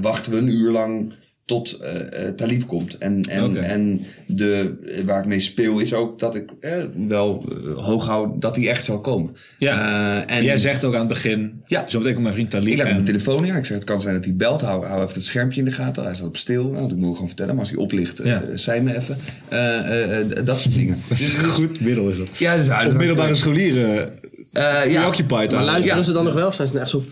[0.00, 1.14] wachten we een uur lang
[1.50, 2.98] tot eh eh, Talib komt.
[2.98, 4.74] En, en, en de,
[5.06, 6.72] waar ik mee speel is ook dat ik eh,
[7.08, 7.44] wel
[7.76, 9.36] hoog hou dat hij echt zal komen.
[9.58, 10.24] Ja.
[10.26, 11.84] Eh, en Jij zegt ook aan het begin, Ja.
[11.88, 12.68] zo meteen komt mijn vriend Talib.
[12.68, 13.54] ik leg en- mijn telefoon in.
[13.54, 14.60] Ik zeg, het kan zijn dat hij belt.
[14.60, 16.04] Hou, hou even het schermpje in de gaten.
[16.04, 16.64] Hij staat op stil.
[16.70, 17.52] Nou, dat moet ik gewoon vertellen.
[17.54, 18.42] Maar als hij oplicht, Ja.
[18.54, 19.16] zei me even.
[19.48, 20.98] Eh, eh, eh, dat soort dingen.
[21.08, 22.26] Dat is een goed middel is dat.
[22.38, 24.12] Ja, dus Op middelbare scholieren
[24.52, 25.00] Eh, ja.
[25.00, 26.02] preoccupied Maar luisteren Ja.
[26.04, 27.04] ze dan nog wel of zijn ze echt zo...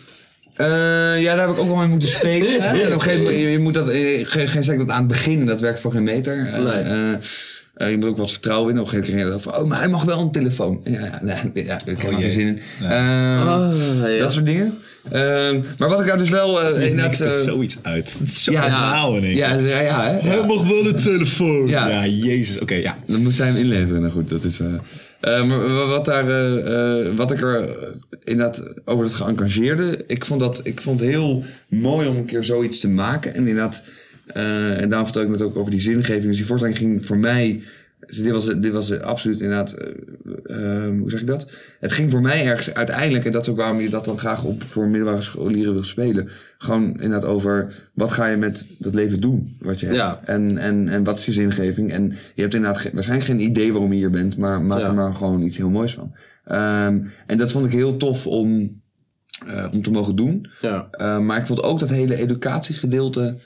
[0.58, 2.60] Eh, ja, daar heb ik ook wel mee moeten spelen.
[2.60, 5.08] En op een gegeven moment, je, moet dat, eh, geen, geen zeg dat aan het
[5.08, 6.46] begin, dat werkt voor geen meter.
[6.52, 6.62] Eh,
[7.76, 7.90] Nee.
[7.90, 8.80] je moet ook wat vertrouwen in.
[8.80, 10.80] Op een gegeven moment van, oh, maar hij mag wel een telefoon.
[10.84, 12.20] Ja, ja, nee, ja ik heb jee.
[12.20, 12.58] geen zin in.
[12.80, 12.88] Ja.
[12.90, 13.72] Eh, Ah,
[14.12, 14.18] ja.
[14.18, 14.78] Dat soort dingen.
[15.10, 17.10] Ehm, maar wat ik daar dus wel Je inderdaad...
[17.10, 18.12] nikt er zoiets uit.
[18.26, 20.28] Zo ja, normaal in ja, ja, ja, hè?
[20.28, 21.68] Hij mag wel een telefoon.
[21.68, 21.88] Ja.
[21.88, 22.58] Ja, jezus.
[22.58, 22.98] Oké, ja.
[23.06, 24.00] Dat moet zij hem inleveren.
[24.00, 24.60] Nou goed, dat is...
[25.20, 27.68] eh maar wa- wat, daar, eh, eh, wat ik er
[28.24, 30.04] inderdaad over het geëngageerde...
[30.06, 33.34] Ik vond, dat, ik vond het heel mooi om een keer zoiets te maken.
[33.34, 33.82] En inderdaad...
[34.32, 36.24] en daarom vertel ik net ook over die zingeving.
[36.24, 37.62] Dus die voorstelling ging voor mij...
[38.08, 39.72] dus dit was, dit was absoluut inderdaad...
[39.72, 41.50] eh, eh, hoe zeg ik dat?
[41.80, 43.24] Het ging voor mij ergens uiteindelijk...
[43.24, 46.28] En dat is ook waarom je dat dan graag op, voor middelbare scholieren wil spelen.
[46.58, 47.74] Gewoon inderdaad over...
[47.94, 49.56] Wat ga je met dat leven doen?
[49.60, 49.98] Wat je hebt.
[49.98, 50.20] Ja.
[50.24, 51.92] En, en, en wat is je zingeving?
[51.92, 54.86] En je hebt inderdaad ge- waarschijnlijk geen idee waarom je hier bent, maar maak Ja.
[54.86, 56.14] er maar gewoon iets heel moois van.
[56.44, 58.80] Ehm, en dat vond ik heel tof om,
[59.46, 60.48] eh, om te mogen doen.
[60.60, 60.88] Ja.
[60.90, 63.38] Eh, maar ik vond ook dat hele educatiegedeelte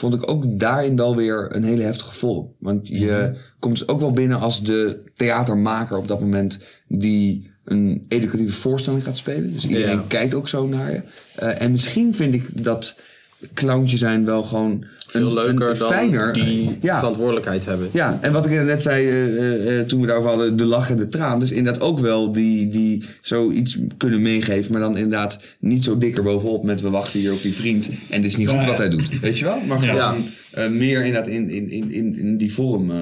[0.00, 2.52] vond ik ook daarin wel weer een hele heftige vorm.
[2.58, 3.34] Want je Mhm.
[3.58, 9.16] komt ook wel binnen als de theatermaker op dat moment die een educatieve voorstelling gaat
[9.16, 9.52] spelen.
[9.52, 10.04] Dus iedereen Ja.
[10.08, 11.02] kijkt ook zo naar je.
[11.34, 12.96] Eh, en misschien vind ik dat
[13.54, 16.32] clowntje zijn wel gewoon Veel een, leuker een dan fijner.
[16.32, 17.88] die ja, verantwoordelijkheid hebben.
[17.92, 20.64] ja, en wat ik net zei eh, eh, eh, toen we het daarover hadden, de
[20.64, 21.40] lach en de traan.
[21.40, 24.72] Dus inderdaad ook wel die, die zoiets kunnen meegeven.
[24.72, 27.88] Maar dan inderdaad niet zo dikker bovenop met we wachten hier op die vriend.
[28.10, 29.20] En dit is niet goed Ja, wat hij doet.
[29.20, 29.58] Weet je wel?
[29.66, 30.14] Maar gewoon Ja.
[30.50, 32.92] eh, meer inderdaad in, in, in, in, in die vorm.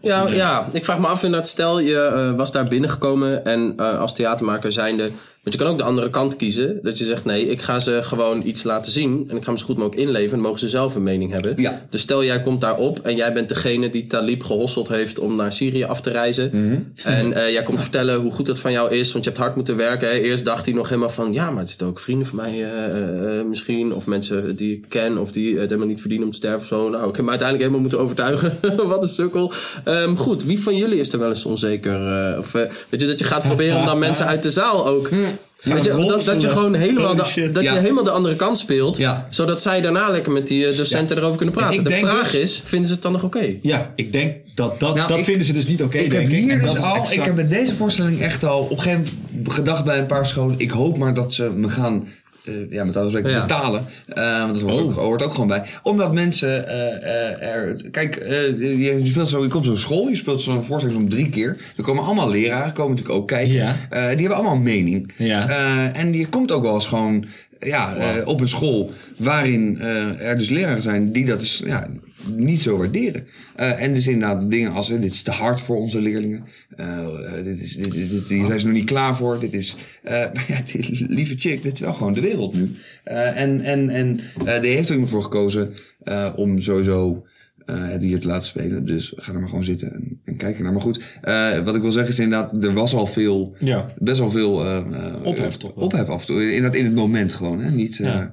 [0.00, 3.98] Ja, ja, ik vraag me af inderdaad, stel je eh, was daar binnengekomen en eh,
[4.00, 5.10] als theatermaker zijnde...
[5.44, 6.78] Want je kan ook de andere kant kiezen.
[6.82, 9.26] Dat je zegt, nee, ik ga ze gewoon iets laten zien.
[9.28, 10.24] En ik ga me zo goed mogelijk inleven.
[10.24, 11.54] En dan mogen ze zelf een mening hebben.
[11.56, 11.86] Ja.
[11.90, 15.36] Dus stel jij komt daar op en jij bent degene die Talib gehosseld heeft om
[15.36, 16.50] naar Syrië af te reizen.
[16.52, 16.78] Mhm.
[17.02, 19.12] En eh, jij komt vertellen hoe goed dat van jou is.
[19.12, 20.08] Want je hebt hard moeten werken.
[20.08, 20.14] Hè.
[20.14, 23.38] Eerst dacht hij nog helemaal van, ja, maar het zitten ook vrienden van mij eh,
[23.38, 23.94] eh, misschien.
[23.94, 26.66] Of mensen die ik ken of die het helemaal niet verdienen om te sterven of
[26.66, 26.88] zo.
[26.88, 28.58] Nou, ik heb me uiteindelijk helemaal moeten overtuigen.
[28.88, 29.52] Wat een sukkel.
[29.84, 31.92] Ehm, goed, wie van jullie is er wel eens onzeker?
[32.38, 35.08] of weet je, dat je gaat proberen om dan mensen uit de zaal ook...
[35.62, 37.72] Weet je, dat, dat je gewoon helemaal, de, dat Ja.
[37.74, 38.96] je helemaal de andere kant speelt.
[38.96, 39.26] Ja.
[39.30, 41.84] Zodat zij daarna lekker met die eh, docenten erover kunnen praten.
[41.84, 43.54] De vraag dus- is, vinden ze het dan nog oké?
[43.62, 46.10] Ja, ik denk dat dat, Nou, dat ik- vinden ze dus niet oké, ik heb
[46.20, 46.38] denk ik.
[46.38, 49.52] hier dus al, exact- ik heb met deze voorstelling echt al op een gegeven moment
[49.52, 50.54] gedacht bij een paar scholen.
[50.58, 52.08] Ik hoop maar dat ze me gaan,
[52.44, 53.40] eh, ja, met alle respect, Ja.
[53.40, 53.84] betalen.
[54.14, 55.62] Want dat hoort, ook, hoort ook gewoon bij.
[55.82, 58.14] Omdat mensen eh, er, kijk,
[58.58, 61.56] je, je speelt zo, je komt zo'n school, je speelt zo'n voorstelling zo'n drie keer.
[61.76, 63.54] Er komen allemaal leraren, komen natuurlijk ook kijken.
[63.54, 63.74] Ja.
[63.90, 65.12] Die hebben allemaal een mening.
[65.18, 65.48] Ja.
[65.92, 67.26] En die komt ook wel eens gewoon,
[67.58, 69.80] ja, op een school waarin
[70.18, 71.86] er dus leraren zijn die dat dus, ja,
[72.36, 73.26] niet zo waarderen.
[73.56, 76.44] Eh, en dus inderdaad dingen als, eh, dit is te hard voor onze leerlingen.
[76.76, 77.06] Eh,
[77.44, 79.40] dit is, dit, dit, dit- hier zijn ze nog niet klaar voor.
[79.40, 82.72] Dit is, maar ja, dit- lieve chick, dit is wel gewoon de wereld nu.
[83.04, 84.16] En en, en
[84.60, 85.74] die heeft er ook voor gekozen
[86.36, 87.26] om sowieso
[87.66, 88.86] het hier te laten spelen.
[88.86, 90.72] Dus ga er maar gewoon zitten en, en kijken naar.
[90.72, 91.00] Maar goed,
[91.64, 93.94] wat ik wil zeggen is inderdaad, er was al veel, Ja.
[93.98, 94.52] best wel veel
[95.22, 95.84] Ophef toch wel.
[95.84, 96.42] Ophef af en toe.
[96.54, 97.70] Inderdaad in het moment gewoon, hè.
[97.70, 98.32] Niet, Ja.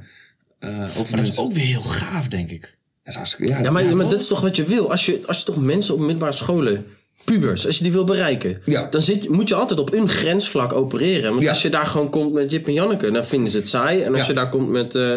[0.97, 2.77] of Maar dat is ook weer heel gaaf, denk ik.
[3.03, 4.91] Dat is hartstikke, ja, maar, ja, maar dat is toch wat je wil.
[4.91, 6.85] Als je, als je toch mensen op middelbare scholen,
[7.25, 8.87] pubers, als je die wil bereiken, Ja.
[8.89, 11.29] dan zit, moet je altijd op een grensvlak opereren.
[11.31, 11.49] Want Ja.
[11.49, 14.01] als je daar gewoon komt met Jip en Janneke, dan vinden ze het saai.
[14.01, 14.27] En als Ja.
[14.27, 15.13] je daar komt met eh,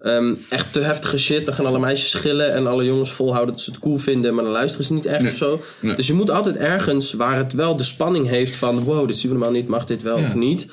[0.00, 3.64] ehm, echt te heftige shit, dan gaan alle meisjes schillen en alle jongens volhouden dat
[3.64, 5.30] ze het cool vinden, maar dan luisteren ze niet echt Nee.
[5.30, 5.60] of zo.
[5.80, 5.96] Nee.
[5.96, 9.30] Dus je moet altijd ergens waar het wel de spanning heeft van, wow, dit zien
[9.30, 10.66] we normaal niet, mag dit wel of niet.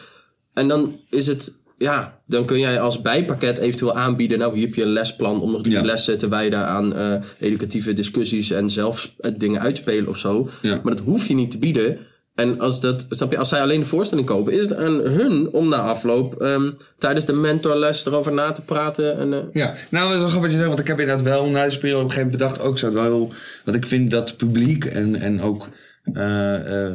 [0.53, 4.39] En dan is het, ja, dan kun jij als bijpakket eventueel aanbieden.
[4.39, 5.81] Nou, hier heb je een lesplan om nog drie Ja.
[5.83, 10.49] lessen te wijden aan eh, educatieve discussies en zelf eh, dingen uitspelen of zo.
[10.61, 10.79] Ja.
[10.83, 11.97] Maar dat hoef je niet te bieden.
[12.35, 15.49] En als, dat, snap je, als zij alleen de voorstelling kopen, is het aan hun
[15.51, 19.17] om na afloop ehm, tijdens de mentorles erover na te praten.
[19.17, 21.23] En, eh, Ja, nou, dat is wel grappig wat je zegt, want ik heb inderdaad
[21.25, 23.33] wel na deze periode op een gegeven moment bedacht, ook zo wel heel,
[23.65, 25.69] want ik vind dat publiek en, en ook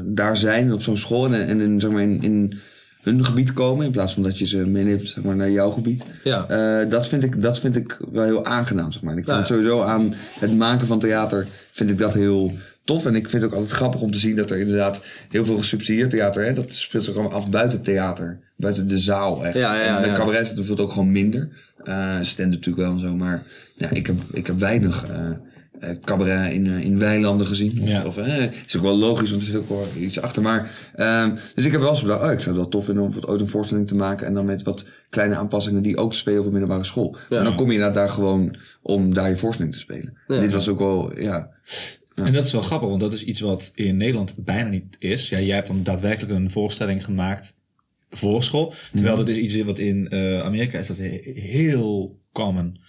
[0.04, 2.58] daar zijn op zo'n school en, en in, zeg maar, in, in
[3.03, 6.03] hun gebied komen, in plaats van dat je ze meeneemt zeg maar, naar jouw gebied.
[6.22, 6.46] Ja.
[6.48, 9.12] Eh, dat, vind ik, dat vind ik wel heel aangenaam, zeg maar.
[9.12, 9.42] En ik vind Ja.
[9.42, 12.53] het sowieso aan het maken van theater, vind ik dat heel
[12.84, 13.07] tof.
[13.07, 15.59] En ik vind het ook altijd grappig om te zien dat er inderdaad heel veel
[15.59, 19.57] gesubsidieerd theater, hè, dat speelt zich allemaal af buiten theater, buiten de zaal echt.
[19.57, 21.48] Ja, ja, en bij cabaret is het bijvoorbeeld ook gewoon minder.
[21.84, 23.42] Eh stand natuurlijk wel en zo, maar
[23.76, 25.30] ja, ik heb, ik heb weinig eh
[25.80, 27.78] eh, cabaret in, eh, in weilanden gezien.
[27.82, 28.04] Of, Ja.
[28.06, 30.42] of eh, is ook wel logisch, want er zit ook wel iets achter.
[30.42, 33.04] Maar, ehm, dus ik heb wel eens bedacht, oh, ik zou het wel tof vinden
[33.04, 34.26] om ooit een voorstelling te maken.
[34.26, 37.16] En dan met wat kleine aanpassingen die ook spelen op middelbare school.
[37.30, 40.16] En dan kom je inderdaad daar gewoon om daar je voorstelling te spelen.
[40.28, 40.40] Ja.
[40.40, 41.50] Dit was ook wel, ja.
[42.14, 45.28] En dat is wel grappig, want dat is iets wat in Nederland bijna niet is.
[45.28, 47.56] Ja, jij hebt dan daadwerkelijk een voorstelling gemaakt
[48.10, 48.74] voor school.
[48.92, 49.24] Terwijl Mhm.
[49.26, 50.12] dat is iets wat in
[50.42, 52.80] Amerika is dat he- heel common.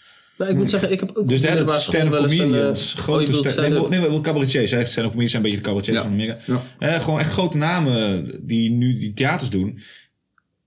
[0.41, 2.99] Nou, ik moet zeggen, ik heb ook Dus daar stand-up eens een, eh, comedians, oh,
[3.01, 4.71] grote bedoelt stand- nee, nee, wel cabaretiers.
[4.71, 4.85] hè.
[4.85, 6.03] Stand-up comedians zijn een beetje de cabaretiers Ja.
[6.03, 6.37] van Amerika.
[6.45, 6.61] Ja.
[6.95, 9.79] Eh, gewoon echt grote namen die nu die theaters doen.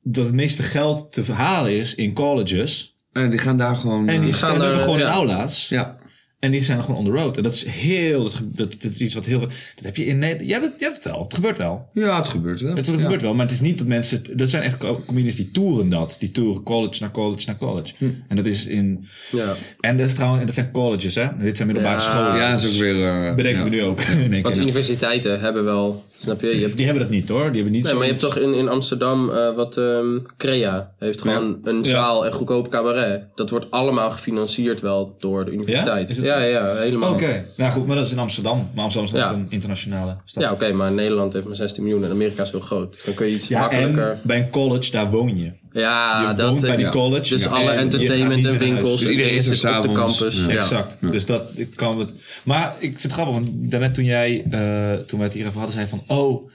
[0.02, 2.96] Dat het meeste geld te verhalen is in colleges.
[3.12, 4.08] En die gaan daar gewoon...
[4.08, 5.10] En die, eh, gaan daar, gewoon in ja.
[5.12, 5.68] aula's.
[5.68, 5.96] ja.
[6.45, 7.36] En die zijn gewoon on the road.
[7.36, 9.51] En dat is heel, dat, dat, dat is iets wat heel, dat
[9.82, 11.88] heb je in Nederland, jij hebt het, jij hebt het wel, het gebeurt wel.
[11.92, 12.76] ja, het gebeurt wel.
[12.76, 12.92] Het Ja.
[12.99, 15.88] gebeurt wel, maar het is niet dat mensen, dat zijn echt co- comedians die toeren
[15.88, 16.16] dat.
[16.18, 17.95] Die toeren college naar college naar college.
[17.99, 18.11] Hm.
[18.28, 19.55] En dat is in, Ja.
[19.80, 21.26] en dat is trouwens, en dat zijn colleges hè.
[21.38, 22.09] Dit zijn middelbare Ja.
[22.11, 22.36] scholen.
[22.36, 23.05] Ja, dat is ook weer...
[23.07, 23.64] eh, Bedenken ja.
[23.70, 23.97] we nu ook.
[23.97, 24.59] keer.
[24.61, 26.46] universiteiten hebben wel, snap je?
[26.46, 27.96] je hebt, Die hebben dat niet hoor, die hebben niet nee, zo.
[27.98, 32.26] maar je hebt toch in, in Amsterdam eh, wat ehm, Crea heeft gewoon een zaal
[32.26, 33.22] en goedkoop cabaret.
[33.34, 36.16] Dat wordt allemaal gefinancierd wel door de universiteit.
[36.16, 36.38] Ja?
[36.38, 37.12] Ja, ja, helemaal.
[37.12, 38.70] Oké, nou goed, maar dat is in Amsterdam.
[38.74, 40.42] Maar Amsterdam is een internationale stad.
[40.42, 42.92] Ja, oké, maar Nederland heeft maar 16 miljoen en Amerika is heel groot.
[42.94, 44.10] Dus dan kun je iets Ja, makkelijker...
[44.10, 45.50] en bij een college, daar woon je.
[45.74, 46.48] Ja, je dat...
[46.48, 46.90] woont bij die ja.
[46.90, 47.28] college.
[47.30, 49.00] Dus Ja, alle entertainment en winkels.
[49.00, 50.40] Dus iedereen is er op de campus.
[50.40, 50.48] Ja.
[50.52, 50.56] Ja.
[50.56, 50.96] Exact.
[51.00, 52.12] Dus dat ik kan het.
[52.44, 55.56] Maar ik vind het grappig, want daarnet toen jij, eh, toen we het hier even
[55.58, 56.48] hadden, zei van, oh,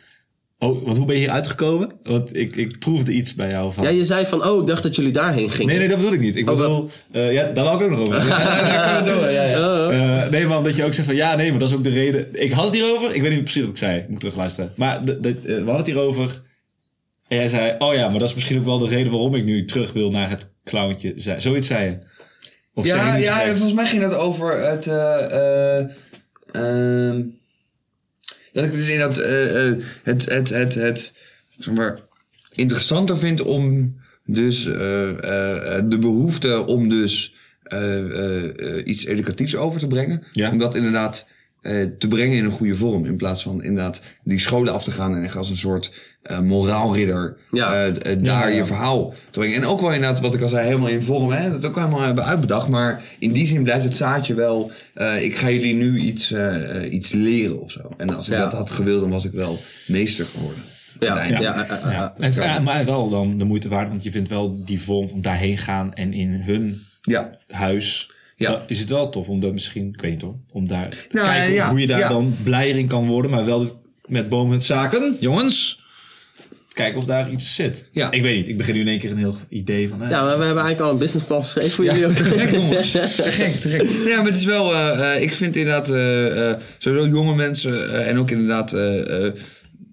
[0.59, 1.91] oh, want hoe ben je hier uitgekomen?
[2.03, 3.83] Want ik, ik proefde iets bij jou van.
[3.83, 5.67] Ja, je zei van, oh, ik dacht dat jullie daarheen gingen.
[5.67, 6.35] Nee, nee, dat bedoel ik niet.
[6.35, 8.27] Ik Oh, bedoel, eh, ja, daar wou ik ook nog over.
[8.27, 9.89] Ja, zo, ja, ja.
[9.89, 11.89] Eh, nee, maar omdat je ook zegt van, ja, nee, maar dat is ook de
[11.89, 12.27] reden.
[12.31, 14.71] Ik had het hierover, ik weet niet precies wat ik zei, ik moet terugluisteren.
[14.75, 16.41] Maar de, de- eh, we hadden het hierover
[17.29, 19.43] en jij zei, oh ja, maar dat is misschien ook wel de reden waarom ik
[19.43, 21.13] nu terug wil naar het clowntje.
[21.15, 21.97] Zei- Zoiets zei je.
[22.73, 24.87] Of Ja, iets ja, volgens mij ging het over het.
[24.87, 25.89] eh, eh,
[26.51, 27.23] ehm,
[28.53, 31.11] dat ik dus inderdaad eh, eh, het, het, het, het
[31.57, 31.99] zeg maar,
[32.53, 37.33] interessanter vind om dus de behoefte om dus
[38.83, 40.23] iets educatiefs over te brengen.
[40.31, 40.51] Ja.
[40.51, 41.27] Om dat inderdaad
[41.61, 43.05] eh, te brengen in een goede vorm.
[43.05, 46.39] In plaats van inderdaad die scholen af te gaan en echt als een soort eh,
[46.39, 47.85] moraalridder Ja.
[47.85, 48.55] eh, daar Ja.
[48.57, 49.55] je verhaal te brengen.
[49.61, 51.31] En ook wel inderdaad, wat ik al zei, helemaal in vorm.
[51.31, 52.67] Hè, dat ook helemaal hebben uitbedacht.
[52.67, 54.71] Maar in die zin blijft het zaadje wel...
[54.93, 56.33] eh, ik ga jullie nu iets,
[56.89, 57.93] iets leren of zo.
[57.97, 58.39] En als ik Ja.
[58.39, 60.63] dat had gewild, dan was ik wel meester geworden.
[60.99, 61.39] Ja, ja,
[61.89, 65.21] ja, ja, maar wel dan de moeite waard, want je vindt wel die vorm van
[65.21, 67.37] daarheen gaan en in hun Ja.
[67.47, 68.11] huis.
[68.39, 68.51] Ja.
[68.51, 70.97] dan is het wel tof om dat misschien, ik weet niet hoor, om daar te
[71.11, 72.07] Nou, kijken ja, hoe je daar ja.
[72.09, 75.87] dan blijer in kan worden, maar wel met boomhutzaken, jongens.
[76.73, 77.85] Kijken of daar iets zit.
[77.91, 78.11] Ja.
[78.11, 80.03] Ik weet niet, ik begin nu in één keer een heel idee van.
[80.03, 82.11] eh, Ja, maar we hebben eigenlijk al een businessplan geschreven voor jullie ook.
[82.11, 82.91] Te gek, jongens.
[82.91, 82.99] Te
[83.39, 83.81] gek, te gek.
[84.07, 84.73] Ja, maar het is wel...
[84.73, 85.89] eh, eh, ik vind inderdaad...
[85.89, 88.73] eh, eh, sowieso jonge mensen eh, en ook inderdaad...
[88.73, 89.33] eh, eh,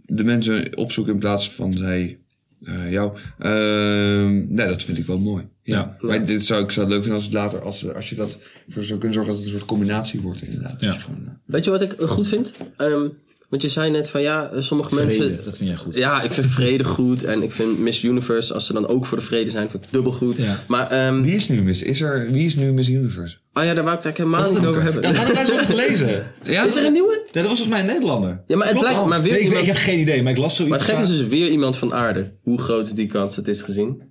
[0.07, 2.19] de mensen opzoeken in plaats van zij...
[2.67, 3.17] eh, jou.
[3.39, 5.45] Ehm, nee, dat vind ik wel mooi.
[5.63, 5.77] Ja.
[5.77, 6.07] Ja.
[6.07, 7.61] Maar dit zou, ik zou het leuk vinden als het later...
[7.61, 8.39] Als, als je dat
[8.69, 10.81] voor zou kunnen zorgen dat het een soort combinatie wordt inderdaad.
[10.81, 10.93] Ja.
[10.93, 12.53] Gewoon, eh, Weet je wat ik goed vind?
[12.77, 13.09] Ehm,
[13.49, 15.45] want je zei net van ja, eh, sommige vrede, mensen...
[15.45, 15.95] dat vind jij goed.
[15.95, 17.25] Ja, ik vind vrede goed.
[17.25, 19.93] En ik vind Miss Universe, als ze dan ook voor de vrede zijn, vind ik
[19.93, 20.37] dubbel goed.
[20.37, 20.61] Ja.
[20.69, 21.83] Maar, ehm, Wie is nu Miss...
[21.83, 23.37] Is er, wie is nu Miss Universe?
[23.53, 25.03] oh ja, daar wou ik het eigenlijk helemaal niet over hebben.
[25.03, 26.27] Dat hadden wij zo gelezen.
[26.43, 27.25] Ja, Is er een nieuwe?
[27.33, 28.41] Ja, dat was volgens mij een Nederlander.
[28.47, 30.33] Ja, maar het Klopt blijkt- maar weer Nee, ik, iemand- ik heb geen idee, maar
[30.33, 30.71] ik las zoiets.
[30.77, 32.31] Maar het gekke is dus weer iemand van aarde.
[32.43, 34.03] Hoe groot is die kans het is gezien?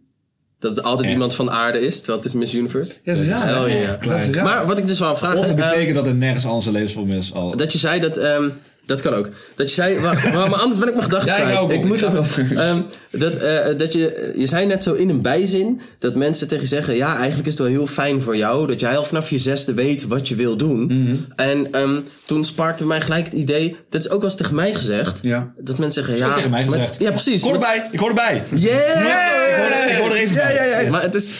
[0.59, 1.13] Dat het altijd Echt?
[1.13, 2.93] iemand van aarde is, terwijl het is Miss Universe.
[3.03, 3.63] Ja, dat is raar.
[3.63, 3.97] Oh, ja.
[4.07, 4.43] Dat is raar.
[4.43, 5.35] Maar wat ik dus wel vraag...
[5.35, 7.55] Of het ehm, betekent dat er nergens anders een levensvorm is al.
[7.57, 8.17] Dat je zei dat.
[8.17, 8.49] ehm,
[8.85, 9.29] dat kan ook.
[9.55, 9.99] Dat je zei.
[9.99, 12.57] Wacht, maar, maar anders ben ik mijn gedachten Ja, ik ook, ik ik moet even.
[12.57, 12.81] ehm,
[13.11, 14.33] dat, eh, dat je.
[14.37, 15.81] Je zei net zo in een bijzin.
[15.99, 16.95] Dat mensen tegen je zeggen.
[16.95, 18.67] Ja, eigenlijk is het wel heel fijn voor jou.
[18.67, 20.85] Dat jij al vanaf je zesde weet wat je wil doen.
[20.85, 21.15] Mhm.
[21.35, 23.75] En ehm, toen sparkte bij mij gelijk het idee.
[23.89, 25.19] Dat is ook wel eens tegen mij gezegd.
[25.21, 25.53] Ja.
[25.57, 26.27] Dat mensen zeggen.
[26.27, 26.99] Ja, tegen mij gezegd.
[26.99, 27.33] ja, precies.
[27.43, 28.43] Ik hoor Met- erbij, ik hoor erbij.
[28.55, 29.01] Yeah!
[29.49, 30.87] Ik hoor, ik hoor er even bij.
[30.91, 31.33] Maar het is.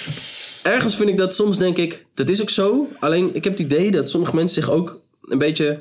[0.63, 2.03] Ergens vind ik dat soms denk ik.
[2.13, 2.87] Dat is ook zo.
[2.99, 5.79] Alleen ik heb het idee dat sommige mensen zich ook een beetje.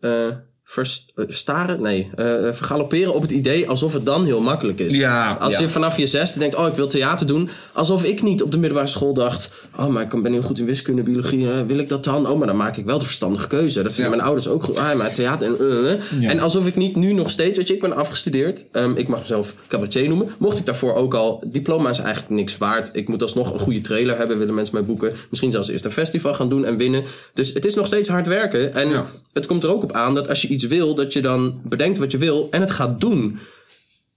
[0.00, 0.26] eh
[0.68, 1.82] vers- eh, staren?
[1.82, 2.10] Nee.
[2.16, 4.92] eh vergalopperen op het idee alsof het dan heel makkelijk is.
[4.92, 5.60] Ja, Als ja.
[5.60, 7.48] je vanaf je zesde denkt: Oh, ik wil theater doen.
[7.72, 10.64] Alsof ik niet op de middelbare school dacht: Oh, maar ik ben heel goed in
[10.66, 11.46] wiskunde, biologie.
[11.66, 12.28] wil ik dat dan?
[12.28, 13.82] Oh, maar dan maak ik wel de verstandige keuze.
[13.82, 14.16] Dat vinden Ja.
[14.16, 14.78] mijn ouders ook goed.
[14.78, 16.00] Ah, maar theater en.
[16.28, 18.64] En alsof ik niet nu nog steeds, weet je, ik ben afgestudeerd.
[18.72, 20.28] Ehm, ik mag mezelf cabaretier noemen.
[20.38, 22.90] Mocht ik daarvoor ook al, diploma is eigenlijk niks waard.
[22.92, 25.12] Ik moet alsnog een goede trailer hebben, willen mensen mij boeken.
[25.30, 27.04] Misschien zelfs eerst een festival gaan doen en winnen.
[27.34, 28.74] Dus het is nog steeds hard werken.
[28.74, 28.88] En
[29.32, 31.98] het komt er ook op aan dat als je iets wil, dat je dan bedenkt
[31.98, 33.38] wat je wil en het gaat doen.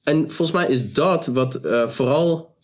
[0.03, 2.57] En volgens mij is dat wat eh, vooral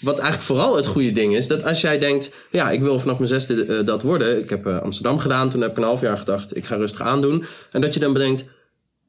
[0.00, 3.16] wat eigenlijk vooral het goede ding is, dat als jij denkt, ja, ik wil vanaf
[3.16, 4.38] mijn zesde eh, dat worden.
[4.38, 7.00] Ik heb eh, Amsterdam gedaan, toen heb ik een half jaar gedacht, ik ga rustig
[7.00, 7.44] aandoen.
[7.70, 8.44] En dat je dan bedenkt,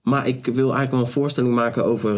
[0.01, 2.11] maar ik wil eigenlijk wel een voorstelling maken over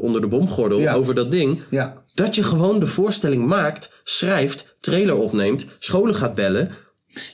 [0.00, 0.94] onder de bomgordel, Ja.
[0.94, 1.62] over dat ding.
[1.70, 2.02] Ja.
[2.14, 6.70] Dat je gewoon de voorstelling maakt, schrijft, trailer opneemt, scholen gaat bellen.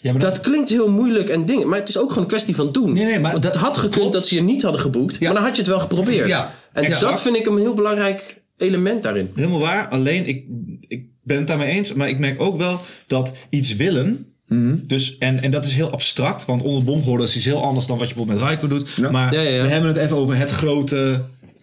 [0.03, 2.55] Ja, maar Dat klinkt heel moeilijk en dingen, maar het is ook gewoon een kwestie
[2.55, 2.93] van doen.
[2.93, 5.35] Nee, nee, maar Want het dat- had gekund dat ze je niet hadden geboekt, maar
[5.35, 6.29] dan had je het wel geprobeerd.
[6.29, 7.01] Ja, en exact.
[7.01, 9.31] dat vind ik een heel belangrijk element daarin.
[9.35, 9.89] Helemaal waar.
[9.89, 10.45] Alleen, ik,
[10.89, 11.93] ik ben het daarmee eens.
[11.93, 14.27] Maar ik merk ook wel dat iets willen...
[14.47, 14.77] Mhm.
[14.87, 16.45] Dus, en, en dat is heel abstract.
[16.45, 18.91] Want onder de bomgordel is iets heel anders dan wat je bijvoorbeeld met Raiko doet.
[18.97, 19.11] Ja.
[19.11, 19.63] Maar Ja, ja, ja.
[19.63, 21.21] we hebben het even over het grote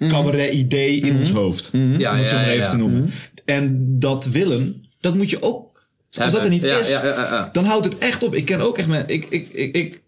[0.08, 1.70] cabaret-idee in ons hoofd.
[1.74, 2.70] Om Ja, het zo ja, maar even ja.
[2.70, 3.10] te noemen.
[3.46, 5.70] En dat willen, dat moet je ook...
[6.18, 7.50] Als dat er niet Ja, is, ja, ja, ja, ja.
[7.52, 8.36] dan houdt het echt op.
[8.36, 9.10] Ik ken ook echt mensen...
[9.10, 10.02] Ik, ik, ik, ik,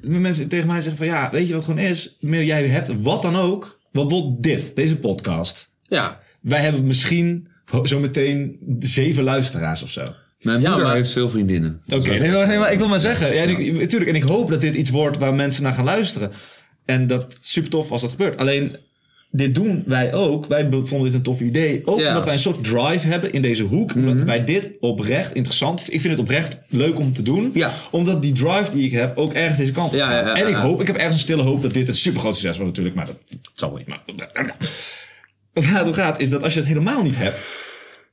[0.00, 1.06] mensen tegen mij zeggen van...
[1.06, 2.16] Ja, weet je wat gewoon is?
[2.20, 3.78] Meer jij hebt wat dan ook.
[3.92, 5.70] Wat bijvoorbeeld dit, deze podcast.
[5.88, 7.48] Ja, Wij hebben misschien
[7.82, 10.00] zometeen zeven luisteraars of zo.
[10.00, 11.82] Oké, Mijn Ja, moeder maar- heeft veel vriendinnen.
[11.86, 13.34] nee, maar ik wil maar zeggen.
[13.34, 15.84] Ja, en ik, natuurlijk, en ik hoop dat dit iets wordt waar mensen naar gaan
[15.84, 16.32] luisteren.
[16.84, 18.38] En dat is super tof als dat gebeurt.
[18.38, 18.76] Alleen,
[19.36, 20.46] dit doen wij ook.
[20.46, 21.82] Wij vonden dit een tof idee.
[21.84, 23.94] Ook omdat wij een soort drive hebben in deze hoek.
[23.94, 27.50] Omdat wij dit oprecht interessant Ik vind het oprecht leuk om te doen.
[27.54, 27.72] Ja.
[27.90, 30.80] Omdat die drive die ik heb ook ergens deze kant op Ja, En ik hoop,
[30.80, 32.96] ik heb ergens een stille hoop dat dit een super groot succes wordt natuurlijk.
[32.96, 33.86] Maar dat zal wel niet.
[33.86, 34.00] Maar,
[35.52, 37.44] waar het om gaat is dat als je het helemaal niet hebt.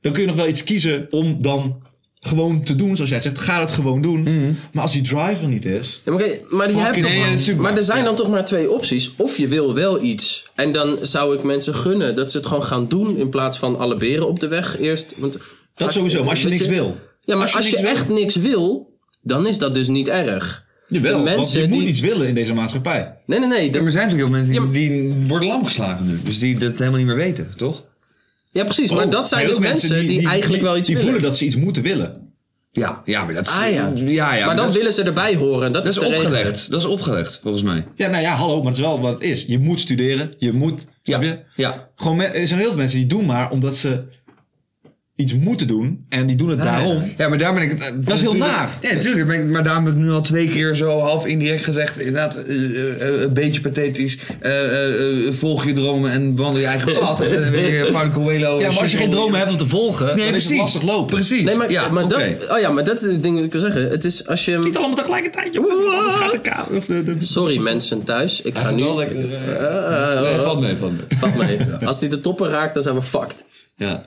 [0.00, 1.82] Dan kun je nog wel iets kiezen om dan
[2.26, 2.94] gewoon te doen.
[2.96, 4.20] Zoals jij zegt, ga het gewoon doen.
[4.20, 4.52] Mhm.
[4.72, 6.00] Maar als die drive er niet is.
[6.04, 7.62] Ja, maar, oké, maar, je hebt toch, nee, super.
[7.62, 9.10] maar er zijn dan toch maar twee opties.
[9.16, 10.44] Of je wil wel iets.
[10.54, 13.16] En dan zou ik mensen gunnen dat ze het gewoon gaan doen.
[13.16, 15.14] In plaats van alle beren op de weg eerst.
[15.16, 15.38] Want
[15.76, 16.96] Dat sowieso, maar als je niks wil.
[17.24, 20.62] Ja, maar als je, niks wil- echt niks wil, dan is dat dus niet erg.
[20.88, 23.16] Jawel, de want mensen je moet die- iets willen in deze maatschappij.
[23.26, 23.64] Nee, nee, nee.
[23.70, 26.20] Ja, maar er zijn natuurlijk heel Ja, mensen maar- die, die worden lamgeslagen nu.
[26.24, 27.84] Dus die dat helemaal niet meer weten, toch?
[28.54, 28.90] Ja, precies.
[28.90, 31.10] Maar Oh, dat zijn maar dus ook mensen die, eigenlijk wel iets Die willen.
[31.10, 32.32] voelen dat ze iets moeten willen.
[32.72, 33.52] Ja, ja maar dat is...
[33.52, 33.92] Ah ja.
[33.94, 35.72] ja, ja maar dan dat, willen ze erbij horen.
[35.72, 36.16] Dat, dat is regel.
[36.18, 36.70] opgelegd.
[36.70, 37.86] Dat is opgelegd, volgens mij.
[37.96, 39.44] Ja, nou ja, hallo, maar het is wel wat het is.
[39.46, 41.38] Je moet studeren, je moet, snap je?
[41.56, 41.88] Ja.
[41.96, 44.02] Gewoon, er zijn heel veel mensen die doen maar omdat ze
[45.16, 46.04] iets moeten doen.
[46.08, 47.12] En die doen het daarom.
[47.16, 47.70] Ja, maar daar ben ik...
[47.70, 48.70] het- Dat is heel naar.
[48.82, 49.26] Ja, natuurlijk.
[49.26, 51.98] Ben ik, maar daarom heb ik nu al twee keer zo half indirect gezegd.
[51.98, 52.54] Inderdaad, eh,
[53.08, 54.18] eh, een beetje pathetisch.
[54.40, 57.18] eh, eh, eh, volg je dromen en wandel je eigen pad.
[57.18, 58.60] Weet je, Paulo Coelho.
[58.60, 60.48] Ja, maar als je geen dromen hebt om te volgen, Nee, dan is precies.
[60.50, 61.14] het lastig lopen.
[61.14, 61.42] Precies.
[61.42, 63.60] Nee, maar, ja, maar, dat, oh ja, maar dat is het ding dat ik wil
[63.60, 63.90] zeggen.
[63.90, 64.58] Het is als je...
[64.58, 65.76] Niet allemaal tegelijkertijd, jongens.
[65.96, 66.76] Anders gaat de kamer.
[66.76, 68.40] Of de, de, Sorry mensen thuis.
[68.42, 68.82] Ik ga nu...
[68.82, 69.16] wel lekker.
[69.16, 71.18] Nee, valt mee, valt mee.
[71.18, 71.58] Valt mee.
[71.88, 73.44] Als die de toppen raakt, dan zijn we fucked.
[73.76, 74.04] Ja.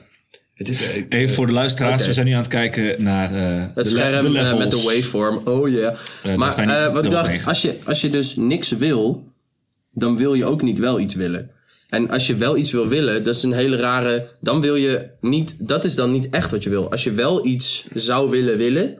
[0.58, 0.82] Het is...
[0.82, 2.06] eh, Even voor de luisteraars, Oké.
[2.06, 4.82] we zijn nu aan het kijken naar eh, Het de, scherm de eh, met de
[4.82, 5.40] waveform.
[5.44, 5.96] Oh yeah.
[6.22, 9.32] dat maar eh, wat ik dacht, als je, als je dus niks wil,
[9.92, 11.50] dan wil je ook niet wel iets willen.
[11.88, 14.28] En als je wel iets wil willen, dat is een hele rare.
[14.40, 15.56] Dan wil je niet.
[15.58, 16.90] Dat is dan niet echt wat je wil.
[16.90, 18.96] Als je wel iets zou willen willen,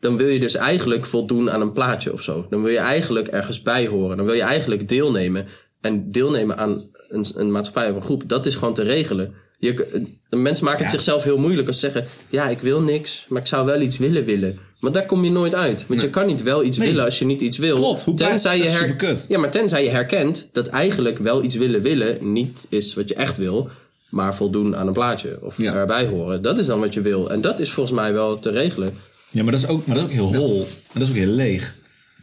[0.00, 2.46] dan wil je dus eigenlijk voldoen aan een plaatje of zo.
[2.50, 4.16] Dan wil je eigenlijk ergens bij horen.
[4.16, 5.46] Dan wil je eigenlijk deelnemen.
[5.80, 9.34] En deelnemen aan een, een maatschappij of een groep, dat is gewoon te regelen.
[9.58, 13.26] Je, de mensen maken het zichzelf heel moeilijk als ze zeggen: Ja, ik wil niks,
[13.28, 14.58] maar ik zou wel iets willen willen.
[14.80, 15.84] Maar daar kom je nooit uit.
[15.88, 17.76] Want je kan niet wel iets willen als je niet iets wil.
[17.76, 21.82] Klopt, hoe tenzij, je her- ja, maar tenzij je herkent dat eigenlijk wel iets willen
[21.82, 23.68] willen niet is wat je echt wil,
[24.10, 25.74] maar voldoen aan een plaatje of Ja.
[25.74, 26.42] erbij horen.
[26.42, 27.30] Dat is dan wat je wil.
[27.30, 28.94] En dat is volgens mij wel te regelen.
[29.30, 30.60] Ja, maar dat is ook, maar dat is ook heel hol.
[30.92, 31.74] En dat is ook heel leeg.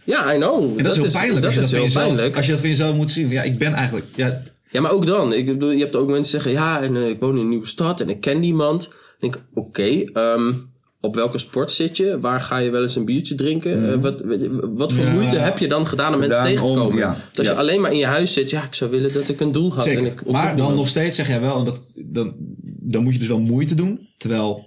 [0.06, 0.78] Ja, I know.
[0.78, 2.36] En dat, is heel pijnlijk Dat als, je is dat heel pijnlijk.
[2.36, 3.30] als je dat van jezelf moet zien.
[3.30, 4.06] Ja, ik ben eigenlijk...
[4.16, 4.42] Ja,
[4.74, 5.34] Ja, maar ook dan.
[5.34, 7.50] Ik bedoel, je hebt ook mensen die zeggen, ja, en, eh, ik woon in een
[7.50, 8.82] nieuwe stad en ik ken niemand.
[8.82, 10.54] Dan denk ik, oké, ehm,
[11.02, 12.20] op welke sport zit je?
[12.20, 13.92] Waar ga je wel eens een biertje drinken?
[13.92, 14.24] Eh, wat,
[14.76, 15.12] wat voor Ja.
[15.14, 16.98] moeite heb je dan gedaan om mensen tegen te om- komen?
[16.98, 17.18] ja.
[17.36, 17.54] Als Ja.
[17.54, 19.74] je alleen maar in je huis zit, ja, ik zou willen dat ik een doel
[19.74, 19.86] had.
[19.88, 21.58] En ik maar dan nog steeds zeg jij wel...
[21.58, 22.34] En dat, dan,
[22.80, 24.00] dan moet je dus wel moeite doen.
[24.18, 24.66] Terwijl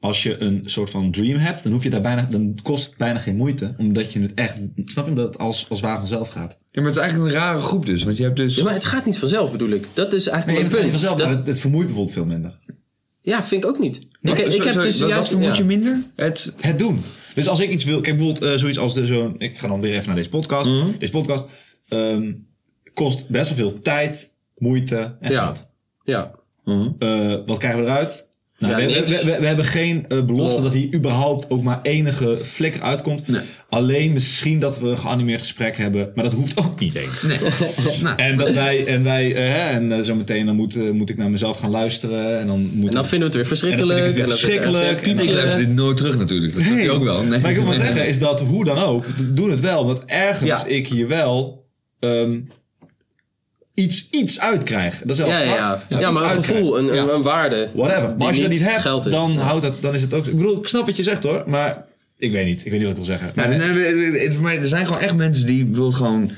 [0.00, 1.62] als je een soort van dream hebt...
[1.62, 3.74] Dan, hoef je daar bijna, dan kost het bijna geen moeite.
[3.78, 4.60] Omdat je het echt...
[4.84, 5.10] Snap je?
[5.10, 6.52] Omdat het als, als waar vanzelf gaat.
[6.70, 8.02] Ja, maar het is eigenlijk een rare groep dus.
[8.04, 8.56] Want je hebt dus...
[8.56, 9.86] Ja, maar het gaat niet vanzelf, bedoel ik.
[9.94, 11.02] Dat is Nee, eigenlijk het mijn gaat punt.
[11.16, 12.58] vanzelf, Dat- het, het vermoeit bijvoorbeeld veel minder.
[13.22, 13.98] ja, vind ik ook niet.
[14.20, 15.14] Wat- ik, ik sorry, heb sorry, dus juist...
[15.16, 15.54] wat vermoed ja.
[15.56, 16.02] je minder?
[16.16, 16.52] Het...
[16.56, 17.00] Het doen.
[17.34, 18.00] Dus als ik iets wil...
[18.00, 19.34] Kijk, bijvoorbeeld eh, zoiets als de, zo'n...
[19.38, 20.70] Ik ga dan weer even naar deze podcast.
[20.70, 20.86] Mhm.
[20.98, 21.44] Deze podcast
[21.88, 22.32] ehm,
[22.94, 25.44] kost best wel veel tijd, moeite en Ja.
[25.44, 25.68] geld.
[26.04, 26.30] Ja.
[26.98, 28.27] Eh, wat krijgen we eruit?
[28.58, 30.62] Nou, Ja, we, we, we, we hebben geen eh, belofte Oh.
[30.62, 33.28] dat hier überhaupt ook maar enige flikker uitkomt.
[33.28, 33.40] Nee.
[33.68, 37.22] Alleen misschien dat we een geanimeerd gesprek hebben, maar dat hoeft ook niet eens.
[37.22, 37.38] Nee.
[38.02, 41.16] nou, En dat wij, en wij, eh, en eh, zo meteen dan moet, moet ik
[41.16, 42.38] naar mezelf gaan luisteren.
[42.40, 44.04] En dan moet En dan vinden we het weer En dan vind ik verschrikkelijk.
[44.06, 45.06] het weer er verschrikkelijk.
[45.06, 46.54] En ik luister dit nooit terug natuurlijk.
[46.54, 47.22] Dat je ook wel.
[47.22, 47.38] Nee.
[47.40, 49.04] Maar ik wil maar zeggen, is dat hoe dan ook,
[49.36, 49.86] doen het wel.
[49.86, 50.66] Want ergens Ja.
[50.66, 51.66] ik hier wel
[52.00, 52.38] ehm,
[53.78, 54.98] iets, iets uitkrijg.
[54.98, 56.10] Dat is wel Ja, ja, ja.
[56.10, 56.46] maar een uitkrijg.
[56.46, 57.12] gevoel, een, een, Ja.
[57.12, 57.68] een waarde.
[57.74, 58.14] Whatever.
[58.18, 59.12] Maar als je dat niet hebt, geld is.
[59.12, 59.38] dan, Ja.
[59.40, 60.26] houdt dat, dan is het ook...
[60.26, 61.84] Ik bedoel, ik snap wat je zegt hoor, maar
[62.18, 62.64] ik weet niet.
[62.64, 63.30] Ik weet niet wat ik wil zeggen.
[63.34, 66.30] Ja, nee, nee, nee, voor mij, er zijn gewoon echt mensen die bijvoorbeeld gewoon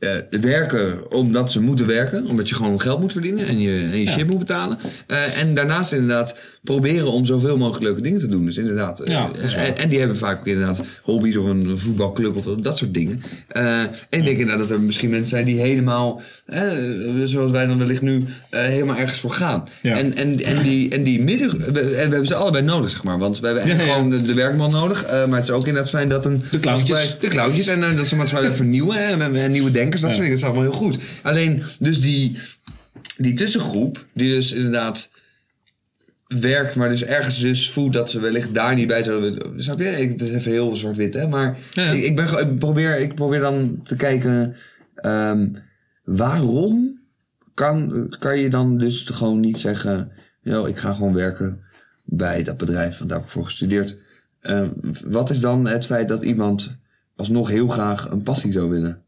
[0.00, 2.26] eh, werken omdat ze moeten werken.
[2.26, 4.78] Omdat je gewoon geld moet verdienen en je, en je shit moet betalen.
[5.06, 8.44] Eh, en daarnaast inderdaad proberen om zoveel mogelijk leuke dingen te doen.
[8.44, 9.00] Dus inderdaad.
[9.00, 12.78] eh, Ja, en, en die hebben vaak ook inderdaad hobby's of een voetbalclub of dat
[12.78, 13.22] soort dingen.
[13.48, 16.22] En ik denk inderdaad dat er misschien mensen zijn die helemaal,
[17.24, 19.64] zoals wij dan wellicht nu, helemaal ergens voor gaan.
[19.82, 19.96] Ja.
[19.96, 23.02] En, en, en, die, en die midden, we, en we hebben ze allebei nodig, zeg
[23.04, 23.18] maar.
[23.18, 23.92] Want we hebben echt Ja, ja.
[23.92, 25.06] gewoon de, de werkman nodig.
[25.10, 26.42] maar het is ook inderdaad fijn dat een...
[26.50, 27.66] De maatschappij- De clowntjes.
[27.66, 28.98] En dat ze maatschappij vernieuwen.
[28.98, 30.00] En, en nieuwe denkers.
[30.00, 30.40] Dat soort dingen.
[30.40, 30.98] Dat is allemaal heel goed.
[31.22, 32.38] Alleen, dus die,
[33.16, 35.10] die tussengroep, die dus inderdaad
[36.38, 39.62] werkt, maar dus ergens dus voelt dat ze wellicht daar niet bij zouden willen.
[39.62, 39.88] Snap je?
[39.88, 41.28] Ik, het is even heel zwart-wit, hè.
[41.28, 41.90] Maar Ja.
[41.90, 44.56] Ik, ik, ben, ik, probeer, ik probeer dan te kijken...
[44.94, 45.48] ehm,
[46.04, 47.00] waarom
[47.54, 50.12] kan, kan je dan dus gewoon niet zeggen...
[50.42, 51.60] Yo, ik ga gewoon werken
[52.04, 53.98] bij dat bedrijf, want daar heb ik voor gestudeerd.
[54.40, 54.68] Eh,
[55.04, 56.76] wat is dan het feit dat iemand
[57.16, 59.02] alsnog heel graag een passie zou willen?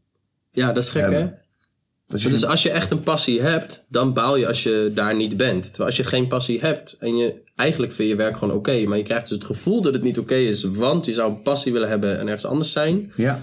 [0.53, 1.19] Ja, dat is gek, hebben.
[1.19, 1.41] hè?
[2.17, 5.37] Je Dus als je echt een passie hebt, dan baal je als je daar niet
[5.37, 5.63] bent.
[5.63, 8.97] Terwijl als je geen passie hebt en je eigenlijk vind je werk gewoon oké, maar
[8.97, 11.71] je krijgt dus het gevoel dat het niet oké is, want je zou een passie
[11.71, 13.11] willen hebben en ergens anders zijn.
[13.15, 13.39] ja.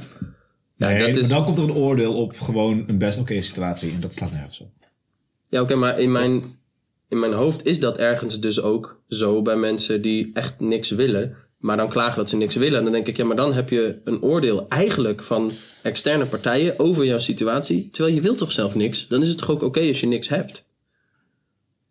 [0.76, 3.40] Ja, Nee, dat is, maar dan komt er een oordeel op gewoon een best oké
[3.40, 3.92] situatie.
[3.92, 4.70] En dat slaat nergens op.
[5.48, 6.42] ja oké, maar in mijn,
[7.08, 11.36] in mijn hoofd is dat ergens dus ook zo bij mensen die echt niks willen,
[11.60, 12.78] maar dan klagen dat ze niks willen.
[12.78, 15.52] En dan denk ik, ja, maar dan heb je een oordeel eigenlijk van
[15.82, 19.06] externe partijen over jouw situatie, terwijl je wilt toch zelf niks.
[19.08, 20.64] Dan is het toch ook oké als je niks hebt.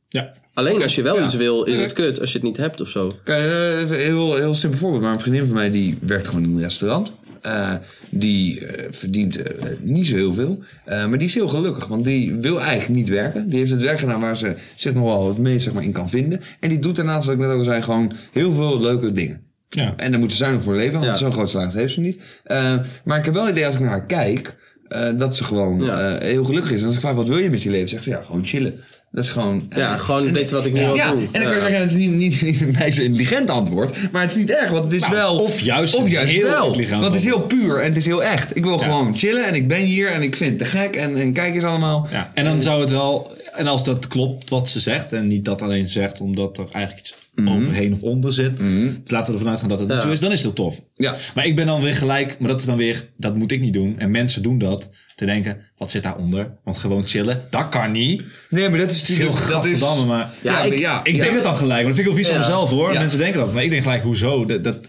[0.10, 0.34] Ja.
[0.54, 1.24] Alleen als je wel Ja.
[1.24, 3.14] iets wil, is het kut als je het niet hebt of zo.
[3.24, 5.02] Kijk, eh, heel, heel simpel voorbeeld.
[5.04, 7.12] Maar een vriendin van mij die werkt gewoon in een restaurant.
[7.42, 7.76] Eh,
[8.10, 10.60] die eh, verdient eh, niet zo heel veel.
[10.86, 11.88] Eh, maar die is heel gelukkig.
[11.88, 13.50] Want die wil eigenlijk niet werken.
[13.50, 15.92] Die heeft het werk gedaan waar ze zich nog wel het meest zeg maar, in
[15.92, 16.42] kan vinden.
[16.60, 19.42] En die doet daarnaast, wat ik net al zei, gewoon heel veel leuke dingen.
[19.70, 19.94] Ja.
[19.98, 21.16] En daar moet ze zuinig voor leven, want Ja.
[21.16, 22.20] zo'n groot salaris heeft ze niet.
[22.44, 24.56] Eh, maar ik heb wel het idee als ik naar haar kijk,
[24.88, 26.00] eh, dat ze gewoon Ja.
[26.16, 26.80] eh, heel gelukkig is.
[26.80, 27.90] En als ik vraag, wat wil je met je leven?
[27.90, 28.80] Zegt ze, ja, gewoon chillen.
[29.12, 29.66] Dat is gewoon...
[29.76, 31.20] Ja, gewoon weten wat ik nu wil ja, doen.
[31.20, 34.22] en dan kan je zeggen, het is niet, niet, niet een meisje intelligent antwoord, maar
[34.22, 35.38] het is niet erg, want het is Nou, wel...
[35.38, 36.66] of juist of juist heel wel.
[36.66, 38.56] intelligent Want het is heel puur en het is heel echt.
[38.58, 41.16] Ik wil gewoon chillen en ik ben hier en ik vind het te gek en,
[41.18, 42.08] en kijk eens allemaal.
[42.12, 45.46] Ja, en dan zou het wel, en als dat klopt wat ze zegt, en niet
[45.46, 49.50] dat alleen zegt omdat er eigenlijk iets overheen of onder zit, dus laten we ervan
[49.52, 50.02] uitgaan dat het Ja.
[50.02, 50.80] zo is, dan is het tof.
[50.98, 51.16] Ja.
[51.36, 53.74] Maar ik ben dan weer gelijk, maar dat is dan weer, dat moet ik niet
[53.74, 53.96] doen.
[54.00, 56.52] En mensen doen dat, te denken, wat zit daaronder?
[56.64, 58.22] Want gewoon chillen, dat kan niet.
[58.50, 59.80] Nee, maar dat is Het is heel natuurlijk...
[59.80, 60.30] Dat is, maar...
[60.42, 62.28] Ja, ja, ik- ja, Ik denk het dan gelijk, maar dat vind ik wel vies
[62.28, 62.94] van mezelf hoor.
[62.94, 64.46] Mensen denken dat, maar ik denk gelijk, hoezo?
[64.46, 64.88] Dat, dat,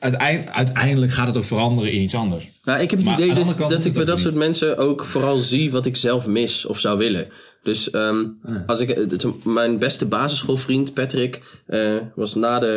[0.00, 2.50] uiteind- uiteindelijk gaat het ook veranderen in iets anders.
[2.64, 4.24] Nou, ik heb het Maar idee de dat, ik bij dat niet.
[4.24, 7.28] soort mensen ook vooral zie wat ik zelf mis of zou willen.
[7.62, 8.24] Dus ehm,
[8.66, 9.06] als ik,
[9.44, 12.72] mijn beste basisschoolvriend Patrick eh, was na de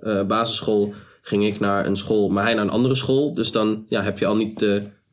[0.00, 3.34] eh, eh, basisschool ging ik naar een school, maar hij naar een andere school.
[3.34, 4.66] Dus dan ja, heb je al niet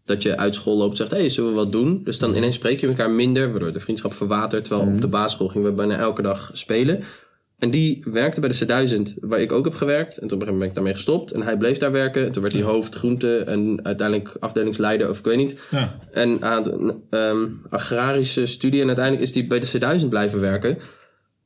[0.06, 2.02] dat je uit school loopt en zegt, hé, hey, zullen we wat doen?
[2.04, 4.66] Dus dan ineens spreek je elkaar minder, waardoor de vriendschap verwatert.
[4.66, 7.04] Terwijl op de basisschool gingen we bijna elke dag spelen.
[7.60, 10.18] En die werkte bij de C1000, waar ik ook heb gewerkt.
[10.18, 11.32] En toen ben ik daarmee gestopt.
[11.32, 12.26] En hij bleef daar werken.
[12.26, 15.56] En toen werd hij hoofd groente en uiteindelijk afdelingsleider of ik weet niet.
[15.70, 15.96] Ja.
[16.12, 18.82] En aan de ehm, agrarische studie.
[18.82, 20.78] En uiteindelijk is hij bij de C1000 blijven werken.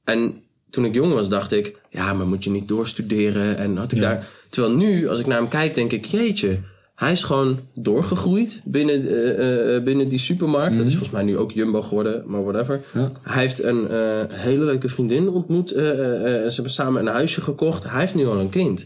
[0.03, 1.76] En toen ik jong was, dacht ik...
[1.89, 3.57] Ja, maar moet je niet doorstuderen?
[3.57, 4.28] En had ik daar...
[4.49, 6.05] Terwijl nu, als ik naar hem kijk, denk ik...
[6.05, 6.59] Jeetje,
[6.96, 10.78] hij is gewoon doorgegroeid binnen, eh, eh, binnen die supermarkt.
[10.78, 12.82] Dat is volgens mij nu ook Jumbo geworden, maar whatever.
[13.22, 15.72] Hij heeft een eh, hele leuke vriendin ontmoet.
[15.72, 17.84] eh, eh, eh, ze hebben samen een huisje gekocht.
[17.89, 18.86] Hij heeft nu al een kind.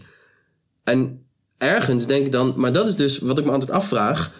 [0.83, 1.25] En
[1.57, 4.31] ergens denk ik dan, maar dat is dus wat ik me altijd afvraag.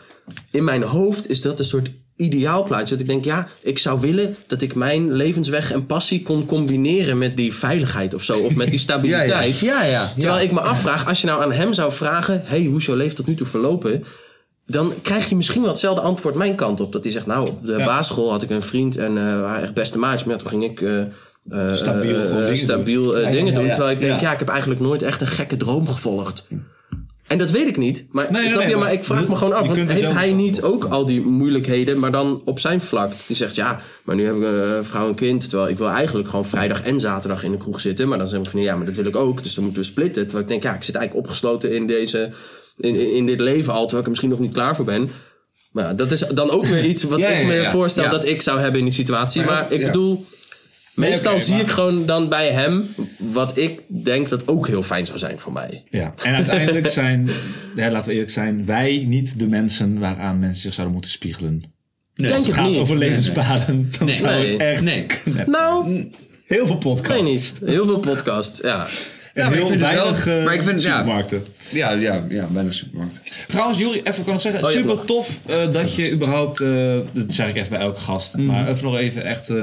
[0.52, 2.90] In mijn hoofd is dat een soort ideaalplaatje.
[2.90, 7.18] Dat ik denk, ja, ik zou willen dat ik mijn levensweg en passie kon combineren
[7.18, 8.40] met die veiligheid of zo.
[8.40, 9.60] Of met die stabiliteit.
[9.60, 9.92] Ja, ja.
[9.92, 12.86] ja, Terwijl ik me afvraag, als je nou aan hem zou vragen: hey, hoe is
[12.86, 14.04] jouw leven tot nu toe verlopen?
[14.66, 16.92] Dan krijg je misschien wel hetzelfde antwoord mijn kant op.
[16.92, 19.98] Dat hij zegt: Nou, op de basisschool had ik een vriend en waren echt beste
[19.98, 20.24] maatjes.
[20.24, 20.82] Maar toen ging ik.
[20.82, 23.68] eh, Stabiel stabiel eh, dingen doen.
[23.68, 24.32] Terwijl ik denk, ja.
[24.34, 26.46] ik heb eigenlijk nooit echt een gekke droom gevolgd.
[27.28, 28.06] En dat weet ik niet.
[28.12, 28.76] Maar, Nee, snap nee, je?
[28.76, 29.68] maar Maar ik vraag me gewoon af.
[29.68, 33.12] Want heeft hij niet ook al die moeilijkheden, maar dan op zijn vlak?
[33.28, 35.50] Die zegt, ja, maar nu heb ik een vrouw en kind.
[35.50, 38.08] Terwijl ik wil eigenlijk gewoon vrijdag en zaterdag in de kroeg zitten.
[38.08, 39.44] Maar dan zeggen we van, ja, maar dat wil ik ook.
[39.44, 40.24] Dus dan moeten we splitten.
[40.24, 42.32] Terwijl ik denk, ja, ik zit eigenlijk opgesloten in deze...
[42.78, 45.12] In, in in dit leven al, terwijl ik er misschien nog niet klaar voor ben.
[45.72, 47.72] Maar ja, dat is dan ook weer iets wat Ja, ik me ja.
[47.72, 48.10] voorstel Ja.
[48.10, 49.42] dat ik zou hebben in die situatie.
[49.42, 49.86] Maar Maar, ik ja.
[49.86, 50.26] bedoel,
[50.98, 52.88] meestal zie maar- ik gewoon dan bij hem
[53.18, 55.84] wat ik denk dat ook heel fijn zou zijn voor mij.
[55.90, 57.30] Ja, en uiteindelijk zijn,
[57.76, 61.64] ja, laten we eerlijk zijn, wij niet de mensen waaraan mensen zich zouden moeten spiegelen.
[62.16, 62.80] Denk Als het het gaat niet.
[62.80, 64.52] over levenspaden, dan zou Nee.
[64.52, 65.06] het echt Nee.
[65.46, 65.86] Nou,
[66.46, 67.22] heel veel ik podcasts.
[67.22, 67.54] weet niet.
[67.66, 68.88] Heel veel podcast, ja.
[69.34, 70.92] En Ja, heel het wel- weinig eh, maar ik vind- ja.
[70.98, 71.46] supermarkten.
[71.72, 73.22] Ja, ja, ja, bijna supermarkt.
[73.48, 76.98] Trouwens, Juri, even kan ik zeggen, Oh, ja, super tof eh, dat je überhaupt, eh,
[77.14, 78.46] dat zeg ik even bij elke gast, Mhm.
[78.46, 79.62] maar even nog even echt, eh,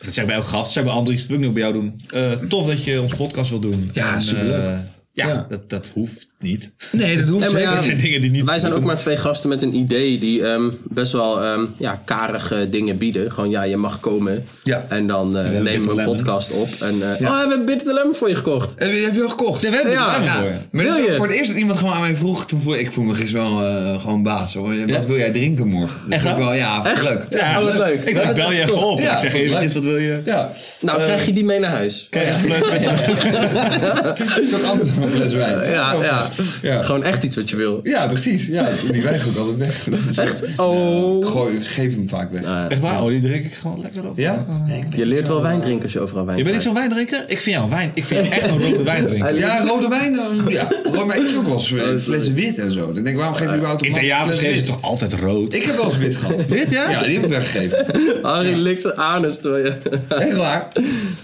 [0.00, 1.42] of dat zeg ik bij elke gast, dat zeg ik bij Andries, dat wil ik
[1.44, 2.00] nu bij jou doen.
[2.08, 3.90] Eh, tof dat je ons podcast wil doen.
[3.92, 4.62] Ja, En, superleuk.
[4.64, 4.78] eh,
[5.12, 5.46] ja, Ja.
[5.48, 6.70] Dat, dat hoeft niet.
[6.92, 9.16] Nee, dat hoeft Nee, ja, Dat zijn dingen die niet Wij zijn ook maar twee
[9.16, 13.32] gasten met een idee die ehm, best wel ehm, ja, karige dingen bieden.
[13.32, 14.44] Gewoon ja, je mag komen.
[14.64, 14.84] Ja.
[14.88, 16.68] En dan eh, nemen we een podcast op.
[16.80, 18.74] En, eh, Oh, we hebben Bitter Lemon voor je gekocht.
[18.76, 19.62] Heb je, heb je al gekocht?
[19.62, 20.14] Ja, we hebben Ja.
[20.16, 20.24] het.
[20.24, 20.42] Ja.
[20.70, 21.14] Maar dat is je?
[21.14, 22.46] voor het eerst dat iemand gewoon aan mij vroeg.
[22.46, 24.54] Toen voel, ik voel me gisteren wel eh, gewoon baas.
[24.54, 24.86] Hoor.
[24.86, 26.00] Wat wil jij drinken morgen?
[26.04, 27.02] Dat Echt is ook wel, ja, Echt?
[27.02, 27.22] leuk.
[27.30, 28.00] Ja, Oh, wat leuk.
[28.04, 28.98] Ik dacht, bel je even op.
[29.00, 30.20] Ja, ik zeg eventjes, wat wil je?
[30.24, 30.50] Ja.
[30.80, 32.06] Nou, krijg je die mee naar huis?
[32.10, 35.70] Krijg je een fles met je- Tot andere een fles wijn.
[35.70, 36.27] Ja, ja.
[36.62, 36.82] Ja.
[36.82, 37.80] Gewoon echt iets wat je wil.
[37.82, 38.46] Ja, precies.
[38.46, 39.86] Ja, die wijn ga ik altijd weg.
[40.16, 40.44] Echt?
[40.56, 41.18] Oh.
[41.24, 42.44] Ik, gooi, geef hem vaak weg.
[42.44, 43.02] Ah, Echt waar?
[43.02, 44.18] Oh, die drink ik gewoon lekker op.
[44.18, 44.44] Ja?
[44.66, 46.74] Nee, je leert zo- wel wijn drinken als je overal wijn Je bent niet zo'n
[46.74, 47.24] wijndrinker?
[47.26, 47.90] Ik vind jou een wijn.
[47.94, 49.38] Ik vind jou echt een rode wijndrinker.
[49.38, 50.14] Ja, rode wijn.
[50.14, 50.26] dan-
[50.58, 51.26] Ja, rode wijn.
[51.28, 52.84] Ik ook wel eens eh, flessen wit en zo.
[52.84, 55.12] Dan denk ik, waarom geef je überhaupt In een theaters fles geven ze toch altijd
[55.12, 55.54] rood?
[55.54, 56.46] Ik heb wel eens wit gehad.
[56.58, 56.90] Wit, ja?
[56.90, 57.86] Ja, die heb ik weggegeven.
[58.22, 59.72] Harry likt zijn anus je...
[60.08, 60.68] Echt waar?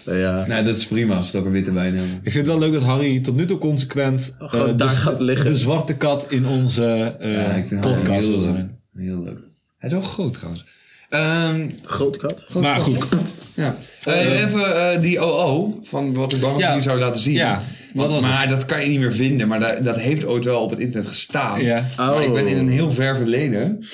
[0.04, 0.44] Ja.
[0.48, 2.12] Nee, dat is prima als we ook een witte wijn hebben.
[2.22, 5.50] Ik vind het wel leuk dat Harry tot nu toe consequent eh, de, gaat liggen.
[5.50, 8.78] de zwarte kat in onze eh, Ja, ik vind haar podcast heel, zijn.
[8.96, 9.38] heel leuk.
[9.78, 10.64] Hij is ook groot trouwens.
[11.08, 12.44] Ehm, Grote kat.
[12.60, 13.06] Maar goed.
[13.54, 13.76] ja.
[14.04, 16.68] Eh, even eh, die OO van wat ik dan Ja.
[16.68, 17.34] jullie zou laten zien.
[17.34, 17.62] Ja,
[17.94, 19.48] wat Want- was maar dat kan je niet meer vinden.
[19.48, 21.62] Maar dat, dat heeft ooit wel op het internet gestaan.
[21.62, 21.84] Ja.
[21.96, 22.22] Maar Oh.
[22.22, 23.84] ik ben in een heel ver verleden.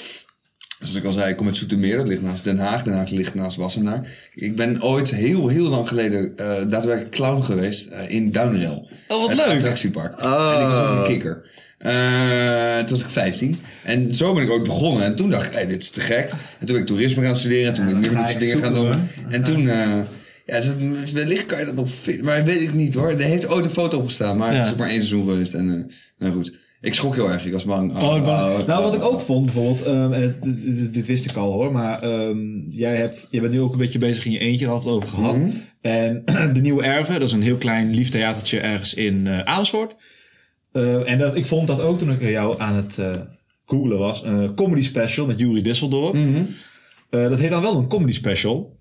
[0.81, 1.97] Zoals ik al zei, ik kom uit Zoetermeer.
[1.97, 2.83] Dat ligt naast Den Haag.
[2.83, 4.09] Den Haag ligt naast Wassenaar.
[4.35, 8.89] Ik ben ooit heel, heel lang geleden eh, daadwerkelijk clown geweest eh, in Duinrail.
[9.09, 9.47] Oh, wat leuk.
[9.47, 10.25] attractiepark.
[10.25, 10.53] Oh.
[10.55, 11.49] En ik was ook een kikker.
[11.79, 13.61] Eh, toen was ik 15.
[13.85, 15.03] En zo ben ik ook begonnen.
[15.05, 16.29] En toen dacht ik, hey, dit is te gek.
[16.31, 17.67] En toen ben ik toerisme gaan studeren.
[17.69, 19.09] En toen ben ik meer van dit soort dingen gaan doen.
[19.31, 19.69] En toen...
[19.69, 19.99] eh,
[20.47, 20.61] ja,
[21.13, 22.25] wellicht kan je dat nog vinden.
[22.25, 23.11] Maar weet ik niet hoor.
[23.11, 24.37] Er heeft ooit een foto opgestaan.
[24.37, 25.55] Maar het is ook maar één seizoen geweest.
[25.55, 26.53] En eh, nou goed.
[26.81, 27.47] Ik schrok heel erg.
[27.47, 27.97] Ik was bang.
[28.03, 31.07] Oh, ik ben- oh, nou, wat oh, ik ook vond, bijvoorbeeld, ehm, en het- dit,
[31.07, 34.25] wist ik al hoor, maar ehm, jij, hebt, jij bent nu ook een beetje bezig
[34.25, 35.37] in je eentje, daar hadden we het over gehad.
[35.37, 35.51] Mhm.
[35.81, 36.23] En
[36.55, 39.97] de Nieuwe Erven, dat is een heel klein lief theatertje ergens in eh Amersfoort.
[40.73, 43.13] Eh, en dat, ik vond dat ook toen ik jou aan het eh
[43.65, 46.13] googlen was, een comedy special met Jury Disseldorf.
[46.13, 46.43] Mhm.
[47.11, 48.79] Eh, dat heet dan wel een comedy special.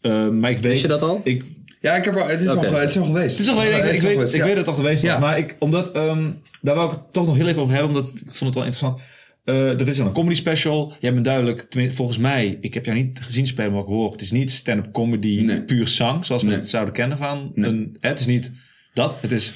[0.00, 0.70] Eh, maar ik weet...
[0.72, 1.20] Wist je dat al?
[1.24, 1.44] Ik,
[1.80, 2.66] Ja, ik heb al, het, is Oké.
[2.68, 3.38] al, het is al geweest.
[3.38, 4.46] het is al, ik, ik, weet, geweest, ik ja.
[4.46, 5.02] weet dat het al geweest.
[5.02, 5.18] Ja.
[5.18, 6.30] Maar ik, omdat, ehm,
[6.62, 7.96] daar wou ik het toch nog heel even over hebben.
[7.96, 9.00] Omdat ik vond het wel interessant.
[9.44, 10.92] Eh, dat is dan een comedy special.
[11.00, 14.12] Jij bent duidelijk, tenminste, volgens mij, ik heb jou niet gezien spelen, maar ik hoor.
[14.12, 15.62] Het is niet stand-up comedy, Nee.
[15.62, 16.58] puur zang, zoals we Nee.
[16.58, 17.52] het zouden kennen van.
[17.54, 17.70] Nee.
[17.70, 18.52] Een, het is niet
[18.94, 19.16] dat.
[19.20, 19.52] Het is,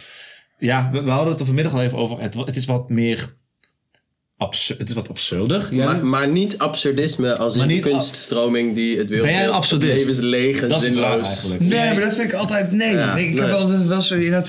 [0.58, 2.20] ja, we, we hadden het er vanmiddag al even over.
[2.20, 3.34] Het, het is wat meer
[4.36, 4.78] absurd.
[4.78, 5.68] Het is wat absurder.
[5.70, 9.22] Ja, Maar, maar niet absurdisme als Maar in niet de kunststroming die het wil.
[9.22, 9.92] Ben jij een absurdist?
[9.92, 11.26] Het leven is leeg en dat zinloos.
[11.26, 11.60] eigenlijk.
[11.60, 12.72] Nee, maar dat vind ik altijd...
[12.72, 14.16] Nee, Ja, nee ik heb wel, wel zo...
[14.16, 14.42] Je,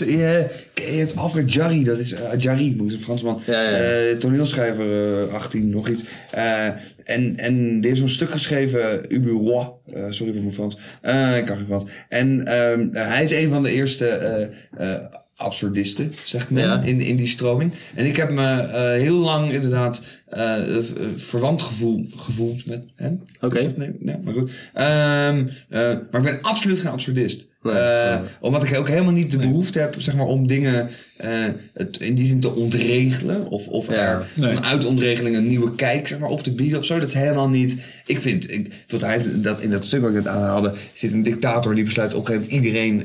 [0.73, 2.13] je hebt Alfred Jarry, dat is...
[2.13, 3.41] Uh, Jarry, een Fransman.
[3.45, 3.77] Ja, ja, ja.
[3.77, 6.03] eh, toneelschrijver, eh, 18, nog iets.
[6.31, 6.65] Eh,
[7.03, 9.67] en, en die heeft zo'n stuk geschreven, Ubu Roi.
[9.93, 10.77] Eh, sorry voor mijn Frans.
[11.01, 11.83] Eh, ik kan geen Frans.
[12.09, 14.49] En ehm, eh, hij is een van de eerste...
[15.35, 16.81] absurdisten, zegt men, Ja.
[16.83, 17.73] in, in die stroming.
[17.95, 20.01] En ik heb me eh, heel lang inderdaad
[20.35, 20.83] eh, eh,
[21.15, 23.21] verwant gevoel, gevoeld met hem.
[23.41, 23.73] Oké.
[23.75, 24.51] Nee, nee, maar goed.
[24.73, 25.79] Ehm, eh,
[26.11, 27.47] maar ik ben absoluut geen absurdist.
[27.61, 28.19] Nee, Eh.
[28.39, 32.15] Omdat ik ook helemaal niet de behoefte heb zeg maar, om dingen eh, het in
[32.15, 33.47] die zin te ontregelen.
[33.49, 33.95] Of, of Ja.
[33.95, 34.55] er Nee.
[34.55, 36.99] vanuit ontregeling een nieuwe kijk zeg maar, op te bieden of zo.
[36.99, 37.77] Dat is helemaal niet.
[38.05, 41.23] Ik vind, ik vind hij dat in dat stuk wat ik net aanhaalde, zit een
[41.23, 43.03] dictator die besluit op een gegeven moment iedereen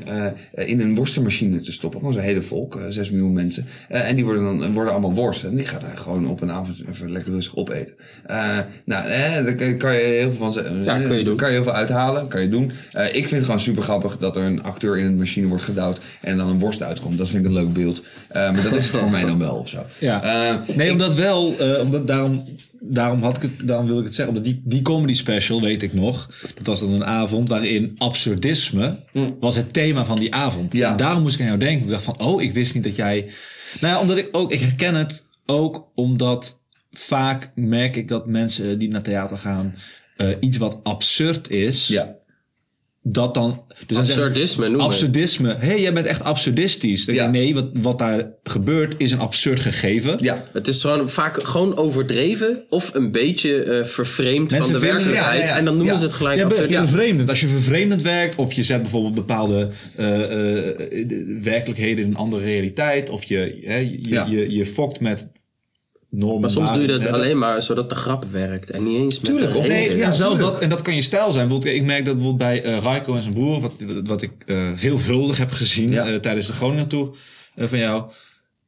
[0.53, 1.99] eh, in een worstenmachine te stoppen.
[1.99, 3.65] Gewoon zo'n hele volk, eh, 6 miljoen mensen.
[3.89, 5.49] Eh, en die worden dan worden allemaal worsten.
[5.49, 7.95] En die gaat hij gewoon op een avond even rustig opeten.
[8.25, 10.83] Eh, nou, eh, daar kan- je heel veel van zeggen.
[10.83, 11.35] Ja, kun je doen.
[11.35, 12.71] Kan je heel veel uithalen, kan je doen.
[12.91, 15.63] Eh, ik vind het gewoon super grappig dat er een acteur in een machine wordt
[15.63, 17.17] gedouwd en dan een worst uitkomt.
[17.17, 18.03] Dat vind ik een leuk beeld.
[18.27, 19.85] Eh, maar dat is het voor mij dan wel of zo.
[19.99, 20.63] Ja.
[20.75, 22.43] Nee, ik- omdat wel, omdat daarom,
[22.79, 24.35] daarom, had ik het, daarom wil ik het zeggen.
[24.35, 28.95] Omdat die, die comedy special, weet ik nog, dat was dan een avond waarin absurdisme
[29.39, 30.73] was het thema van die avond.
[30.73, 30.91] Ja.
[30.91, 31.85] En daarom moest ik aan jou denken.
[31.85, 33.29] Ik dacht van, oh, ik wist niet dat jij...
[33.79, 36.59] Nou ja, omdat ik ook, ik herken het ook omdat
[36.91, 39.75] vaak merk ik dat mensen die naar theater gaan,
[40.17, 42.15] eh, iets wat absurd is, ja.
[43.03, 43.63] dat dan...
[43.87, 44.85] Dus Absurdisme noemen.
[44.85, 45.55] Absurdisme.
[45.59, 47.05] Hé, hey, jij bent echt absurdistisch.
[47.05, 47.29] Dan Ja.
[47.29, 50.17] Nee, wat, wat daar gebeurt is een absurd gegeven.
[50.21, 50.45] Ja.
[50.53, 55.37] Het is gewoon vaak gewoon overdreven of een beetje eh vervreemd van de werkelijkheid.
[55.37, 55.57] ja, ja, ja.
[55.57, 55.99] En dan noemen Ja.
[55.99, 56.73] ze het gelijk Ja, absurd.
[56.73, 57.29] vervreemdend.
[57.29, 62.43] Als je vervreemdend werkt, of je zet bijvoorbeeld bepaalde eh, de werkelijkheden in een andere
[62.43, 64.25] realiteit, of je, je, Ja.
[64.29, 65.27] je, je fokt met
[66.11, 66.41] normen.
[66.41, 68.69] Maar soms doe je dat hè, alleen maar zodat de grap werkt.
[68.69, 69.67] En niet eens met Tuurlijk, de of-.
[69.67, 70.59] Nee, ja, zelfs dat.
[70.59, 71.47] En dat kan je stijl zijn.
[71.47, 74.69] Bijvoorbeeld, ik merk dat bijvoorbeeld bij eh Raiko en zijn broer, wat, wat ik eh,
[74.75, 76.05] veelvuldig heb gezien Ja.
[76.07, 77.09] eh, tijdens de Groningen tour
[77.55, 78.11] eh, van jou.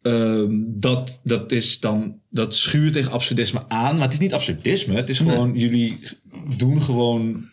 [0.01, 3.93] ehm, dat, dat is dan, dat schuurt tegen absurdisme aan.
[3.95, 4.95] Maar het is niet absurdisme.
[4.95, 5.99] Het is gewoon, jullie
[6.57, 7.45] doen gewoon,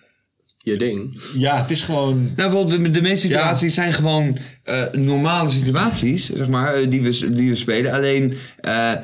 [0.63, 1.21] Je ding.
[1.37, 6.31] ja, het is gewoon, Nou, bijvoorbeeld de, de meeste situaties zijn gewoon eh, normale situaties,
[6.35, 7.93] zeg maar, eh, die, we, die we spelen.
[7.93, 8.99] Alleen eh, eh,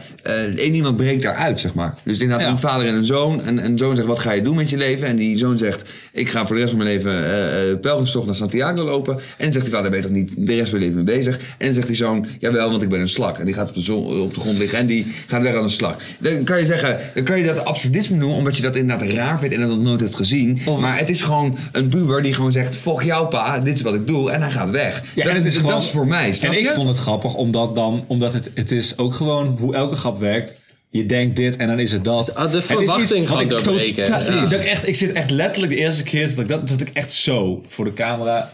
[0.57, 1.95] één iemand breekt daaruit, zeg maar.
[2.05, 2.51] Dus inderdaad Ja.
[2.53, 3.43] een vader en een zoon.
[3.45, 5.07] En een zoon zegt, wat ga je doen met je leven?
[5.07, 8.27] En die zoon zegt, ik ga voor de rest van mijn leven eh eh, pelgrimstocht
[8.27, 9.15] naar Santiago lopen.
[9.15, 11.17] En dan zegt die vader, ben je toch niet de rest van je leven mee
[11.17, 11.37] bezig?
[11.37, 13.39] En dan zegt die zoon, jawel, want ik ben een slak.
[13.39, 15.65] En die gaat op de, zon, op de grond liggen en die gaat weg als
[15.65, 16.01] een slak.
[16.21, 19.39] Dan kan je zeggen, dan kan je dat absurdisme noemen, omdat je dat inderdaad raar
[19.39, 20.59] vindt en dat nog nooit hebt gezien.
[20.81, 23.83] maar het is gewoon gewoon een puber die gewoon zegt: Fuck jou, pa, dit is
[23.83, 24.31] wat ik doe.
[24.31, 25.03] En hij gaat weg.
[25.15, 26.33] Ja, dat, is dat gewoon- is voor mij.
[26.33, 26.73] Snap En ik je?
[26.75, 30.55] vond het grappig, omdat, dan, omdat het, het is ook gewoon hoe elke grap werkt.
[30.91, 32.35] Je denkt dit en dan is het dat.
[32.35, 34.11] Ah, de verwachting ik doorbreken.
[34.11, 36.91] dat ik, echt, ik zit echt letterlijk de eerste keer dat ik, dat, dat ik
[36.93, 38.51] echt zo voor de camera...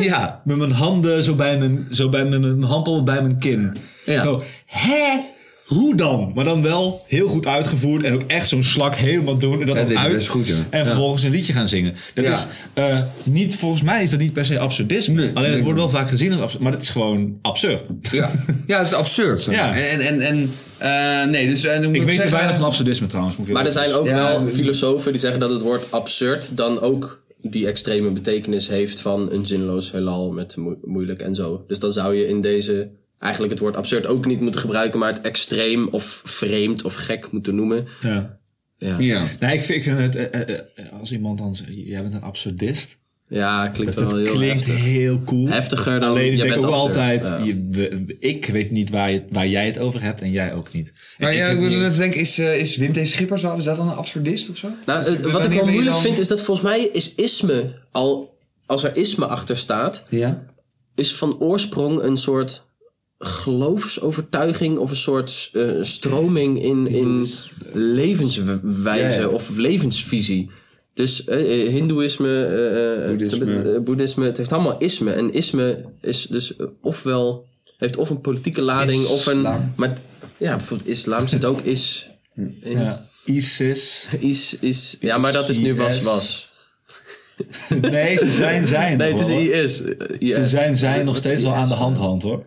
[0.00, 2.62] Ja, met mijn handen zo bij mijn, zo bij mijn, mijn
[3.04, 3.76] bij mijn kin.
[4.04, 4.22] Ja.
[4.22, 5.20] Zo, hè?
[5.66, 6.32] Hoe dan?
[6.34, 9.76] Maar dan wel heel goed uitgevoerd en ook echt zo'n slak helemaal doen en dat
[9.76, 10.26] Ja, dan is uit.
[10.26, 10.54] goed, ja.
[10.70, 10.84] En Ja.
[10.84, 11.94] vervolgens een liedje gaan zingen.
[12.14, 12.32] Dat Ja.
[12.32, 15.14] is eh, niet, volgens mij is dat niet per se absurdisme.
[15.14, 17.86] Nee, Alleen het wordt wel vaak gezien als absurd, maar het is gewoon absurd.
[18.10, 18.30] Ja,
[18.66, 19.42] ja het is absurd.
[19.42, 19.72] zeg maar.
[19.74, 21.64] En, en, en eh, nee, dus.
[21.64, 23.36] en dan moet Ik weet zeggen, er weinig van absurdisme trouwens.
[23.36, 26.50] Moet ik Maar er zijn ook Ja, wel filosofen die zeggen dat het woord absurd
[26.56, 31.64] dan ook die extreme betekenis heeft van een zinloos heelal met moe- moeilijk en zo.
[31.66, 32.88] Dus dan zou je in deze
[33.18, 37.30] eigenlijk het woord absurd ook niet moeten gebruiken, maar het extreem of vreemd of gek
[37.32, 37.86] moeten noemen.
[38.00, 38.38] Ja.
[38.78, 39.24] Ja, Ja.
[39.40, 42.14] Nee, ik vind, ik vind het, eh, eh, eh, als iemand dan zegt, jij bent
[42.14, 42.96] een absurdist.
[43.28, 44.84] ja klinkt wel Dat heel klinkt heftig.
[44.84, 45.48] heel cool.
[45.48, 46.88] Heftiger dan Alleen ik je denk bent ook absurd.
[46.96, 47.38] altijd, Ja.
[47.44, 50.72] je, we- ik weet niet waar, je, waar jij het over hebt en jij ook
[50.72, 50.92] niet.
[51.18, 53.08] Maar ja, ik wilde net denken, is, is Wim T.
[53.08, 54.68] Schippers al, is dat dan een absurdist of zo?
[54.86, 58.38] Nou, het- wat ik wel moeilijk dan- vind is dat volgens mij is isme al,
[58.66, 60.44] als er isme achter staat, Ja.
[60.94, 62.65] is van oorsprong een soort
[63.18, 67.26] geloofsovertuiging of een soort eh, stroming in, in
[67.72, 69.28] levenswijze Ja, ja.
[69.28, 70.50] of levensvisie.
[70.94, 73.80] Dus eh, hindoeïsme, Boeddhisme.
[73.80, 75.12] boeddhisme, het heeft allemaal isme.
[75.12, 77.46] En isme is dus ofwel,
[77.78, 79.42] heeft of een politieke lading of een...
[79.76, 79.98] Maar
[80.36, 82.06] ja, bijvoorbeeld islam zit ook is...
[82.34, 84.08] In, Ja, ISIS.
[84.18, 86.50] Is, is, ja, maar dat is nu was, was.
[87.80, 88.96] Nee, ze zijn zijn.
[88.98, 89.28] Nee, het is.
[89.28, 90.34] IS.
[90.34, 92.44] Ze zijn zijn nog steeds wel aan de hand hand hoor.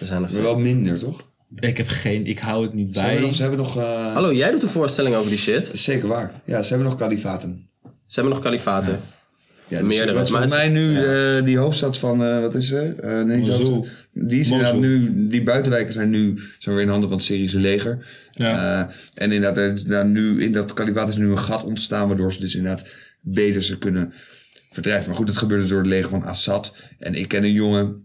[0.00, 1.28] Ze zijn Maar wel minder, toch?
[1.58, 3.26] Ik heb geen, ik hou het niet Ze hebben bij.
[3.26, 3.34] nog...
[3.36, 5.70] Ze hebben nog eh, Hallo, jij doet een voorstelling over die shit.
[5.72, 6.40] Zeker waar.
[6.44, 7.68] Ja, ze hebben nog kalifaten.
[7.82, 9.00] Ze hebben nog kalifaten.
[9.68, 12.98] Ja, dus Meerdere, maar mij nu eh, die hoofdstad van, eh, wat is er?
[12.98, 13.66] Eh nee, die Mosul.
[13.74, 14.90] hoofdstad- Die is inderdaad Mosul.
[14.90, 18.06] nu, die buitenwijken zijn nu zijn weer in handen van het Syrische leger.
[18.32, 18.82] Ja.
[18.86, 22.32] Eh, en inderdaad, er daar nu, in dat kalifaat is nu een gat ontstaan, waardoor
[22.32, 22.86] ze dus inderdaad
[23.20, 24.12] beter ze kunnen
[24.70, 25.06] verdrijven.
[25.08, 26.74] Maar goed, dat gebeurde door het leger van Assad.
[26.98, 28.02] En ik ken een jongen,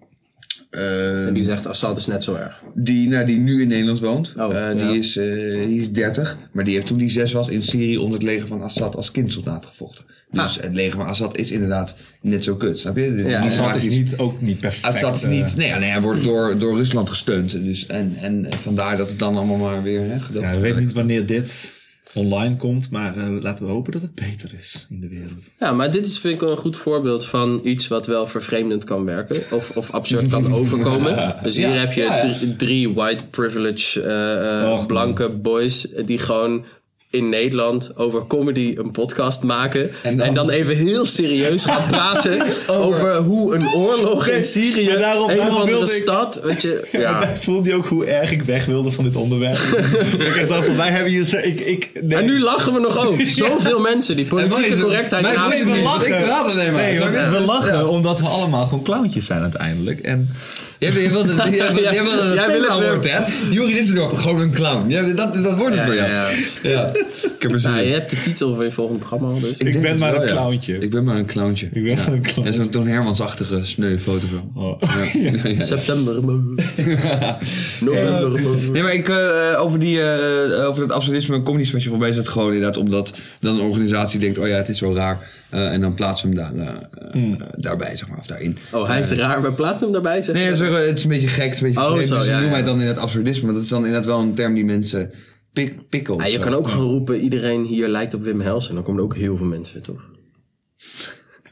[0.70, 2.62] eh, En die zegt Assad is net zo erg.
[2.76, 4.34] die, nou, die nu in Nederland woont.
[4.38, 4.88] Oh, Eh, ja.
[4.88, 5.26] die, is, eh,
[5.66, 6.38] die is 30.
[6.52, 9.12] Maar die heeft toen die zes was in Syrië onder het leger van Assad als
[9.12, 10.06] kindsoldaat gevochten.
[10.32, 12.80] Dus het leger van Assad is inderdaad net zo kut.
[12.80, 13.16] Snap je?
[13.16, 14.86] Die Ja, Assad is niet, ook niet perfect.
[14.86, 15.56] Assad is eh, niet.
[15.56, 17.52] Nee, nee, hij wordt door, door Rusland gesteund.
[17.52, 20.00] Dus, en, en vandaar dat het dan allemaal maar weer.
[20.02, 21.84] Hè, Ja, we weten niet wanneer dit
[22.14, 25.52] online komt, maar eh, laten we hopen dat het beter is in de wereld.
[25.60, 28.84] Ja, maar dit is vind ik wel een goed voorbeeld van iets wat wel vervreemdend
[28.84, 29.36] kan werken.
[29.36, 31.36] Of, of absurd kan overkomen.
[31.44, 35.88] Dus hier Ja, heb je ja, drie, drie white privilege eh, eh, Och, blanke boys
[36.06, 36.66] die gewoon
[37.16, 39.90] in Nederland over comedy een podcast maken.
[40.04, 44.98] En dan- dan, even heel serieus gaan praten over, hoe een oorlog in Syrië, maar
[44.98, 46.88] daarom- een daarom ik- stad, weet je.
[47.06, 47.32] Ja.
[47.40, 49.58] Voelde je ook hoe erg ik weg wilde van dit onderwerp?
[50.42, 51.38] ik dacht van, wij hebben hier zo...
[51.38, 52.18] Ik, ik, nee.
[52.18, 53.16] En nu lachen we nog ook.
[53.26, 56.18] Zoveel mensen die politieke correctheid naast leven we niet, want lachen.
[56.20, 56.82] ik praat alleen maar.
[56.82, 60.00] Nee, we lachen omdat we allemaal gewoon clowntjes zijn uiteindelijk.
[60.00, 60.30] En
[60.80, 63.12] Jij wil- jij wil dat- jij wil- jij wil dat het Jij thema het wordt,
[63.12, 63.20] hè?
[63.52, 64.90] Juri Dissendorp, gewoon een clown.
[64.90, 66.10] Ja, dat, dat wordt het Ja, voor jou.
[66.10, 66.28] ja,
[66.64, 66.92] Ja.
[67.36, 67.88] Ik heb er zin Nou, in.
[67.90, 69.50] je hebt de titel van je volgende programma al, dus.
[69.52, 70.34] ik, denk ben het maar wel, een ja.
[70.34, 70.78] clowntje.
[70.78, 71.70] Ik ben maar een clowntje.
[71.74, 72.48] Ik ben maar een clown.
[72.48, 74.52] En zo'n Toon Hermans-achtige sneu foto van.
[74.64, 74.82] Oh.
[75.60, 76.14] September.
[77.82, 78.40] November.
[78.72, 82.18] Nee, maar ik, eh, over, die, eh, over dat absurdisme en comedy special voorbij is
[82.18, 85.28] het gewoon inderdaad omdat dan een organisatie denkt, oh ja, het is zo raar.
[85.50, 86.68] Eh, en dan plaatsen we hem daar,
[87.12, 88.58] eh, eh, daarbij, zeg maar, of daarin.
[88.72, 89.42] Oh, hij is raar.
[89.42, 91.84] We plaatsen hem daarbij, zeg Nee, het is, een beetje gek, het is een beetje
[91.84, 92.06] Oh, vreemd.
[92.06, 92.66] zo, dus ja, dan noemen wij ja.
[92.66, 93.46] het dan inderdaad absurdisme.
[93.46, 95.12] Maar dat is dan inderdaad wel een term die mensen
[95.54, 96.18] pik, pikken.
[96.18, 96.44] Ja, je zo.
[96.44, 98.70] kan ook gewoon roepen, iedereen hier lijkt op Wim Hels.
[98.70, 100.02] En dan komen er ook heel veel mensen, toch?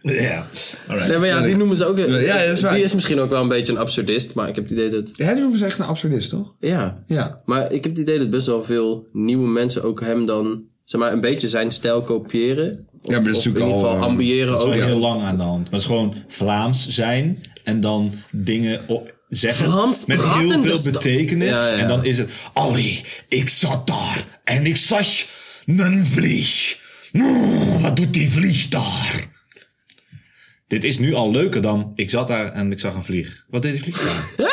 [0.01, 0.45] Ja.
[0.87, 1.09] Alright.
[1.09, 1.97] Nee, maar ja, die noemen ze ook...
[1.97, 2.05] Ja,
[2.37, 2.73] dat is waar.
[2.73, 4.33] Die is misschien ook wel een beetje een absurdist.
[4.33, 5.11] Maar ik heb het idee dat...
[5.15, 6.53] Hij noemen ze echt een absurdist, toch?
[6.59, 7.03] Ja.
[7.07, 7.41] Ja.
[7.45, 10.63] Maar ik heb het idee dat best wel veel nieuwe mensen ook hem dan...
[10.83, 12.87] Zeg maar, een beetje zijn stijl kopiëren.
[13.03, 14.73] Ja, maar dat is of in natuurlijk ieder geval al, eh, ambiëren Dat is ook.
[14.73, 15.63] al heel lang aan de hand.
[15.63, 20.61] Maar het is gewoon Vlaams zijn en dan dingen op- zeggen Frans met heel veel
[20.61, 21.49] dus betekenis.
[21.49, 21.77] Ja, ja.
[21.77, 25.07] En dan is het, allee, ik zat daar en ik zag
[25.65, 26.79] een vlieg.
[27.11, 29.31] Nou, wat doet die vlieg daar?
[30.67, 33.45] Dit is nu al leuker dan, ik zat daar en ik zag een vlieg.
[33.49, 34.47] Wat deed die vlieg daar?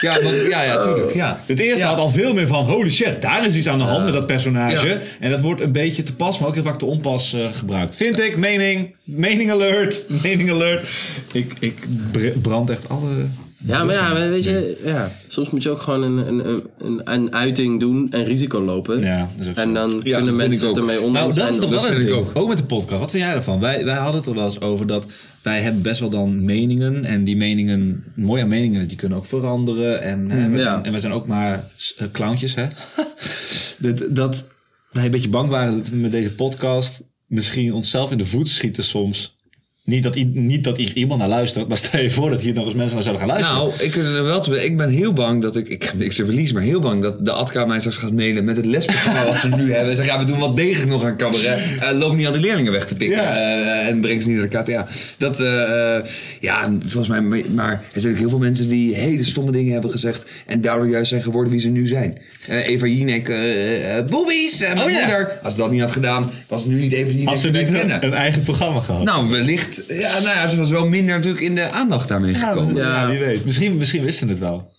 [0.00, 1.14] Ja, want, ja, ja, tuurlijk.
[1.14, 1.40] Ja.
[1.46, 4.04] Het eerste had al veel meer van, holy shit, daar is iets aan de hand
[4.04, 4.98] met dat personage.
[5.20, 7.96] En dat wordt een beetje te pas, maar ook heel vaak te onpas eh, gebruikt.
[7.96, 10.88] Vind ik, mening, mening alert, mening alert.
[11.32, 13.08] Ik, ik br- brand echt alle
[13.66, 17.34] Ja, maar ja, weet je, ja, soms moet je ook gewoon een, een, een- een,
[17.34, 19.00] uiting doen en risico lopen.
[19.00, 19.60] Ja, dat is ook zo.
[19.60, 21.12] En dan Ja, kunnen mensen het ermee om.
[21.12, 22.10] Nou, dat is toch wel een ding.
[22.12, 22.30] ook.
[22.34, 23.00] Ook met de podcast.
[23.00, 23.60] Wat vind jij ervan?
[23.60, 25.06] Wij, wij hadden het er wel eens over dat
[25.42, 27.04] wij hebben best wel dan meningen.
[27.04, 30.02] En die meningen, mooie meningen, die kunnen ook veranderen.
[30.02, 30.62] En, hè, we ja.
[30.62, 31.70] zijn, en we zijn ook maar
[32.00, 32.66] uh, clowntjes, hè?
[33.78, 34.46] dat, dat
[34.92, 38.48] wij een beetje bang waren dat we met deze podcast misschien onszelf in de voet
[38.48, 39.38] schieten soms.
[39.90, 42.64] Niet dat, niet dat hier iemand naar luistert, maar stel je voor dat hier nog
[42.64, 43.58] eens mensen naar zouden gaan luisteren.
[43.58, 43.94] Nou, ik,
[44.24, 47.02] wel te- ik ben heel bang dat ik, ik, ik zeg verlies, maar heel bang
[47.02, 49.90] dat de Adka mij straks gaat mailen met het lesprogramma wat ze nu hebben.
[49.90, 51.58] En zeggen, ja, we doen wat degelijk nog aan cabaret.
[51.80, 53.16] Eh, loop niet al die leerlingen weg te pikken.
[53.22, 53.36] Ja.
[53.36, 54.86] Eh, en breng ze niet naar de KTA.
[55.18, 56.10] Dat, eh,
[56.40, 59.90] ja, volgens mij, maar- er zijn ook heel veel mensen die hele stomme dingen hebben
[59.90, 60.26] gezegd.
[60.46, 62.18] En daardoor juist zijn geworden wie ze nu zijn.
[62.48, 63.26] Eva Jinek,
[64.10, 64.98] boobies, mijn Oh, ja.
[64.98, 65.38] moeder.
[65.42, 67.70] Als ze dat niet had gedaan, was het nu niet Eva Jinek Had ze niet
[67.70, 68.04] kennen.
[68.04, 69.04] een eigen programma gehad?
[69.04, 69.79] Nou, wellicht.
[69.88, 72.74] Ja, nou ja, ze was wel minder natuurlijk in de aandacht daarmee gekomen.
[72.74, 73.08] ja, Ja.
[73.10, 73.44] wie weet.
[73.44, 74.72] Misschien, misschien wisten ze het wel.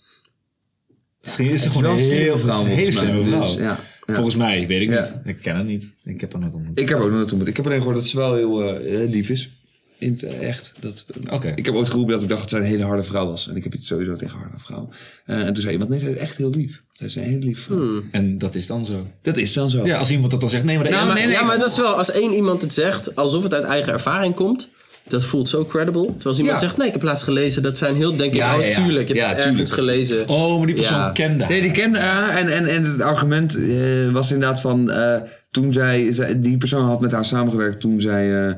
[1.22, 3.58] Misschien is ze gewoon een heel vrouw, een hele slimme Dus, vrouw.
[3.64, 4.14] ja, ja.
[4.14, 5.00] Volgens mij, weet ik Ja.
[5.00, 5.12] niet.
[5.24, 5.92] Ik ken haar niet.
[6.04, 6.80] Ik heb haar nooit ontmoet.
[6.80, 7.48] Ik heb ook nooit ontmoet.
[7.48, 9.50] Ik heb alleen gehoord dat ze wel heel eh, lief is.
[9.98, 10.72] In het eh, echt.
[10.80, 11.52] Dat, Oké.
[11.54, 13.48] Ik heb ooit geroepen dat ik dacht dat zij een hele harde vrouw was.
[13.48, 14.88] En ik heb iets sowieso tegen harde vrouw.
[15.26, 16.82] Eh, en toen zei iemand, nee, zij is echt heel lief.
[16.92, 18.02] Zij is een hele lief vrouw.
[18.10, 19.06] En dat is dan zo.
[19.22, 19.86] Dat is dan zo.
[19.86, 20.64] Ja, als iemand dat dan zegt.
[20.64, 21.34] Nee, maar dat Nou, maar- nee, nee.
[21.34, 24.34] ja, maar dat is wel, als één iemand het zegt, alsof het uit eigen ervaring
[24.34, 24.68] komt,
[25.12, 26.02] dat voelt zo credible.
[26.04, 26.64] Terwijl als iemand Ja.
[26.66, 29.08] zegt, nee, ik heb laatst gelezen, dat zijn heel, denk ik, Ja, oh, ja, tuurlijk,
[29.08, 29.74] ik heb Ja, het ergens tuurlijk.
[29.74, 30.28] gelezen.
[30.28, 31.10] Oh, maar die persoon Ja.
[31.10, 31.52] kende haar.
[31.52, 32.36] Nee, die kende haar.
[32.36, 34.90] En, en, en het argument eh, was inderdaad van...
[34.90, 35.16] eh,
[35.50, 38.48] toen zij, zij- Die persoon had met haar samengewerkt toen zij eh,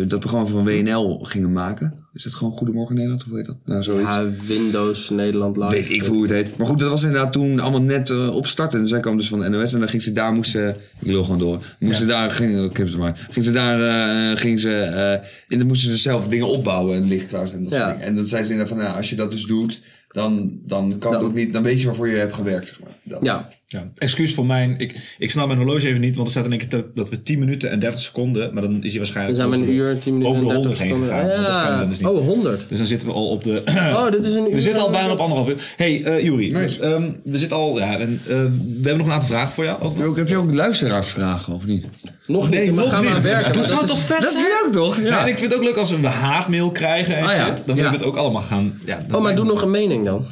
[0.00, 1.94] eh, dat programma van WNL gingen maken.
[2.18, 3.22] Is het gewoon Goedemorgen Nederland?
[3.22, 3.56] Of hoe heet dat?
[3.64, 4.08] Nou, zoiets.
[4.08, 5.70] Ja, Windows, Nederland Live.
[5.70, 6.56] Weet ik hoe het heet.
[6.56, 8.80] Maar goed, dat was inderdaad toen allemaal net eh, opstarten.
[8.80, 11.06] En zij kwam dus van de NOS en dan ging ze daar, moest ze, ik
[11.06, 11.74] wil gewoon door.
[11.78, 13.26] Moest ze daar, ging, ik heb het maar.
[13.30, 13.80] Ging ze daar,
[14.30, 15.12] eh, ging ze, eh,
[15.48, 17.62] en dan moesten ze zelf dingen opbouwen en licht klaar zijn.
[17.62, 17.90] Dat soort Ja.
[17.92, 18.04] dingen.
[18.06, 21.16] En dan zei ze inderdaad van, nou, als je dat dus doet, dan, dan kan
[21.16, 22.90] ook niet, dan weet je waarvoor je hebt gewerkt, zeg maar.
[23.02, 23.22] Dat.
[23.22, 23.88] Ja, Ja.
[23.94, 24.74] Excuus voor mijn...
[24.78, 27.22] Ik, ik snap mijn horloge even niet, want er staat in één keer dat we
[27.22, 28.52] 10 minuten en 30 seconden...
[28.54, 30.48] Maar dan is hij dan waarschijnlijk zijn we een over, uur, 10 minuten over de
[30.50, 31.08] en 100 30 heen seconden.
[31.08, 31.42] gegaan.
[31.44, 31.78] want dat kan Ja.
[31.78, 32.08] dan dus niet.
[32.08, 32.68] Oh, 100.
[32.68, 33.62] Dus dan zitten we al op de...
[33.66, 34.54] Oh, dit is een uur.
[34.54, 35.72] We zitten al bijna op anderhalf uur.
[35.76, 36.52] hey, eh Juri.
[36.52, 37.78] Dus, ehm, we zitten al...
[37.78, 38.42] Ja, en, eh, we
[38.74, 39.82] hebben nog een aantal vragen voor jou.
[40.04, 41.86] Ook heb je ook luisteraarsvragen of niet?
[42.26, 43.16] Nog Nee, niet, maar nog gaan we niet.
[43.16, 43.46] aan werken.
[43.52, 44.44] Dat maar zou toch vet Dat zijn?
[44.44, 44.96] is leuk toch?
[45.00, 45.02] Ja.
[45.06, 45.20] Ja.
[45.22, 47.46] en ik vind het ook leuk als we haatmail krijgen en Ah, ja.
[47.46, 47.56] shit.
[47.56, 47.90] Dan willen Ja.
[47.90, 48.80] we het ook allemaal gaan...
[48.84, 50.24] Ja, dan Oh, maar doe nog een mening dan.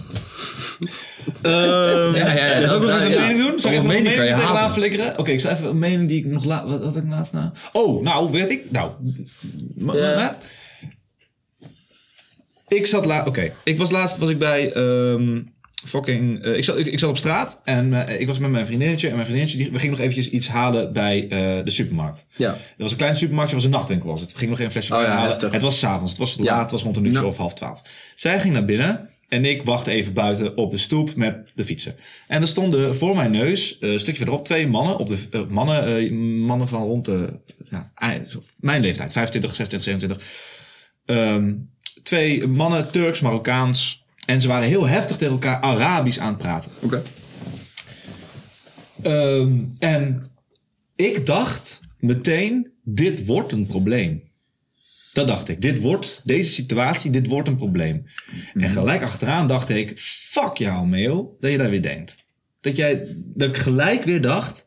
[1.43, 3.61] Ehm, ja, ja, ja, zal ik nog even een mening doen?
[3.61, 5.19] Zal ik even een mening tegenaan flikkeren?
[5.19, 6.69] Oké, ik zal even een mening die ik nog laat...
[6.69, 7.53] Wat had ik laatst na?
[7.73, 8.70] Oh, nou, weet ik...
[8.70, 8.90] Nou...
[12.69, 13.27] Ik zat laat...
[13.27, 14.73] Oké, ik was laatst was ik bij...
[14.73, 15.40] ehm,
[15.85, 16.43] fucking...
[16.44, 19.07] eh, ik, zat, ik, ik zat op straat en eh, ik was met mijn vriendinnetje.
[19.09, 22.27] En mijn vriendinnetje, die, we gingen nog eventjes iets halen bij eh, de supermarkt.
[22.36, 22.51] Ja.
[22.53, 24.32] Er was een klein supermarktje, het was een nachtwinkel was het.
[24.32, 25.28] We gingen nog even een flesje Oh ja, halen.
[25.31, 25.53] heftig.
[25.53, 26.44] Het was s'avonds, het was Ja.
[26.44, 27.82] laat, het was rond een uurtje of half twaalf.
[28.15, 31.94] Zij ging naar binnen en ik wachtte even buiten op de stoep met de fietsen.
[32.27, 34.98] En er stonden voor mijn neus, eh, een stukje verderop, twee mannen.
[34.98, 36.12] Op de, eh, mannen, eh,
[36.47, 37.32] mannen van rond de,
[37.70, 37.93] ja,
[38.61, 40.20] mijn leeftijd, 25, 26, 27.
[41.05, 41.55] Ehm,
[42.03, 44.05] twee mannen, Turks, Marokkaans.
[44.27, 46.70] En ze waren heel heftig tegen elkaar Arabisch aan het praten.
[46.81, 47.03] Oké.
[49.03, 50.31] Ehm, en
[50.97, 54.26] ik dacht meteen, dit wordt een probleem.
[55.16, 55.60] Dat dacht ik.
[55.60, 58.06] Dit wordt, deze situatie, dit wordt een probleem.
[58.55, 62.16] En gelijk achteraan dacht ik, fuck jou, Meo, dat je daar weer denkt.
[62.60, 64.66] Dat jij, dat ik gelijk weer dacht,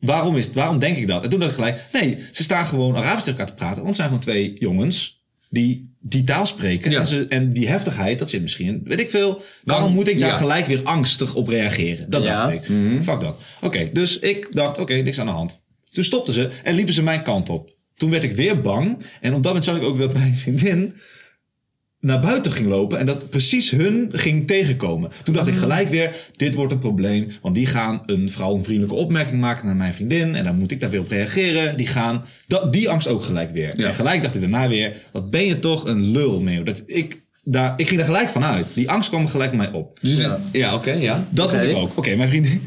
[0.00, 1.22] waarom is het, waarom denk ik dat?
[1.24, 3.76] En toen dacht ik gelijk, nee, ze staan gewoon Arabisch tegen elkaar te praten.
[3.76, 6.90] Want het zijn gewoon twee jongens die die taal spreken.
[6.90, 7.00] Ja.
[7.00, 9.42] En, ze, en die heftigheid, dat zit misschien, weet ik veel.
[9.64, 10.36] Waarom moet ik daar ja.
[10.36, 12.10] gelijk weer angstig op reageren?
[12.10, 12.42] Dat Ja.
[12.44, 12.74] dacht ik.
[13.02, 13.38] Fuck dat.
[13.60, 15.60] Oké, dus ik dacht, oké, niks aan de hand.
[15.92, 17.78] Toen stopten ze en liepen ze mijn kant op.
[18.00, 18.98] Toen werd ik weer bang.
[19.20, 20.94] En op dat moment zag ik ook dat mijn vriendin
[22.00, 25.10] naar buiten ging lopen en dat precies hun ging tegenkomen.
[25.24, 27.26] Toen dacht ik gelijk weer, dit wordt een probleem.
[27.42, 30.34] Want die gaan een vrouw een vriendelijke opmerking maken naar mijn vriendin.
[30.34, 31.76] En dan moet ik daar weer op reageren.
[31.76, 33.78] Die gaan, dat, die angst ook gelijk weer.
[33.78, 33.86] Ja.
[33.86, 36.62] En gelijk dacht ik daarna weer, wat ben je toch een lul, Meeuw.
[36.62, 38.66] Dat ik, daar, ik ging er gelijk van uit.
[38.74, 39.98] Die angst kwam gelijk bij mij op.
[40.00, 41.24] Dus, ja, ja oké, ja.
[41.30, 41.58] Dat Oké.
[41.58, 41.98] vond ik ook.
[41.98, 42.62] Oké, mijn vriendin.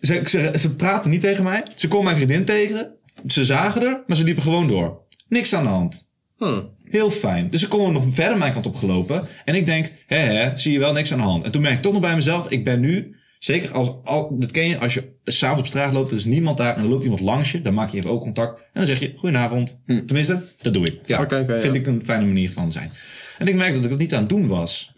[0.00, 1.62] Ze, ze, ze praten niet tegen mij.
[1.76, 2.96] Ze kon mijn vriendin tegen.
[3.26, 5.00] Ze zagen er, maar ze liepen gewoon door.
[5.28, 6.10] Niks aan de hand.
[6.38, 6.60] Hm.
[6.84, 7.50] Heel fijn.
[7.50, 9.26] Dus ze komen nog verder mijn kant op gelopen.
[9.44, 11.44] En ik denk, hè hè, zie je wel niks aan de hand.
[11.44, 14.50] En toen merk ik toch nog bij mezelf, ik ben nu, zeker als, al, dat
[14.50, 17.04] ken je, als je s'avonds op straat loopt, er is niemand daar en er loopt
[17.04, 18.58] iemand langs je, dan maak je even ook contact.
[18.58, 19.82] En dan zeg je, goedenavond.
[19.86, 21.00] Tenminste, dat doe ik.
[21.06, 21.28] Ja.
[21.28, 21.72] Vind ja.
[21.72, 22.92] ik een fijne manier van zijn.
[23.38, 24.96] En ik merkte dat ik het niet aan het doen was.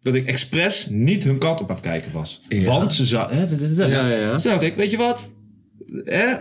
[0.00, 2.40] Dat ik expres niet hun kant op aan het kijken was.
[2.48, 2.64] Ja.
[2.64, 3.34] Want ze zou...
[3.34, 4.36] Ja, ja, ja.
[4.36, 5.32] Toen dacht ik, weet je wat?
[6.04, 6.34] Hè,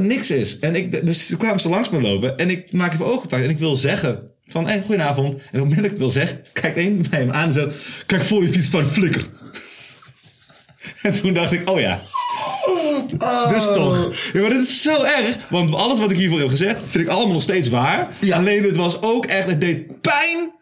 [0.00, 0.58] niks is.
[0.58, 2.38] En ik, dus toen kwamen ze langs me lopen.
[2.38, 3.42] En ik maak even oogcontact.
[3.42, 5.32] En ik wil zeggen Van, hé, goedenavond.
[5.32, 7.52] En op het moment dat ik het wil zeggen, kijkt één bij hem aan en
[7.52, 8.04] zegt...
[8.06, 9.26] Kijk voor je fiets van flikker.
[11.02, 12.02] En toen dacht ik, oh ja.
[13.48, 14.14] Dus toch.
[14.32, 15.36] Ja, maar dit is zo erg.
[15.50, 18.10] Want alles wat ik hiervoor heb gezegd, vind ik allemaal nog steeds waar.
[18.30, 20.52] Alleen het was ook echt, het deed pijn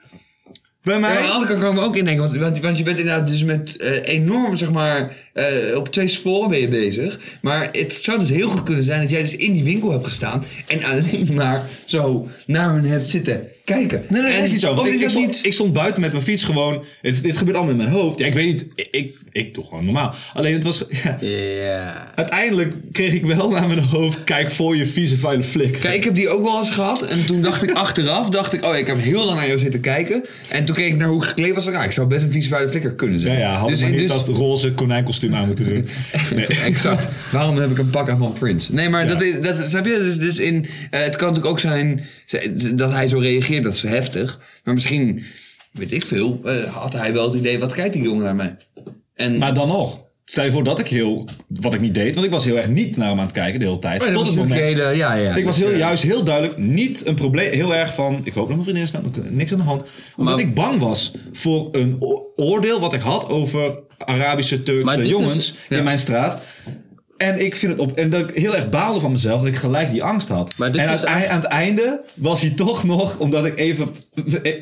[0.82, 1.12] bij mij.
[1.12, 2.98] Ja, aan de andere kant kan ik me ook indenken, want, want, want je bent
[2.98, 7.18] inderdaad dus met eh, enorm, zeg maar, eh, op twee sporen ben je bezig.
[7.40, 10.06] Maar het zou dus heel goed kunnen zijn dat jij dus in die winkel hebt
[10.06, 14.04] gestaan en alleen maar zo naar hun hebt zitten kijken.
[14.08, 14.74] Nee, nee, dat is niet zo.
[14.74, 15.40] Want Of ik, ik, stond, niet...
[15.46, 16.84] ik stond buiten met mijn fiets gewoon.
[17.02, 18.18] Het, dit gebeurt allemaal in mijn hoofd.
[18.18, 18.66] Ja, ik weet niet.
[18.74, 20.14] Ik, ik, ik doe gewoon normaal.
[20.34, 20.84] Alleen het was.
[21.02, 22.12] Ja, Ja.
[22.14, 24.24] uiteindelijk kreeg ik wel naar mijn hoofd.
[24.24, 25.72] Kijk voor je vieze vuile flik.
[25.80, 27.02] Kijk, ik heb die ook wel eens gehad.
[27.02, 29.80] En toen dacht ik achteraf, dacht ik, oh, ik heb heel lang naar jou zitten
[29.80, 30.24] kijken.
[30.48, 31.66] En toen keek ik naar hoe ik gekleed was.
[31.66, 33.34] Ah, ik zou best een vieze vuile flikker kunnen zijn.
[33.38, 35.88] Ja, ja, had dus, maar niet dus- dat roze konijnkostuum aan moeten doen.
[36.34, 36.46] Nee.
[36.46, 37.08] Exact.
[37.32, 38.74] Waarom heb ik een pak aan van Prince?
[38.74, 39.08] Nee, maar Ja.
[39.08, 39.98] dat, is, dat snap je?
[39.98, 42.04] Dus, dus in, eh, het kan natuurlijk ook zijn
[42.74, 43.64] dat hij zo reageert.
[43.64, 44.40] Dat is heftig.
[44.64, 45.24] Maar misschien,
[45.72, 48.56] weet ik veel, eh, had hij wel het idee, wat kijkt die jongen naar mij?
[49.14, 50.00] En, Maar dan nog.
[50.30, 51.24] Stel je voor dat ik heel.
[51.48, 52.14] Wat ik niet deed.
[52.14, 54.00] Want ik was heel erg niet naar hem aan het kijken de hele tijd.
[54.00, 54.60] Oh, dat tot het moment.
[54.60, 55.34] hele, ja, ja.
[55.36, 57.52] Ik was Dus, heel, eh, juist heel duidelijk niet een probleem.
[57.52, 58.20] Heel erg van.
[58.24, 59.04] Ik hoop dat mijn vriendin staat.
[59.06, 59.82] ook, Niks aan de hand.
[60.16, 61.96] Omdat Maar- ik bang was voor een
[62.36, 65.76] oordeel wat ik had over Arabische Turkse jongens is- ja.
[65.78, 66.42] in mijn straat.
[67.20, 67.96] En ik vind het op.
[67.96, 70.54] En dat ik heel erg baalde van mezelf dat ik gelijk die angst had.
[70.58, 73.88] Maar dit en is aan, aan het einde was hij toch nog, omdat ik even.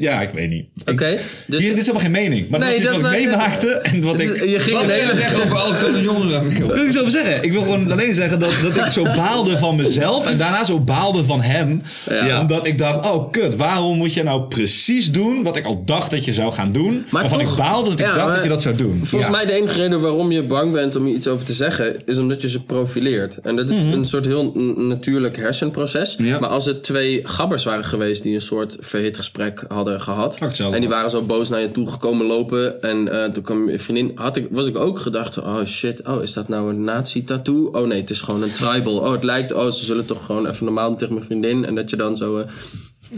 [0.01, 0.67] Ja, ik weet niet.
[0.87, 2.49] Oké, dus- Hier, dit is helemaal geen mening.
[2.49, 3.69] Maar Nee, dat is iets dat wat ik meemaakte.
[3.69, 4.45] En wat ik.
[4.45, 5.15] je ging Wat een wil je hele...
[5.21, 6.61] zeggen over allochtone jongeren?
[6.69, 7.43] Wat wil ik zo zeggen?
[7.43, 10.81] Ik wil gewoon alleen zeggen dat, dat ik zo baalde van mezelf en daarna zo
[10.81, 11.83] baalde van hem.
[12.09, 12.41] Ja.
[12.41, 16.11] Omdat ik dacht, oh kut, waarom moet je nou precies doen wat ik al dacht
[16.11, 17.07] dat je zou gaan doen.
[17.11, 19.01] Maar waarvan toch- ik baalde dat ik Ja, dacht maar dat je dat zou doen.
[19.05, 19.37] Volgens Ja.
[19.37, 21.97] mij de enige reden waarom je bang bent om iets over te zeggen...
[22.07, 23.39] is omdat je ze profileert.
[23.43, 26.17] En dat is een soort heel natuurlijk hersenproces.
[26.19, 26.39] Ja.
[26.39, 28.23] Maar als het twee gabbers waren geweest...
[28.23, 30.37] die een soort verhit gesprek hadden gehad...
[30.59, 32.83] en die waren zo boos naar je toe gekomen lopen...
[32.83, 34.13] en eh, toen kwam je vriendin...
[34.15, 35.39] Had ik, was ik ook gedacht...
[35.39, 37.69] oh shit, oh, is dat nou een nazi-tattoo?
[37.73, 38.97] Oh nee, het is gewoon een tribal.
[38.97, 39.53] Oh, het lijkt...
[39.53, 41.65] oh, ze zullen toch gewoon even normaal tegen mijn vriendin...
[41.65, 42.39] en dat je dan zo...
[42.39, 42.47] eh,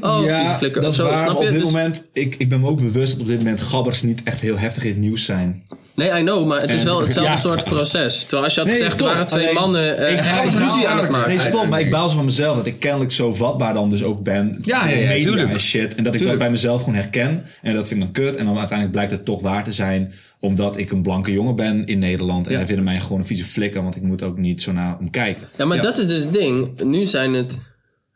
[0.01, 0.81] oh, vieze flikker.
[0.81, 1.19] dat of is zo, waar.
[1.19, 1.49] snap maar je?
[1.49, 4.03] Op dit Dus- moment, ik, ik ben me ook bewust dat op dit moment gabbers
[4.03, 5.62] niet echt heel heftig in het nieuws zijn.
[5.95, 7.37] Nee, I know, maar het is wel hetzelfde ja.
[7.39, 8.21] soort proces.
[8.21, 10.89] Terwijl als je had Nee, gezegd, er waren twee Alleen, mannen eh ik- ik- ruzie
[10.89, 11.29] aan het maken.
[11.29, 14.03] Nee, stop, maar ik baal zo van mezelf dat ik kennelijk zo vatbaar dan dus
[14.03, 14.59] ook ben.
[14.62, 15.11] Ja, ja, ja,
[15.49, 15.95] en shit.
[15.95, 17.45] En dat ik dat bij mezelf gewoon herken.
[17.62, 18.37] En dat vind ik dan kut.
[18.37, 20.12] En dan uiteindelijk blijkt het toch waar te zijn.
[20.41, 22.47] Omdat ik een blanke jongen ben in Nederland.
[22.47, 22.59] En Ja.
[22.59, 23.83] zij vinden mij gewoon een vieze flikker.
[23.83, 25.43] Want ik moet ook niet zo naar hem kijken.
[25.57, 25.83] Ja, maar Ja.
[25.83, 26.81] dat is dus het ding.
[26.83, 27.59] Nu zijn het...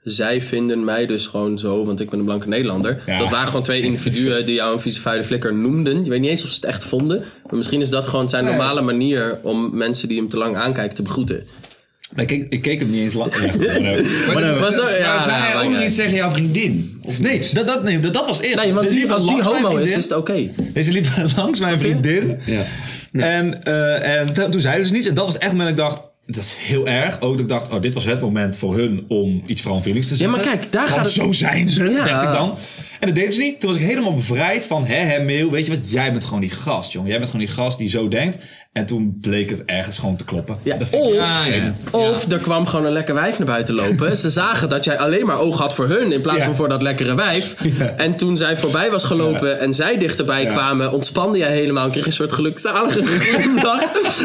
[0.05, 3.03] Zij vinden mij dus gewoon zo, want ik ben een blanke Nederlander.
[3.07, 3.19] Ja.
[3.19, 6.05] Dat waren gewoon twee individuen die jou een vieze vuile flikker noemden.
[6.05, 7.19] Je weet niet eens of ze het echt vonden.
[7.19, 8.53] Maar misschien is dat gewoon zijn Nee.
[8.53, 11.45] normale manier om mensen die hem te lang aankijken te begroeten.
[12.15, 13.35] Maar ik, keek- ik keek hem niet eens lang.
[13.35, 13.41] Ja.
[13.41, 13.57] Maar,
[14.27, 14.61] Whatever.
[14.61, 16.99] was dat- ja, maar zei ja, hij ook iets tegen jouw vriendin?
[17.03, 17.55] Of Nee, niet?
[17.55, 18.57] dat, dat, nee, dat, dat was eerst.
[18.65, 19.99] Nee, want Ze die, als die langs mijn homo is, vriendin.
[19.99, 20.51] is het oké.
[20.75, 21.07] Nee, ze liep
[21.37, 22.39] langs mijn vriendin.
[22.47, 22.65] Ja.
[23.13, 25.07] En, eh, en toen- zeiden ze niets.
[25.09, 26.01] En dat was echt dat ik dacht...
[26.27, 27.21] Dat is heel erg.
[27.21, 30.25] Ook dat ik dacht, oh, dit was het moment voor hun om iets vrouwenvriendelijks te
[30.25, 30.47] Ja, zeggen.
[30.51, 32.05] maar kijk, daar gaat het- zo zijn ze, Ja.
[32.05, 32.55] dacht ik dan.
[33.01, 33.61] En dat deden ze niet.
[33.61, 35.91] Toen was ik helemaal bevrijd van, hè, hè, Meeuw, weet je wat?
[35.91, 37.09] Jij bent gewoon die gast, jongen.
[37.09, 38.39] Jij bent gewoon die gast die zo denkt.
[38.73, 40.59] En toen bleek het ergens gewoon te kloppen.
[40.63, 41.75] Ja, of, ja.
[41.91, 44.17] of er kwam gewoon een lekker wijf naar buiten lopen.
[44.25, 46.45] Ze zagen dat jij alleen maar oog had voor hun in plaats Ja.
[46.45, 47.55] van voor dat lekkere wijf.
[47.97, 52.07] En toen zij voorbij was gelopen en zij dichterbij kwamen, ontspande jij helemaal en kreeg
[52.07, 53.83] een soort gelukzalige glimlach.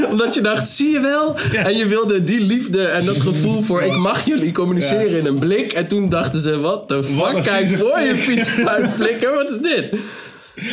[0.09, 1.35] Omdat je dacht, zie je wel?
[1.53, 5.39] En je wilde die liefde en dat gevoel voor ik mag jullie communiceren in een
[5.39, 5.71] blik.
[5.73, 8.59] En toen dachten ze, wat de fuck, kijk voor je flik.
[8.68, 9.94] Vies flikker, wat is dit?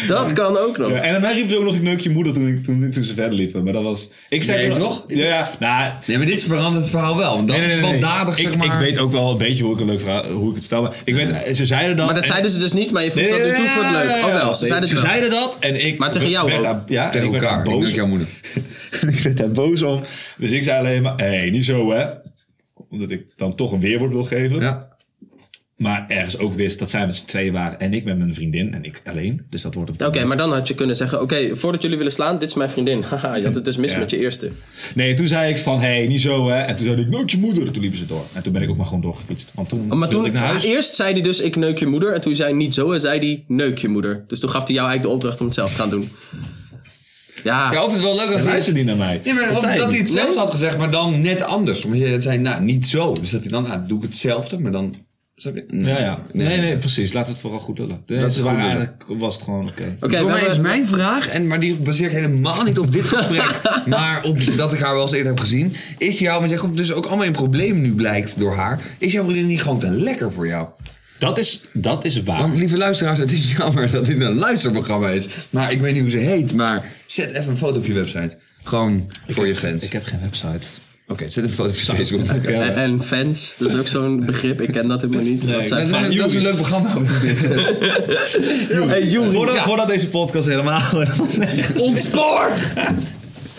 [0.08, 0.90] Dat kan ook nog.
[0.90, 3.02] Ja, en mij riep ze ook nog, ik neuk je moeder toen, ik- toen, toen
[3.02, 3.64] ze verder liepen.
[3.64, 4.08] Maar dat was...
[4.28, 5.04] Ik zei Nee, toch?
[5.08, 5.92] Ja, ja, nou...
[6.06, 7.34] Nee, maar dit verandert het verhaal wel.
[7.34, 8.66] Want dat Nee, nee, is baldadig, ik, zeg maar.
[8.66, 10.82] ik weet ook wel een beetje hoe ik een leuk verhaal, hoe ik het vertel.
[10.82, 12.06] Maar ik weet, ze zeiden dat.
[12.06, 13.92] Maar dat en- zeiden ze dus niet, maar je Nee, dat nu toe voor het
[13.92, 14.24] ja, leuk.
[14.24, 15.98] Oh wel, ze zeiden ze zeiden dat en ik.
[15.98, 16.62] Maar tegen jou ook?
[16.62, 17.58] daar- ja, Tegen ik elkaar.
[17.58, 17.82] Ik boos.
[17.84, 18.26] denk jouw moeder.
[19.12, 20.00] ik werd daar boos om.
[20.38, 22.04] Dus ik zei alleen maar: hé, hey, niet zo hè.
[22.90, 24.60] Omdat ik dan toch een weerwoord wil geven.
[24.60, 24.88] Ja.
[25.76, 28.74] Maar ergens ook wist dat zij met z'n tweeën waren en ik met mijn vriendin
[28.74, 29.46] en ik alleen.
[29.50, 32.12] Dus dat wordt een Oké, maar dan had je kunnen zeggen: Oké, voordat jullie willen
[32.12, 33.02] slaan, dit is mijn vriendin.
[33.10, 33.98] Haha, je had het dus mis Ja.
[33.98, 34.50] met je eerste.
[34.94, 36.60] Nee, toen zei ik van: hé, hey, niet zo hè.
[36.60, 37.66] En toen zei ik: neuk je moeder.
[37.66, 38.24] En toen liepen ze door.
[38.32, 39.50] En toen ben ik ook maar gewoon doorgefietst.
[39.54, 40.64] Want toen Oh, maar toen, ik naar huis.
[40.64, 42.12] eerst zei hij dus: Ik neuk je moeder.
[42.14, 44.24] En toen zei hij niet zo, en zei hij: Neuk je moeder.
[44.26, 46.08] Dus toen gaf hij jou eigenlijk de opdracht om het zelf te gaan doen.
[47.44, 48.50] Ja, Ja, of het wel leuk als hij...
[48.50, 49.20] Luister niet naar mij.
[49.24, 50.38] Ja, maar Dat hij hetzelfde Nee?
[50.38, 51.84] had gezegd, maar dan net anders.
[51.84, 53.12] Omdat je zei, nou, niet zo.
[53.20, 54.94] Dus dat hij dan, nou, doe ik hetzelfde, maar dan...
[55.38, 55.64] Je?
[55.70, 56.18] Ja, ja.
[56.32, 57.12] Nee, nee, precies.
[57.12, 58.02] Laten we het vooral goed lullen.
[58.06, 58.56] Nee, Dat is lullen.
[58.56, 59.96] eigenlijk was het gewoon oké.
[60.00, 63.04] Voor we mij is mijn vraag, en, maar die baseer ik helemaal niet op dit
[63.04, 65.74] gesprek, maar op dat ik haar wel eens eerder heb gezien.
[65.98, 68.80] Is jou, want jij komt dus ook allemaal in problemen nu blijkt door haar.
[68.98, 70.68] Is jouw vriendin niet gewoon te lekker voor jou?
[71.18, 72.38] Dat is, dat is waar.
[72.38, 75.26] Want, lieve luisteraars, het is jammer dat dit een luisterprogramma is.
[75.50, 76.54] Maar ik weet niet hoe ze heet.
[76.54, 78.36] Maar zet even een foto op je website.
[78.64, 79.84] Gewoon voor je fans.
[79.84, 80.66] Ik heb geen website.
[81.08, 82.26] Oké, zet een foto op je Facebook.
[82.44, 84.60] En, en fans, dat is ook zo'n begrip.
[84.60, 85.42] Ik ken dat helemaal niet.
[85.42, 86.94] Zijn is, dat is een leuk programma.
[88.86, 90.82] Hey, voordat, voordat deze podcast helemaal...
[91.88, 92.72] Ontspoord!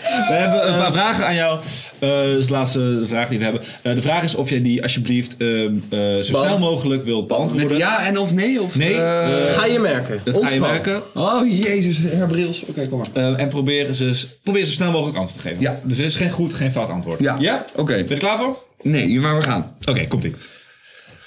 [0.02, 1.60] We hebben een paar vragen aan jou.
[1.98, 3.62] Eh dat is de laatste vraag die we hebben.
[3.82, 7.28] Eh, de vraag is of jij die alsjeblieft eh, eh, zo snel mogelijk wilt Met
[7.28, 7.78] beantwoorden.
[7.78, 8.62] ja en of nee?
[8.62, 10.20] Of, Nee, Ga je merken.
[10.24, 11.02] Dat ga je merken.
[11.14, 12.64] oh, jezus, herbrils.
[12.64, 13.34] Oké, kom maar.
[13.36, 15.62] En probeer, ze, probeer zo snel mogelijk antwoord te geven.
[15.62, 15.80] Ja.
[15.82, 17.20] Dus er is geen goed, geen fout antwoord.
[17.20, 17.36] Ja.
[17.38, 17.64] Ja?
[17.74, 17.92] Oké.
[17.92, 18.62] Ben je er klaar voor?
[18.82, 19.76] Nee, maar we gaan.
[19.84, 20.34] Oké, komt ie.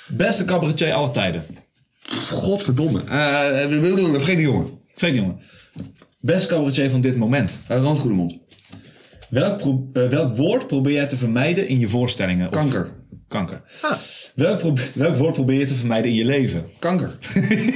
[0.07, 1.45] Beste cabaretier aller tijden.
[2.31, 3.01] Godverdomme.
[3.09, 3.19] Eh
[4.11, 4.79] vergeet die jongen.
[4.95, 5.39] Freek jongen.
[6.19, 7.59] Beste cabaretier van dit moment.
[7.71, 8.37] Uh, Rand Goedemond.
[9.31, 12.47] Welk, pro- eh, welk woord probeer jij te vermijden in je voorstellingen?
[12.47, 12.91] Of- Kanker.
[13.27, 13.61] Kanker.
[13.81, 13.91] Ah.
[14.35, 16.65] Welk, pro- welk woord probeer je te vermijden in je leven?
[16.79, 17.17] Kanker.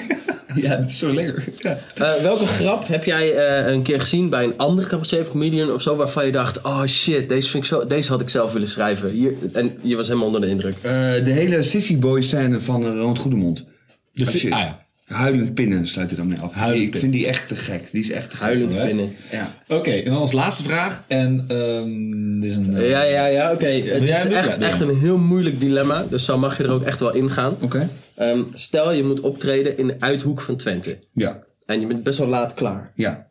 [0.56, 1.44] ja, dat is zo lekker.
[1.58, 1.80] Ja.
[1.96, 5.72] Eh, welke grap heb jij eh, een keer gezien bij een andere cabaretier of comedian
[5.72, 8.54] of zo waarvan je dacht, oh shit, deze, vind ik zo, deze had ik zelf
[8.54, 9.10] willen schrijven.
[9.10, 10.76] Hier, en je was helemaal onder de indruk.
[10.82, 10.82] Eh,
[11.26, 13.66] de hele Sissy Boy scène van uh, Ronald Goedemond.
[14.14, 14.85] Dus, Als je- ah ja.
[15.06, 16.54] Huilend pinnen sluit er dan mee af.
[16.54, 17.90] Huilend ik vind die echt te gek.
[17.92, 18.46] Die is echt te gek.
[18.46, 18.86] Huilend hè?
[18.86, 19.16] binnen.
[19.32, 19.56] Ja.
[19.68, 21.04] Oké, en dan als laatste vraag.
[21.08, 22.76] En ehm dit is een...
[22.76, 23.66] eh, Ja, ja, ja, oké.
[23.66, 26.04] Het is echt, echt een heel moeilijk dilemma.
[26.04, 27.58] Dus zo mag je er ook echt wel in gaan.
[27.62, 27.90] Oké.
[28.16, 31.00] Ehm, stel, je moet optreden in de Uithoek van Twente.
[31.14, 31.44] Ja.
[31.66, 32.92] En je bent best wel laat klaar.
[32.96, 33.28] Ja.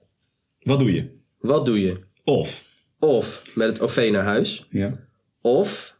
[0.62, 1.06] Wat doe je?
[1.40, 2.00] Wat doe je?
[2.24, 2.64] Of.
[2.98, 4.66] Of met het OV naar huis.
[4.70, 4.90] Ja.
[5.40, 5.96] Of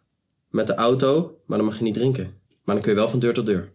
[0.51, 2.25] met de auto, maar dan mag je niet drinken.
[2.65, 3.73] Maar dan kun je wel van deur tot deur.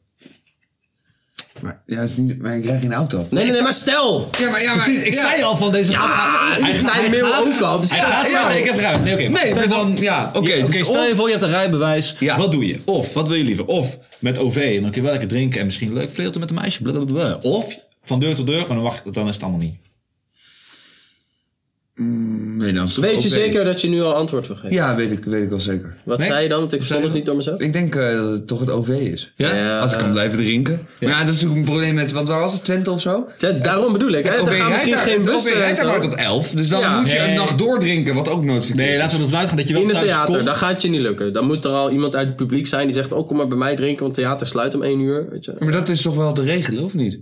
[1.62, 3.18] Maar, ja, is niet, maar ik krijg geen auto.
[3.18, 4.30] Nee, nee, nee, maar stel!
[4.40, 5.30] Ja, maar, ja, maar, Precies, ik ja.
[5.30, 5.92] zei al van deze...
[5.92, 6.00] Ja,
[6.60, 7.80] Hij gaat- zei hij mail gaat- ook al.
[7.80, 8.50] Dus Hij gaat Ja.
[8.50, 9.02] ik heb ruimte.
[9.02, 9.30] Nee, oké.
[9.30, 10.66] maar Nee, stel maar je voor- dan, ja, oké.
[10.66, 12.16] Dus stel je voor je hebt een rijbewijs.
[12.38, 12.80] Wat doe je?
[12.86, 13.66] Of, wat wil je liever?
[13.66, 16.50] Of met OV, en dan kun je wel lekker drinken en misschien leuk flirten met
[16.50, 16.82] een meisje.
[16.82, 17.40] blablabla.
[17.42, 19.76] Of van deur tot deur, maar dan, wacht, dan is het allemaal niet.
[22.02, 24.72] Nee, dan is het Weet je zeker dat je nu al antwoord wil geven?
[24.72, 25.96] Ja, weet ik, weet ik wel zeker.
[26.06, 26.28] Wat Nee?
[26.28, 26.60] zei je dan?
[26.60, 27.60] Want ik verstond het niet door mezelf.
[27.60, 29.32] Ik denk eh, dat het toch het OV is.
[29.36, 30.88] Ja, Als ik kan blijven drinken.
[31.00, 33.28] Maar ja, dat is ook een probleem met, wat waar was het, Twente of zo?
[33.38, 34.24] Ja, daarom bedoel ik.
[34.24, 34.30] Hè?
[34.32, 35.92] Er OV gaan rijdt misschien daar- geen het OV bussen en rijdt daar zo.
[35.92, 36.50] maar tot 11.
[36.52, 37.00] Dus dan Ja.
[37.02, 37.28] moet je Nee.
[37.30, 39.02] een nacht doordrinken, wat ook nooit verkeerd Nee, is.
[39.02, 40.46] laten we ervan uitgaan dat je wel In het thuis theater, komt.
[40.46, 41.34] dat gaat je niet lukken.
[41.34, 43.12] Dan moet er al iemand uit het publiek zijn die zegt...
[43.12, 45.28] oh, kom maar bij mij drinken, want theater sluit om één uur.
[45.32, 45.56] Weet je.
[45.60, 47.20] Maar dat is toch wel te regelen, of niet?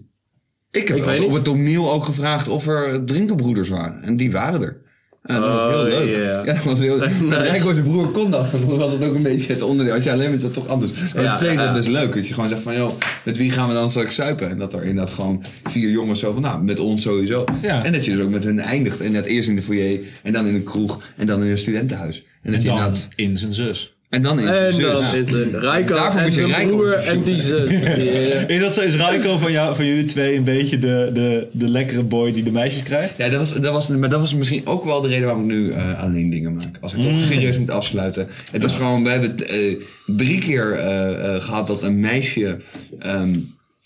[0.77, 4.03] Ik heb Ik weet op het toneel ook gevraagd of er drinkenbroeders waren.
[4.03, 4.77] En die waren er.
[5.23, 6.09] En dat was heel Oh, leuk.
[6.15, 6.43] ja.
[6.45, 7.23] Ja, dat was heel Nice.
[7.23, 8.51] Met Rijko zijn broer kon dat.
[8.51, 9.93] want Dan was het ook een beetje het onderdeel.
[9.95, 10.91] Als je alleen bent, is dat toch anders.
[10.91, 11.73] Maar Ja, het is ja.
[11.73, 12.15] best leuk.
[12.15, 12.91] Dat je gewoon zegt van, joh,
[13.23, 14.49] met wie gaan we dan straks suipen?
[14.49, 17.43] En dat er inderdaad gewoon vier jongens zo van, nou, met ons sowieso.
[17.61, 17.83] Ja.
[17.83, 19.01] En dat je dus ook met hen eindigt.
[19.01, 21.57] En dat eerst in de foyer, en dan in een kroeg, en dan in een
[21.57, 22.23] studentenhuis.
[22.43, 23.97] En, dat En je dan inderdaad- in zijn zus.
[24.09, 27.39] En dan in En dan is een Rijko en je zijn Rijko broer en die
[27.39, 27.73] zus.
[28.55, 28.81] Is dat zo?
[28.81, 32.43] Is Raiko van, jou, van jullie twee een beetje de, de, de lekkere boy die
[32.43, 33.17] de meisjes krijgt?
[33.17, 35.55] Ja, dat was, dat was, maar dat was misschien ook wel de reden waarom ik
[35.55, 36.77] nu eh, alleen dingen maak.
[36.81, 38.27] Als ik toch serieus moet afsluiten.
[38.51, 39.75] Het was gewoon, we hebben eh,
[40.05, 42.57] drie keer eh, eh, gehad dat een meisje
[42.99, 43.35] ehm,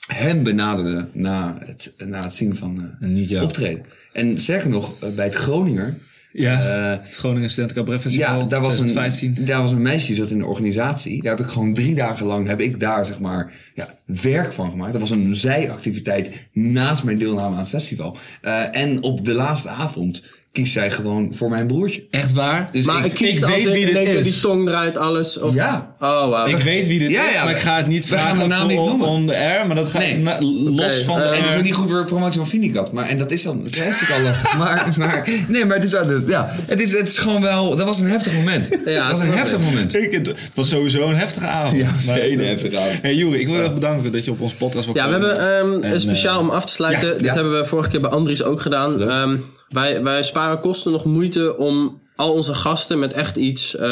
[0.08, 3.44] hem benaderde na het, na het zien van En jou.
[3.44, 3.86] optreden.
[4.14, 5.98] En sterker nog, bij het Groninger.
[6.32, 9.36] Ja, eh, het Groningen Studenten Cabaret Festival ja, daar was, 2015.
[9.38, 11.22] een, daar was een meisje die zat in de organisatie.
[11.22, 14.70] Daar heb ik gewoon drie dagen lang heb ik daar zeg maar ja, werk van
[14.70, 14.92] gemaakt.
[14.92, 18.18] Dat was een zijactiviteit naast mijn deelname aan het festival.
[18.42, 22.04] Eh, en op de laatste avond kiest zij gewoon voor mijn broertje.
[22.12, 22.70] Echt waar?
[22.72, 24.32] Dus Maar ik ik, kies ik als weet wie ik dit dat is.
[24.32, 25.40] die tong eruit, alles.
[25.40, 25.54] Of...
[25.54, 25.96] Ja.
[26.00, 26.46] Oh, wauw.
[26.46, 28.40] Ik weet wie dit Ja, is, ja, maar ik ga het niet we gaan vragen
[28.40, 29.08] de naam voor niet on, noemen.
[29.08, 29.68] on the air.
[29.68, 30.18] Maar dat gaat Nee.
[30.18, 32.48] na- los van eh, de en het is ook niet goed voor de promotie van
[32.48, 32.92] Finicat.
[32.92, 34.58] Maar, en dat is dan het is hartstikke al lastig.
[34.58, 35.92] Maar, maar, nee, maar het is,
[36.28, 37.76] ja, het is, het is gewoon wel...
[37.76, 38.68] Dat was een heftig moment.
[38.86, 39.96] Ja, dat was een heftig moment.
[39.96, 41.80] Ik, het was sowieso een heftige avond.
[41.80, 43.02] Ja, het was een heftige avond.
[43.02, 45.12] Hey Juri, ik wil je erg bedanken dat je op ons podcast wil Ja, we
[45.12, 47.08] hebben ehm, En, een speciaal eh, om af te sluiten.
[47.08, 49.00] ja, Dit hebben we vorige keer bij Andries ook gedaan.
[49.72, 53.88] Wij, wij sparen kosten nog moeite om al onze gasten met echt iets eh,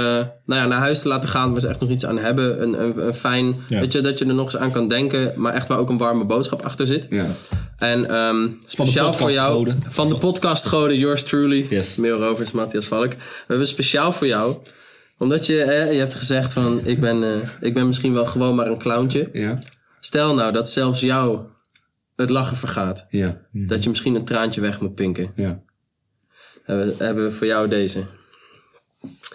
[0.45, 1.51] nou ja, naar huis te laten gaan.
[1.51, 2.61] Waar ze echt nog iets aan hebben.
[2.61, 3.79] Een, een, een fijn, Ja.
[3.79, 5.33] weet je, dat je er nog eens aan kan denken.
[5.35, 7.05] Maar echt waar ook een warme boodschap achter zit.
[7.09, 7.25] Ja.
[7.77, 11.95] En ehm, speciaal voor jou, van de podcastgoden, yours truly, Yes.
[11.97, 13.11] Mail Rovers, Matthias Valk.
[13.11, 14.57] We hebben speciaal voor jou,
[15.17, 18.55] omdat je, hè, je hebt gezegd van, ik ben, eh, ik ben misschien wel gewoon
[18.55, 19.29] maar een clowntje.
[19.33, 19.59] Ja.
[19.99, 21.39] Stel nou dat zelfs jou
[22.15, 23.05] het lachen vergaat.
[23.09, 23.41] Ja.
[23.51, 25.31] Dat je misschien een traantje weg moet pinken.
[25.35, 25.59] Ja.
[26.69, 28.03] Hebben, hebben we voor jou deze.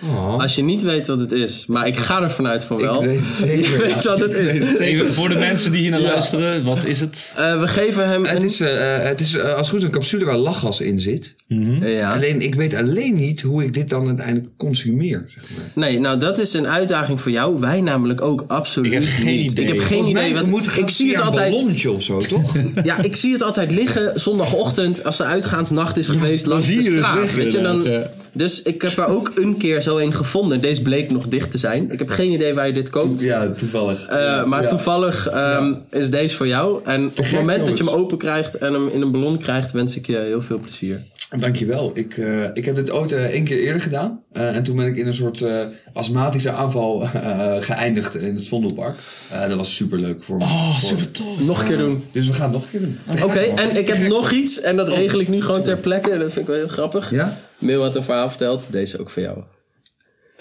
[0.02, 0.40] Oh.
[0.40, 3.02] Als je niet weet wat het is, maar ik ga ervan uit van wel.
[3.02, 4.10] Ik weet het zeker, Je weet ja.
[4.10, 4.52] wat het is.
[4.52, 6.06] weet het Even voor de mensen die hier naar Ja.
[6.12, 7.32] luisteren, wat is het?
[7.36, 8.42] Eh, we geven hem Het een...
[8.42, 11.34] is, eh, het is eh, als het goed is een capsule waar lachgas in zit.
[11.80, 12.12] ja.
[12.12, 15.24] Alleen, ik weet alleen niet hoe ik dit dan uiteindelijk consumeer.
[15.34, 15.84] Zeg maar.
[15.88, 17.60] Nee, nou dat is een uitdaging voor jou.
[17.60, 19.50] Wij namelijk ook absoluut Ik heb geen niet.
[19.50, 19.64] idee.
[19.64, 20.34] Ik heb geen Volgens mij idee.
[20.34, 21.50] Want moet ik zie het een altijd.
[21.50, 22.54] ballonnetje of zo, toch?
[22.84, 26.82] Ja, ik zie het altijd liggen zondagochtend als de uitgaansnacht is geweest langs zie de
[26.82, 27.18] je het straat.
[27.20, 28.10] liggen weet je, dan, ja.
[28.34, 30.60] Dus ik heb er ook een keer zo een gevonden.
[30.60, 31.90] Deze bleek nog dicht te zijn.
[31.90, 33.20] Ik heb geen idee waar je dit koopt.
[33.20, 34.06] ja, toevallig.
[34.06, 36.80] Eh, maar toevallig ehm, is deze voor jou.
[36.84, 39.72] En op het moment dat je hem open krijgt en hem in een ballon krijgt,
[39.72, 41.00] wens ik je heel veel plezier.
[41.38, 41.90] Dankjewel.
[41.94, 44.20] Ik, eh, ik heb dit ooit eh, één keer eerder gedaan.
[44.32, 45.60] Eh, en toen ben ik in een soort eh,
[45.92, 48.98] astmatische aanval eh, geëindigd in het Vondelpark.
[49.30, 50.44] Eh, dat was super leuk voor me.
[50.44, 51.40] Oh, Voor- super tof.
[51.40, 52.02] Nog een keer doen.
[52.12, 52.98] Dus we gaan het nog een keer doen.
[53.24, 54.60] Oké, en ik heb nog iets.
[54.60, 56.08] En dat regel ik nu gewoon ter plekke.
[56.18, 57.10] Dat vind ik wel heel grappig.
[57.10, 57.36] Ja?
[57.64, 58.66] Mail had een verhaal verteld.
[58.70, 59.38] Deze ook voor jou.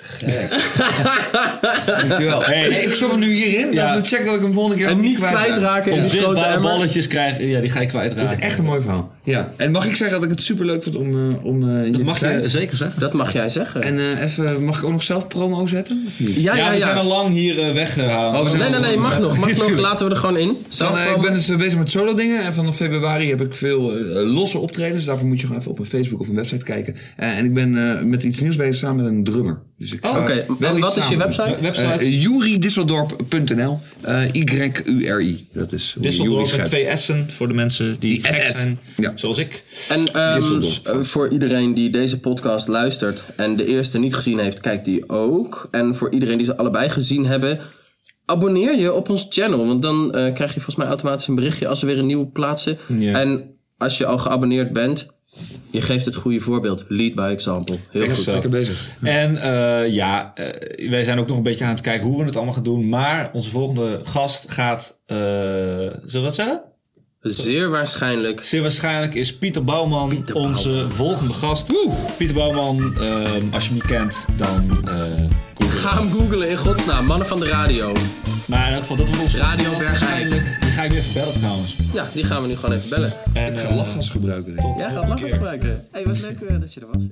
[1.85, 2.43] Dankjewel.
[2.43, 2.59] Hey.
[2.59, 3.71] Hey, ik stop hem nu hierin.
[3.73, 3.83] Ja.
[3.85, 5.43] Laten we checken dat ik hem volgende keer En ook niet kwijtraak.
[5.45, 6.71] kwijtraken in die grote Onzichtbare emmer.
[6.71, 8.25] balletjes krijgen, ja, die ga je kwijtraken.
[8.29, 9.15] Dat is echt een mooi verhaal.
[9.23, 9.53] Ja.
[9.57, 12.03] En mag ik zeggen dat ik het super leuk vond om, eh, om eh, Dat
[12.03, 12.99] mag je zeker zeggen.
[12.99, 13.81] Dat mag jij zeggen.
[13.81, 16.03] En eh, even, mag ik ook nog zelf promo zetten?
[16.07, 16.35] Of niet?
[16.35, 16.85] ja, Ja, ja, we ja.
[16.85, 18.35] zijn al lang hier eh, weggehaald.
[18.35, 19.37] Oh, we Nee, nee, nee, mag nog.
[19.37, 19.77] Mag nog.
[19.77, 20.57] Laten we er gewoon in.
[20.67, 22.43] Zelf Dan, ik ben dus bezig met solo dingen.
[22.43, 23.91] En vanaf februari heb ik veel
[24.25, 25.05] losse optredens.
[25.05, 26.95] Daarvoor moet je gewoon even op mijn Facebook of een website kijken.
[27.15, 29.61] Eh, en ik ben eh, met iets nieuws bezig samen met een drummer.
[29.77, 31.55] Dus ik Oh, Oké, en wat is je website?
[31.61, 32.19] Website.
[32.19, 35.47] Juridisseldorp.nl uh, Y-U-R-I.
[35.53, 38.79] Dat is Disseldorp met twee S'en voor de mensen die, Die gek zijn.
[38.95, 39.12] Ja.
[39.15, 39.64] Zoals ik.
[39.90, 44.60] En ehm, eh, voor iedereen die deze podcast luistert en de eerste niet gezien heeft,
[44.60, 45.68] kijkt die ook.
[45.72, 47.60] En voor iedereen die ze allebei gezien hebben,
[48.26, 49.65] abonneer je op ons channel.
[49.68, 52.27] Want dan eh, krijg je volgens mij automatisch een berichtje als we weer een nieuwe
[52.27, 52.77] plaatsen.
[52.99, 55.07] En als je al geabonneerd bent,
[55.72, 56.85] je geeft het goede voorbeeld.
[56.88, 57.77] Lead by example.
[57.90, 58.26] Heel goed.
[58.26, 58.90] Lekker bezig.
[59.02, 60.34] En eh, ja,
[60.90, 62.90] wij zijn ook nog een beetje aan het kijken hoe we het allemaal gaan doen.
[62.90, 66.61] Maar onze volgende gast gaat, eh, zullen we dat zeggen?
[67.23, 68.43] Zeer waarschijnlijk.
[68.43, 71.71] Zeer waarschijnlijk is Pieter Bouwman onze volgende gast.
[71.71, 71.91] Woe!
[72.17, 75.77] Pieter Bouwman, ehm, als je hem niet kent, dan eh, uh, Google.
[75.77, 77.93] Ga hem googlen in godsnaam, mannen van de radio.
[78.47, 80.57] Maar in elk geval, dat wordt ons Radio waarschijnlijk.
[80.59, 81.77] Die ga ik nu even bellen trouwens.
[81.93, 83.13] Ja, die gaan we nu gewoon even bellen.
[83.33, 84.55] En, ik ga eh, lachgas gebruiken.
[84.55, 85.69] Tot Jij gaat lachgas gebruiken.
[85.69, 87.03] Hé, hey, wat leuk eh, dat je er was.